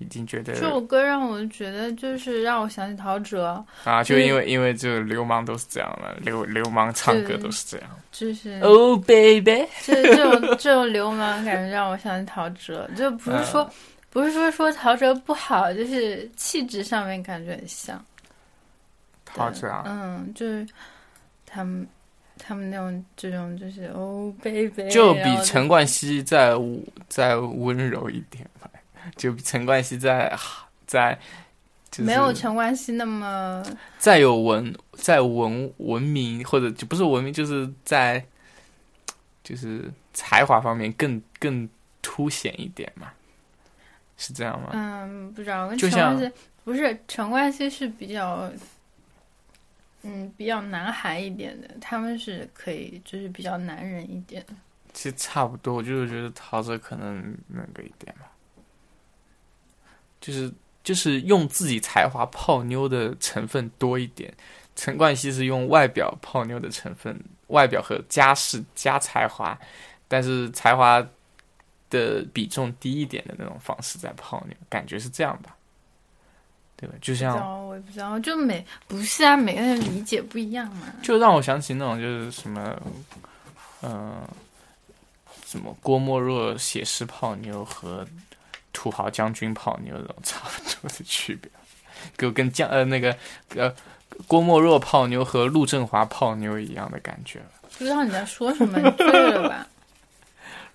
[0.00, 3.42] 已经觉得这首歌让我觉得就是让我想起陶喆，
[3.82, 7.90] 啊，就就是因为因为这流氓都是这样的，流流氓唱歌都是这样。
[8.12, 13.68] 就是哦、baby，这这种这种流氓感觉让我想起陶喆，就不是说、
[14.08, 18.00] 不是说说陶喆不好，就是气质上面感觉很像。
[19.24, 20.64] 陶喆啊，嗯，就是
[21.44, 21.84] 他们
[22.48, 28.70] 他们那种这种就是哦，baby，就比陈冠希再温再温柔一点吧，
[29.16, 30.34] 就比陈冠希再
[30.86, 31.12] 再
[31.90, 33.62] 就是没有陈冠希那么
[33.98, 38.24] 再有文再文文明或者就不是文明，就是在
[39.44, 41.68] 就是才华方面更更
[42.00, 43.08] 凸显一点嘛，
[44.16, 44.70] 是这样吗？
[44.72, 46.32] 嗯，不知道就像陈冠希
[46.64, 48.50] 不是陈冠希是比较。
[50.10, 54.42] 嗯，比较男孩一点的，他们是可以，就是比较男人一点。
[54.94, 58.32] 其实差不多，我就是觉得陶喆可能那个一点吧，
[60.18, 60.50] 就是
[60.82, 64.32] 就是用自己才华泡妞的成分多一点，
[64.74, 69.56] 陈冠希是用外表泡妞的成分，外表和家世加才华，
[70.08, 71.06] 但是才华
[71.90, 75.54] 的比重低一点的那种方式在泡妞，感觉是这样吧？
[76.80, 76.94] 对吧？
[77.00, 80.86] 就像道，我也不知道，就每不是啊，每个人理解不一样嘛。
[81.02, 82.80] 就让我想起那种就是什么，
[83.82, 84.22] 嗯、
[85.44, 88.06] 什么郭沫若写诗泡妞和
[88.72, 91.50] 土豪将军泡妞这种 差不多的区别，
[92.16, 93.16] 就跟将呃那个
[93.56, 93.74] 呃
[94.28, 97.40] 郭沫若泡妞和陆振华泡妞一样的感觉。
[97.76, 99.66] 不知道你在说什么，你醉了吧？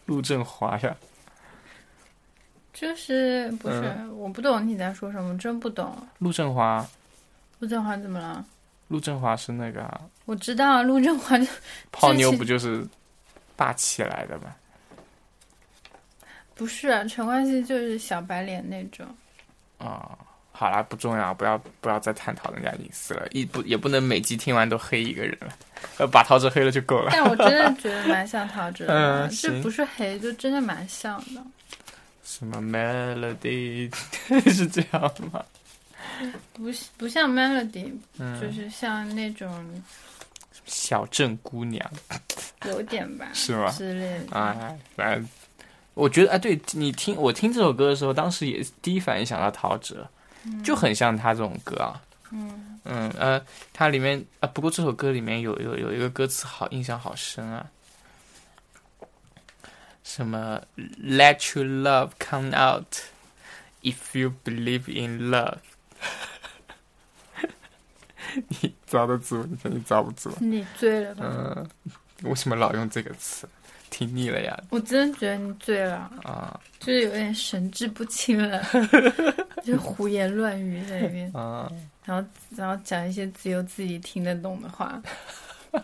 [0.06, 0.96] 陆振华呀，
[2.74, 5.96] 就是不是、嗯我不懂你在说什么，真不懂。
[6.18, 6.86] 陆振华，
[7.60, 8.44] 陆振华怎么了？
[8.88, 11.46] 陆振华是那个啊、我知道啊陆振华就
[11.92, 12.86] 泡妞不就是
[13.56, 14.56] 霸气来的吗？
[16.56, 19.06] 不是啊，陈冠希就是小白脸那种。
[19.80, 20.18] 啊、
[20.52, 25.50] 好啦，不重要，不要不要再探讨人家隐私了，一不也不能每集听完都黑一个人了，
[25.98, 27.10] 呃，把陶喆黑了就够了。
[27.12, 28.94] 但我真的觉得 蛮像陶喆的，
[29.26, 31.42] 嗯这行不是黑，就真的蛮像的。
[32.24, 33.94] 什么 melody
[34.52, 35.02] 是这样
[35.32, 35.44] 吗？
[36.54, 36.64] 不
[36.98, 38.40] 不像 Melody，、嗯。
[38.40, 39.82] 就是像那种
[40.66, 41.84] 小镇姑娘。
[42.68, 43.70] 有点吧， 是吗？
[43.72, 44.38] 之类的。
[44.38, 45.28] 啊，反正
[45.96, 49.96] 我觉得哎，对你听我听这首歌的时候，当时也第一反应想到陶喆，
[50.64, 52.02] 就很像他这种歌啊。
[52.32, 52.80] 嗯。
[52.86, 53.42] 嗯呃，
[53.72, 57.66] 它里面啊，不过这首歌里面有有有一个歌词好印象好深啊，
[60.04, 60.62] 什么
[61.02, 62.98] Let your love come out
[63.82, 65.60] if you believe in love。
[68.48, 69.46] 你遭得住？
[69.46, 70.32] 你说你遭不住？
[70.40, 71.24] 你醉了吧？
[71.26, 71.70] 嗯，
[72.24, 73.48] 为什么老用这个词？
[73.90, 74.60] 听腻了呀！
[74.72, 78.60] 我真的觉得你醉了，啊就是有点神志不清了，
[79.64, 81.72] 就胡言乱语在里面，啊！
[82.04, 82.28] 然后
[82.58, 85.00] 然后讲一些只有自己听得懂的话。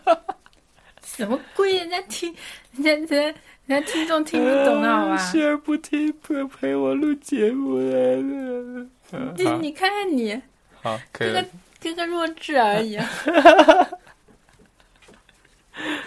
[1.04, 1.76] 什么鬼？
[1.76, 2.34] 人家听，
[2.72, 3.40] 人家人家
[3.70, 5.16] 人家听众听不懂的好吧？
[5.16, 8.16] 希儿不听不陪我录节目了。
[8.16, 8.90] 嗯
[9.36, 10.34] 你你看看你，
[10.82, 11.48] 好，可以跟个了。
[11.78, 12.98] 跟个弱智而已。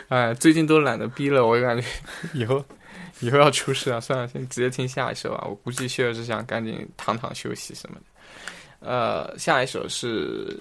[0.10, 1.88] 哎，最近都懒得逼了，我感觉
[2.34, 2.61] 以后
[3.22, 3.99] 以后要出事啊！
[3.99, 5.48] 算了，先直接听下一首吧。
[5.48, 8.02] 我估计谢尔是想赶紧躺躺休息什么的。
[8.81, 10.48] 呃，下一首是《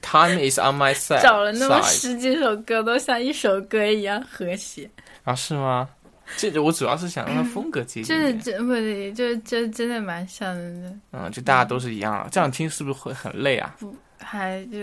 [0.00, 4.88] Time Is On My Side》，找了那么十几首歌，都像一首歌一样和谐。
[5.24, 5.34] 啊？
[5.34, 5.88] 是吗？
[6.36, 13.74] 这个我主要是想让它风格接近就是，真不是，就就真的蛮像的，嗯，就大家都是一样了，这样听是不是会很累啊？
[14.18, 14.78] 还就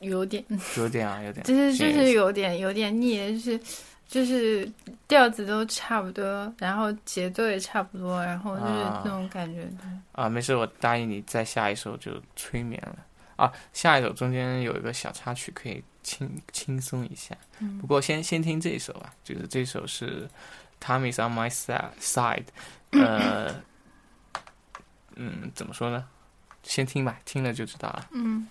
[0.00, 0.44] 有点，
[0.76, 3.60] 有点啊，有点，就是就是有点有点腻，就是
[4.08, 4.68] 就是
[5.06, 9.68] 调子都差不多，然后节奏也差不多，然后就是这种感觉。
[10.10, 12.96] 啊，没事，我答应你，再下一首就催眠了
[13.38, 13.50] 啊。
[13.72, 17.34] 下一首中间有一个小插曲，可以轻轻松一下。
[17.60, 20.28] 嗯不过先先听这一首吧，就是这首是
[20.78, 22.44] 《Time Is On My Side》side，
[22.90, 23.62] 呃，
[25.16, 26.06] 嗯，怎么说呢？
[26.62, 28.08] 先听吧，听了就知道了。
[28.12, 28.46] 嗯。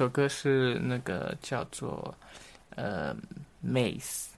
[0.00, 2.14] 首歌是那个叫做
[2.74, 3.14] 呃
[3.62, 4.28] Maze，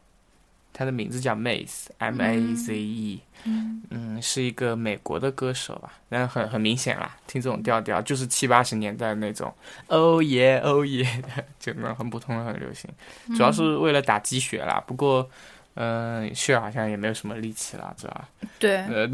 [0.72, 3.82] 他的名字叫 Maze，M A Z E，嗯。
[3.90, 9.55] 嗯，是一个美国的歌手吧，但很很明显啦，听这种调调就是七八十年代那种
[9.86, 12.90] 哦耶哦耶的，就那种很普通的很流行，
[13.36, 14.82] 主要是为了打鸡血啦。
[14.84, 15.30] 不过，
[15.74, 18.28] 嗯、血好像也没有什么力气啦，知道吧？
[18.58, 19.08] 对，呃，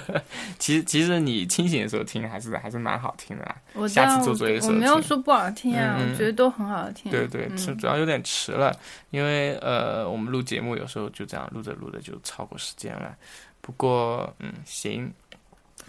[0.58, 3.56] 其实其实你清醒的时候听还是还是蛮好听的啦。
[3.74, 7.12] 我下次做作业的时候我没有说不好听啊，嗯嗯我觉得都很好听。
[7.12, 8.74] 对对，是嗯主要有点迟了，
[9.10, 13.14] 因为呃，我们录节目有时候就这样录着录着就超过时间了。
[13.60, 15.12] 不过嗯，行，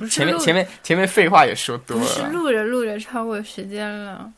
[0.09, 4.31] 前面前面前面废话也说多不是了，录着录着超过时间了。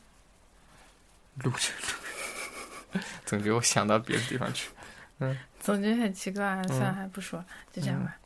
[1.43, 1.69] 录着
[2.93, 4.69] 录着， 总觉得我想到别的地方去。
[5.61, 8.17] 总觉得很奇怪，算了，嗯还不说，就这样吧。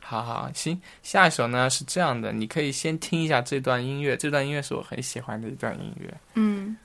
[0.00, 6.14] 好好行，下一首呢是这样的，你可以先听一下这段音乐，这段音乐是我很喜欢的一段音乐。
[6.34, 6.76] 嗯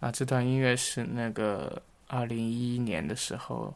[0.00, 3.74] 啊，这段音乐是那个二零一一年的时候，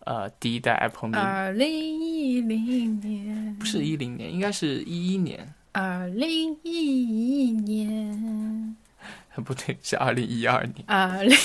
[0.00, 8.76] 呃，第一代 Apple Mini，、二零一零年不是一零年，应该是一一年，二零一一年，
[9.44, 11.36] 不对，是二零一二年，二零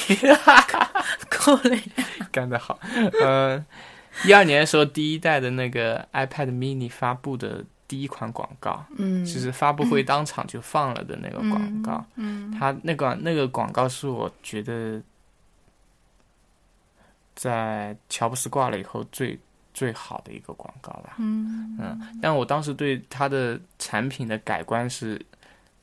[1.29, 1.77] 够了。
[2.31, 2.79] 干得好。
[3.21, 3.65] 嗯，
[4.25, 12.01] 一二年的时候，第一代的那个 iPad Mini 发布的第一款广告，嗯，就是发布会当场就放了的那个广告。
[12.15, 15.01] 嗯，它那个那个广告是我觉得
[17.35, 19.37] 在乔布斯挂了以后最
[19.73, 21.15] 最好的一个广告吧。
[21.19, 25.21] 嗯嗯，但我当时对他的产品的改观是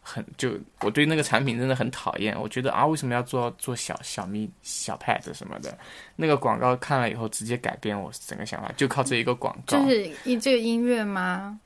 [0.00, 5.76] 很就我对那个产品真的很讨厌，我觉得啊为什么要做做小小咪小 pad 什么的？
[6.16, 11.60] 那个广告看了以后直接改变我整个想法，就靠这一个广告，就是一这个音乐吗？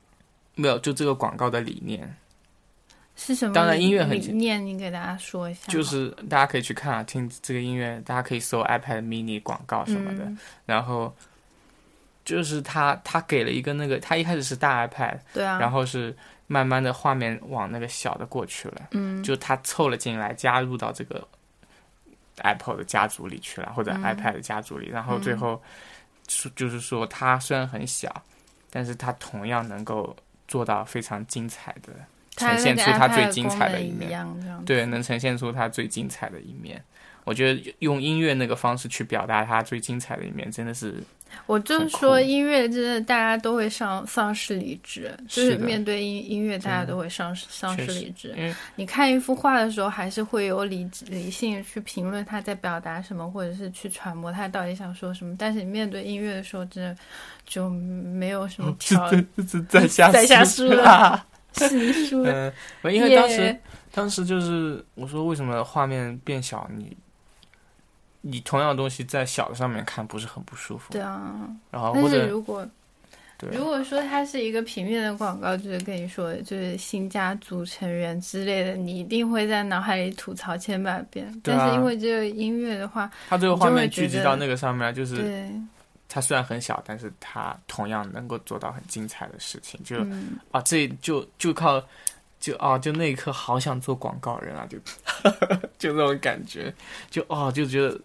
[0.54, 2.16] 没有就这个广告的理念，
[3.16, 3.54] 是什么？
[3.54, 5.60] 当然音乐很理念，你给大家说一下。
[5.70, 10.38] 就是大家可以去看啊，听这个音乐，大家可以搜 iPad mini 广告什么的，嗯。
[10.66, 11.14] 然后
[12.24, 16.14] 就是他他给了一个那个，他一开始是大 iPad，对啊，然后是
[16.46, 21.26] 慢慢的画面往那个小的过去了，嗯，就他凑了进来，加入到这个
[22.38, 24.02] Apple 的家族里去了，或者嗯。
[24.02, 25.62] iPad 的家族里，然后最后
[26.28, 28.22] 是就是说，它虽然很小，
[28.70, 30.16] 但是它同样能够
[30.48, 31.92] 做到非常精彩的
[32.36, 34.26] 呈现出它最精彩的一一面。
[34.64, 36.82] 对，能呈现出它最精彩的一面。
[37.24, 40.94] 我觉得用音乐那个方式去表达它最精彩的一面，真的是
[41.46, 48.34] 我就是说音乐真的大家都会丧丧失理智，就是面对音音乐，大家都会丧失丧失理智。
[48.76, 55.34] 你看一幅画的时候，还是会有理智理性去评论他在表达什么，或者是去揣摩他到底想说什么。
[55.38, 56.94] 但是你面对音乐的时候，真的
[57.46, 61.24] 就没有什么是 条，是是在下在下输了
[61.56, 62.52] 是你输了。
[62.82, 63.56] 嗯，因为当时
[63.90, 66.94] 当时就是我说为什么画面变小，你
[68.22, 70.92] 你同样的东西在小的上面看不是很不舒服？
[70.92, 72.66] 对啊，然后或者如果
[73.36, 81.26] 对如果说它是一个平面的广告，就是跟你说就是新家族成员之类的，你一定会在脑海里吐槽千百遍。
[81.26, 85.50] 啊但是因为这个音乐的话，它这个画面聚集到那个上面，就是对，
[86.08, 89.80] 它虽然很小，但是它同样能够做到很精彩的事情。
[89.82, 91.82] 就、嗯，啊，这就就靠
[92.38, 94.78] 就啊，就那一刻好想做广告人啊，就
[95.80, 96.72] 就那种感觉，
[97.10, 97.98] 就哦，就觉得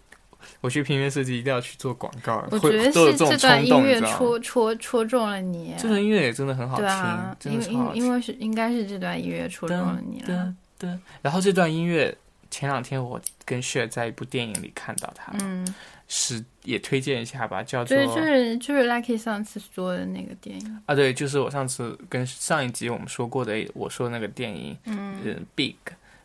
[0.61, 3.99] 我去平面设计一定要去做广告，我觉得是这这段音乐？
[4.01, 5.73] 戳戳戳中了你。
[5.77, 7.65] 这段音乐也真的很好听，对啊，真因为。
[7.65, 10.53] 因因为是应该是这段音乐戳中了你了。
[10.79, 10.89] 对，
[11.21, 12.15] 然后这段音乐
[12.49, 15.67] 前两天我跟雪在一部电影里看到它，嗯，
[16.07, 20.81] 是也推荐一下吧，叫做对，就是就是 Lucky 上次说的那个电影。
[20.85, 25.75] 啊，对，就是我上次跟上一集我们说过的，我说那个电影，嗯嗯，Big，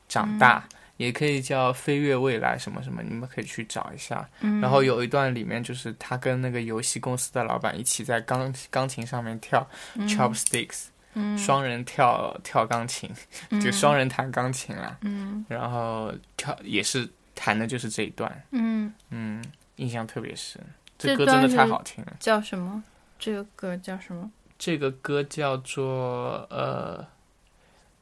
[0.08, 0.64] 长大。
[1.02, 4.28] 也可以叫飞跃未来什么什么，你们可以去找一下。
[4.40, 9.68] 嗯，然后有一段里面就是他跟那个游戏公司的老板一起在钢钢琴上面跳
[10.06, 10.84] chopsticks，、
[11.14, 13.10] 嗯双人跳跳钢琴，
[13.60, 14.96] 就双人弹钢琴啦。
[15.02, 19.44] 嗯然后跳也是弹的就是这一段，嗯，嗯，
[19.76, 20.58] 印象特别深。
[20.98, 22.16] 这这歌真的太好听了。
[22.20, 22.82] 叫什么？
[23.18, 24.30] 这个歌叫什么？
[24.58, 27.04] 这个歌叫做呃，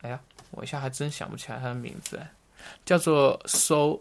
[0.02, 0.20] 哎呀，
[0.50, 2.20] 我一下还真想不起来它的名字，
[2.84, 4.00] 叫做 Soul，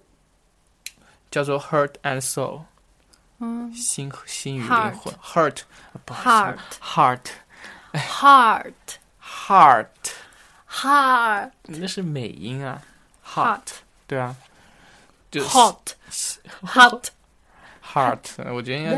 [1.32, 2.62] 叫做 Heart and Soul，
[3.40, 5.62] 嗯心心与灵魂 Heart 魂，heart，
[6.06, 8.74] 不好意思 heart，heart
[10.70, 12.82] heart，heart 那是美音啊
[13.26, 13.62] Heart
[14.08, 14.36] 对啊，
[15.30, 15.94] 就是 hot
[17.84, 18.92] hot，heart，我觉得应该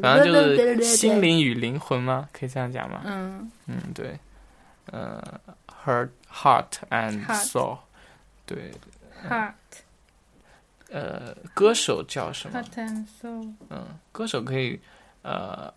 [0.00, 1.20] 反正就是心。
[1.20, 2.28] 灵与灵魂吗？
[2.32, 3.02] 可以这样讲吗？
[3.04, 4.18] 嗯嗯，对，
[4.86, 5.20] 呃
[5.84, 7.78] ，heart heart and soul，
[8.54, 8.70] 对
[9.28, 9.52] ，，heart
[10.90, 14.78] 呃，歌手叫什么？heart and soul，嗯，歌手可以，
[15.22, 15.72] 呃，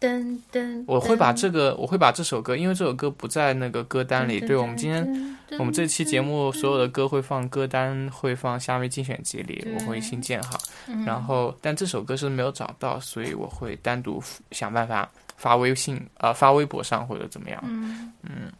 [0.00, 0.84] 噔噔。
[0.86, 4.38] 我会把这个，我会把这首歌，因为这首歌不在那个歌单里。
[4.38, 10.56] 对我们今天，我们这期节目所有的歌会放歌单，会放虾米精选集里，我会新建好。
[10.86, 14.22] 嗯然后，但这首歌是没有找到，所以我会单独
[14.52, 17.60] 想办法发微信，呃，发微博上或者怎么样。
[17.64, 18.52] 嗯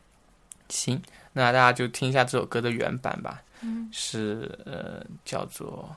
[0.69, 1.03] 行，
[1.33, 3.43] 那大家就听一下这首歌的原版吧。
[3.63, 5.97] 嗯是呃，叫做，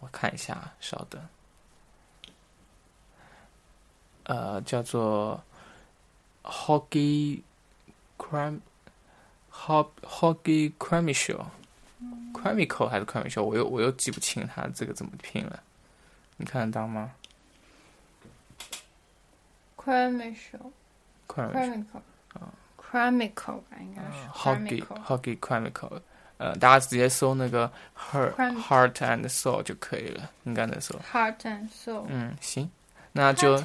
[0.00, 1.24] 我看一下，稍等，
[4.24, 5.42] 呃，叫做
[6.42, 7.42] Hockey
[8.18, 8.58] Crime
[9.52, 11.46] Hog Hockey Cramical
[12.34, 15.62] Cramical 还是 Cramical，我又我又记不清它这个怎么拼了，
[16.36, 17.12] 你看得到吗
[19.76, 20.72] Cramical
[21.28, 22.02] Cramical Cramical
[22.90, 26.00] Cramical 吧，应该是 Cramical Hockey Cramical，
[26.38, 30.94] 呃，大家直接搜那个 Heart Heart and Soul 就可以了，应该能搜。
[31.12, 32.70] Heart and Soul，嗯，行，
[33.12, 33.56] 那就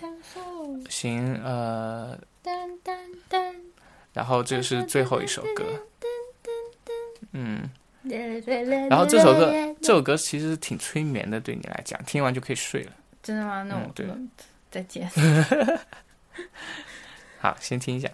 [0.90, 2.52] 行，呃，噔
[2.84, 2.98] 噔
[3.30, 3.54] 噔，
[4.14, 5.66] 然后这个是最后一首歌，
[7.34, 7.70] 嗯，
[8.04, 12.92] 然然后这首歌这首歌其实挺催眠的，对你来讲，听完就可以睡了。
[13.22, 13.62] 真的吗？
[13.64, 14.16] 那我嗯对那
[14.72, 15.10] 再见。
[17.40, 18.10] 好，先听一下。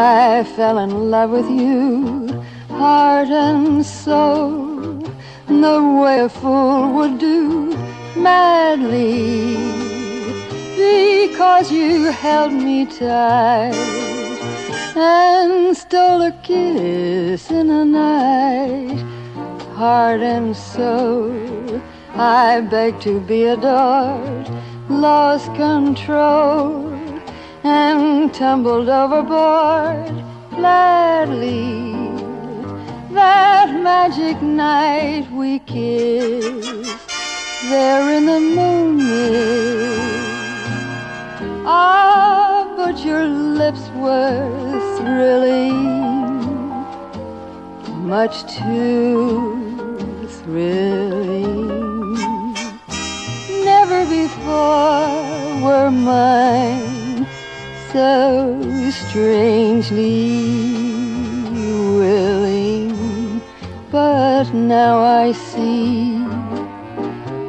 [0.00, 2.26] I fell in love with you,
[2.70, 5.02] heart and soul,
[5.46, 7.76] the way a fool would do
[8.16, 9.56] madly,
[10.74, 13.74] because you held me tight
[14.96, 19.02] and stole a kiss in the night,
[19.74, 21.82] heart and soul.
[22.14, 24.48] I begged to be adored,
[24.88, 26.89] lost control,
[27.64, 31.82] and tumbled overboard gladly.
[33.12, 37.08] That magic night we kissed,
[37.68, 40.00] there in the moonlit.
[41.66, 46.00] Ah, but your lips were thrilling,
[48.06, 51.68] much too thrilling.
[53.64, 56.99] Never before were mine
[57.92, 60.42] so strangely
[61.98, 63.40] willing,
[63.90, 66.18] but now I see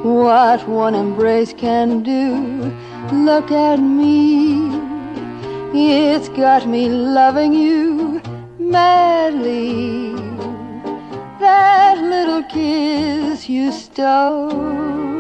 [0.02, 2.74] what one embrace can do.
[3.14, 4.72] Look at me,
[5.74, 8.20] it's got me loving you
[8.58, 10.16] madly.
[11.40, 15.11] That little kiss you stole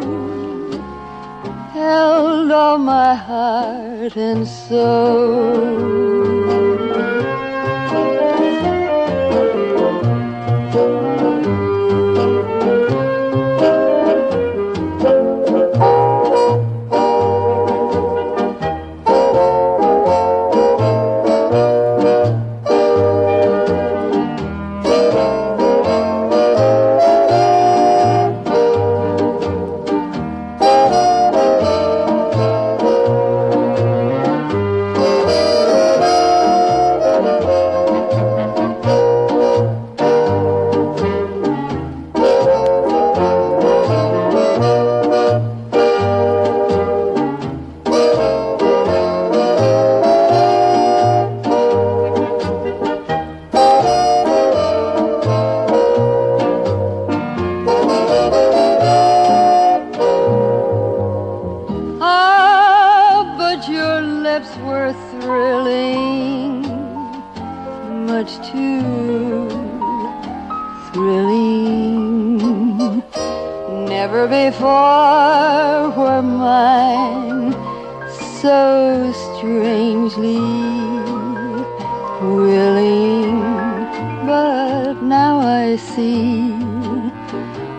[1.82, 5.92] held all my heart and soul.
[78.42, 80.40] So strangely
[82.22, 83.40] willing.
[84.26, 86.50] But now I see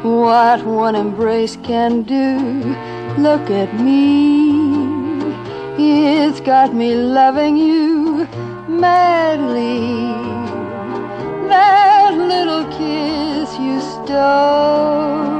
[0.02, 2.76] what one embrace can do.
[3.18, 4.72] Look at me,
[5.78, 8.28] it's got me loving you
[8.68, 10.12] madly.
[11.48, 15.32] That little kiss you stole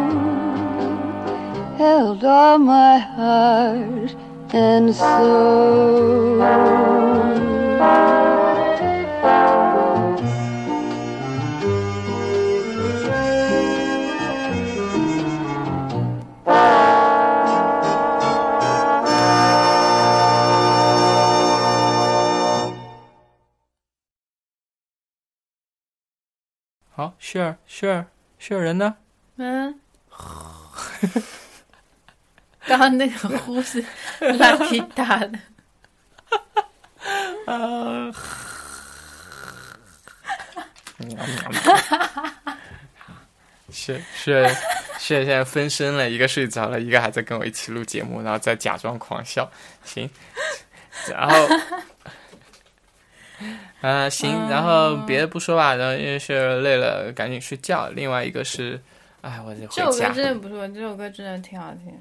[1.79, 4.22] held all my heart
[4.55, 6.43] and soul.
[26.95, 28.05] 好，Sure Sure
[28.39, 28.97] Sure 人呢？
[29.37, 29.81] 嗯，
[32.67, 33.85] 刚刚那个呼是
[34.21, 35.39] Lucky 打的，
[37.47, 38.13] 啊，
[43.73, 44.47] 是是
[44.99, 49.51] 是，现在分身了，一个睡着了，一个还在跟我一起录节目，然后在假装狂笑。
[49.85, 50.09] 行，
[51.09, 51.49] 然后，
[53.81, 57.89] 啊、行，然后别的不说吧，然后因为是累了，赶紧睡觉。
[57.89, 58.81] 另外一个是，
[59.23, 61.93] 哎，我得这首歌，真的不错，这首歌真的挺好听。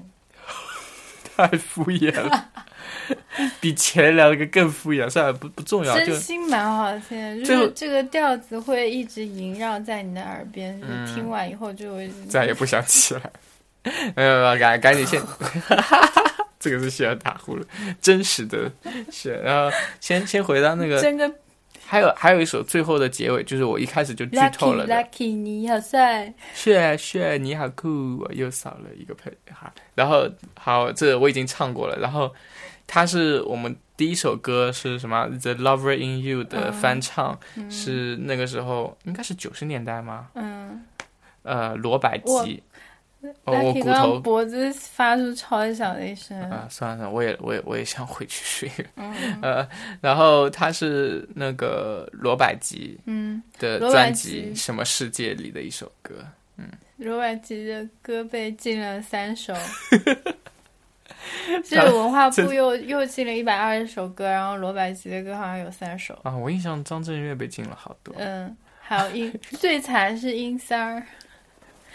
[1.36, 2.48] 太敷衍了，
[3.60, 5.08] 比前两个更敷衍。
[5.08, 13.20] 算了，不不重要， 就真心蛮好听的，就是这个调子会一直萦绕在你的耳边，就是嗯听完以后就会再也不想起来。
[14.14, 15.20] 没有没有，赶赶紧先，
[16.60, 17.64] 这个是需要打呼噜，
[18.00, 18.70] 真实的
[19.10, 19.32] 是。
[19.42, 21.28] 然后先先回到那个，真个
[21.92, 29.70] 还有还有一首最后的结尾，就是我一开始就剧透了的，lucky 你好帅，是是，你好酷，我又少了一个配哈。
[29.94, 30.26] 然后
[30.58, 31.98] 好，这我已经唱过了。
[31.98, 32.32] 然后
[32.86, 40.28] 它是我们第一首歌是什么？The Lover in You 的嗯翻唱，嗯是那个时候应该是九十年代吗？
[40.32, 40.82] 嗯
[41.42, 42.62] 呃，罗百吉。
[43.44, 48.86] 哦，我骨头脖子发出超响的一声，啊，算了算了，我也我也我也想回去睡。
[48.96, 49.68] 嗯 呃，
[50.00, 56.14] 然后他是那个罗百吉嗯，的专辑吉《什么世界》里的一首歌。
[56.56, 56.68] 嗯
[56.98, 59.52] 罗百吉的歌被禁了三首。
[61.64, 66.18] 是文化部又又禁了一百二十首歌，然后罗百吉的歌好像有三首。
[66.22, 68.14] 啊，我印象张震岳被禁了好多。
[68.18, 71.06] 嗯，还有音最惨是音三儿，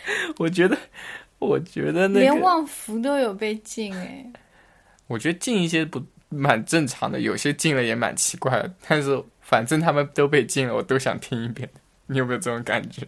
[0.37, 0.77] 我觉得，
[1.39, 4.25] 我觉得那个，连旺福都有被禁哎。
[5.07, 8.73] 我觉得禁一些不蛮正常的，有些禁了也蛮奇怪的。
[8.87, 11.69] 但是反正他们都被禁了，我都想听一遍。
[12.07, 13.05] 你有没有这种感觉？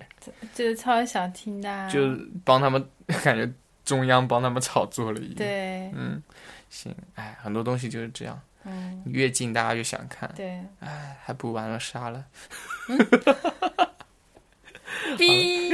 [0.54, 1.90] 就是超想听的、啊。
[1.90, 2.86] 就是帮他们，
[3.24, 3.50] 感觉
[3.86, 5.36] 中央帮他们炒作了一样。
[5.36, 6.22] 对，嗯，
[6.70, 12.26] 行，哎，很多东西就是这样，嗯，越近大家越想看，对，哎，还不如完了杀了。
[15.18, 15.72] 逼，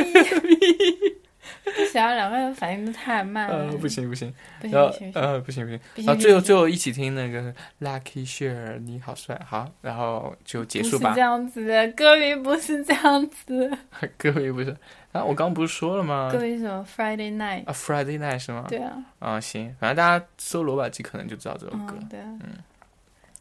[1.63, 3.65] 不行啊，两个人反应都太慢了。
[3.65, 11.21] 呃，不行不行，不然后行不行，呃不行不行，不行然后最后最后一起听那个 Lucky Share，你好帅，好，然后就结束吧不是这。
[11.21, 13.71] 样子的，歌名不是这样子。
[14.17, 14.75] 歌名不是，
[15.11, 16.29] 啊，我刚刚不是说了吗？
[16.31, 17.65] 歌名什么 Friday Night？
[17.65, 18.65] 啊，Friday Night 是吗？
[18.69, 21.95] 对啊，啊，行，反正大家搜罗百吉可能就知道这首歌。
[21.99, 22.25] 嗯，对啊。
[22.43, 22.51] 嗯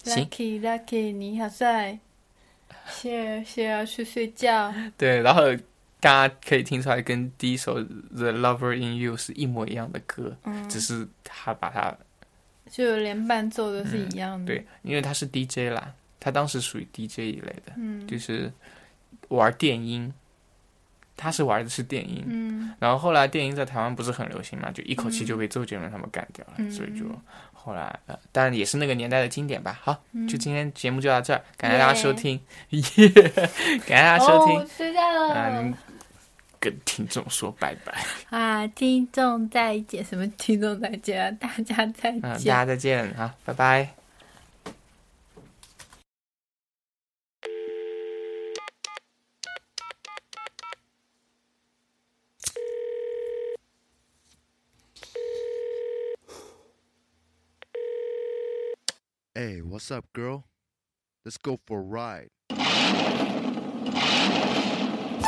[0.06, 1.98] Lucky Lucky，你好帅。
[2.90, 4.70] ，Share Share 去睡觉。
[4.98, 5.44] 对，然后
[6.04, 7.80] 大家可以听出来，跟第一首
[8.14, 11.96] 《The Lover in You》是一模一样的歌，嗯，只是他把它
[12.70, 14.44] 就连伴奏都是一样的。
[14.44, 18.52] 对，因为他是 DJ 啦，他当时属于 DJ 一类的，嗯，就是
[19.28, 20.12] 玩电音，
[21.16, 22.74] 他是玩的是电音，嗯。
[22.78, 26.70] 然后后来电音在台湾不是很流行嘛，就一口气就被周杰伦他们干掉了，嗯。
[26.70, 27.06] 所以就
[27.54, 29.80] 后来呃，当然也是那个年代的经典吧。
[29.82, 30.28] 好，嗯。
[30.28, 34.60] 就今天节目就到这儿，感谢大家收听， 耶，感谢大家收听。
[34.60, 35.32] 哦，，睡觉了。
[35.32, 35.74] 啊、你们
[36.64, 37.92] 跟听众说拜拜，
[38.30, 40.02] 啊，听众再见！
[40.02, 41.30] 什么听众再见啊？
[41.38, 42.38] 大家再嗯、大。
[42.38, 43.94] 家再见啊，拜拜。
[59.34, 60.44] Hey, what's up, girl?
[61.24, 62.30] Let's go for a ride.
[65.14, 65.20] Yo,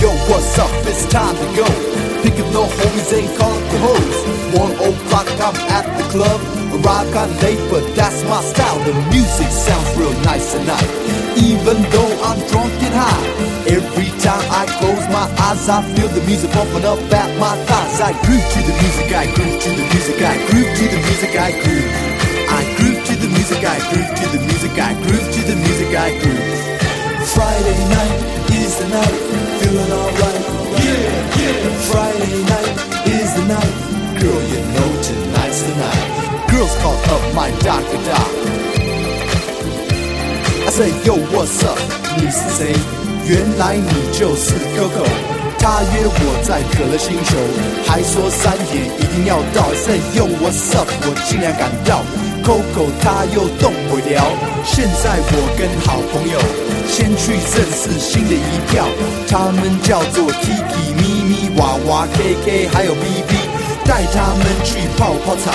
[0.00, 0.70] yo, what's up?
[0.84, 1.64] It's time to go.
[2.22, 4.18] Pick up no homies and call up the hoes.
[4.58, 6.67] One oh o'clock I'm at the club.
[6.84, 8.78] Arrive kinda late, but that's my style.
[8.84, 10.90] The music sounds real nice tonight.
[11.36, 13.26] Even though I'm drunk and high,
[13.66, 18.00] every time I close my eyes, I feel the music pumping up at my thighs.
[18.00, 21.32] I groove to the music, I groove to the music, I groove to the music,
[21.34, 21.90] I groove.
[22.48, 25.90] I groove to the music, I groove to the music, I groove to the music,
[26.06, 26.46] I groove.
[27.34, 28.16] Friday night
[28.54, 29.16] is the night,
[29.58, 30.42] feeling alright.
[30.84, 31.90] Yeah, yeah.
[31.90, 32.70] Friday night
[33.18, 33.74] is the night,
[34.20, 36.17] girl, you know tonight's the night.
[36.58, 38.28] Girls call up my doctor doc.
[40.66, 41.78] I say yo what's up，
[42.16, 42.74] 你是谁？
[43.28, 45.06] 原来你就是 Coco。
[45.60, 47.36] 他约我在可乐星球，
[47.86, 49.70] 还说三点一定要到。
[49.70, 52.02] I say yo what's up，我尽量赶到。
[52.42, 54.26] Coco 他又动不了，
[54.64, 56.40] 现在我跟好朋友
[56.88, 58.84] 先去认识新的一票，
[59.28, 63.47] 他们叫做 Kiki、咪咪、娃娃、KK 还有 BB。
[63.88, 65.50] 带他们去泡泡茶，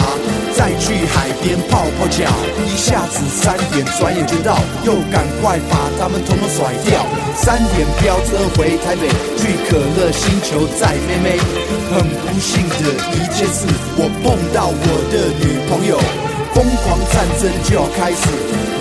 [0.58, 2.26] 再去海边泡泡脚，
[2.66, 7.06] 一下子三点，转眼就到，又赶快把他们统统甩掉。
[7.38, 11.38] 三点飙车回台北，去可乐星球载妹妹。
[11.94, 16.02] 很不幸的一件事，我碰到我的女朋友，
[16.56, 18.26] 疯狂战争就要开始，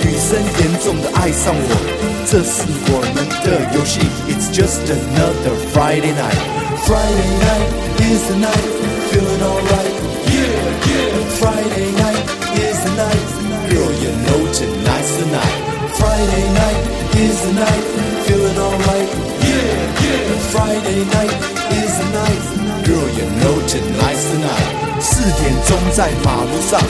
[0.00, 1.76] 女生严重的爱上我，
[2.24, 4.00] 这是我们的游戏。
[4.32, 6.40] It's just another Friday night.
[6.88, 7.68] Friday night
[8.00, 8.81] is the night,
[9.12, 9.94] feeling alright.
[10.32, 11.12] Yeah, yeah.
[11.40, 12.24] Friday night
[12.56, 13.28] is the night,
[13.68, 15.56] girl, you know tonight's the night.
[16.00, 16.80] Friday night
[17.20, 17.84] is the night,
[18.24, 19.10] feeling alright.
[19.44, 20.24] Yeah, yeah.
[20.54, 21.34] Friday night
[21.80, 22.42] is the night,
[22.88, 24.68] girl, you know tonight's the night.
[25.00, 26.80] 四点钟在马路上，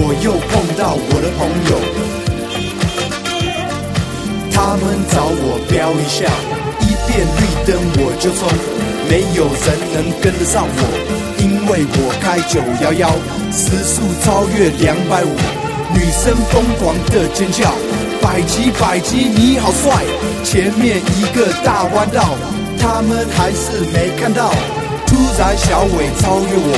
[0.00, 1.40] 我又碰到我的朋
[1.70, 1.72] 友。
[4.50, 6.18] 他们找我飙一下，
[6.80, 8.48] 一变绿灯我就冲，
[9.08, 10.80] 没有人能跟得上我，
[11.70, 13.08] 为我开九幺幺，
[13.52, 15.30] 时速超越两百五，
[15.94, 17.70] 女生疯狂的尖叫，
[18.20, 20.02] 百级百级你好帅，
[20.42, 22.34] 前面一个大弯道，
[22.76, 24.50] 他们还是没看到，
[25.06, 26.74] 突然小伟超越我，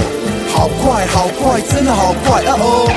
[0.52, 2.92] 好快好快，真的好快，哦哦。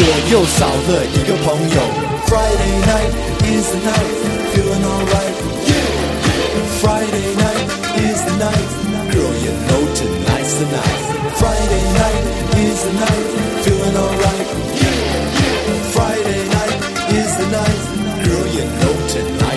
[0.00, 1.78] 我又少了一个朋友。
[2.26, 3.14] Friday night
[3.46, 4.10] is the night,
[4.52, 5.34] feeling alright.
[5.70, 5.86] Yeah,
[6.26, 6.66] yeah.
[6.82, 8.77] Friday night is the night,
[11.38, 12.24] Friday night
[12.58, 14.48] is the night, feeling alright.
[14.82, 14.98] Yeah,
[15.38, 15.90] yeah.
[15.94, 19.47] Friday night is the night, girl, you know tonight's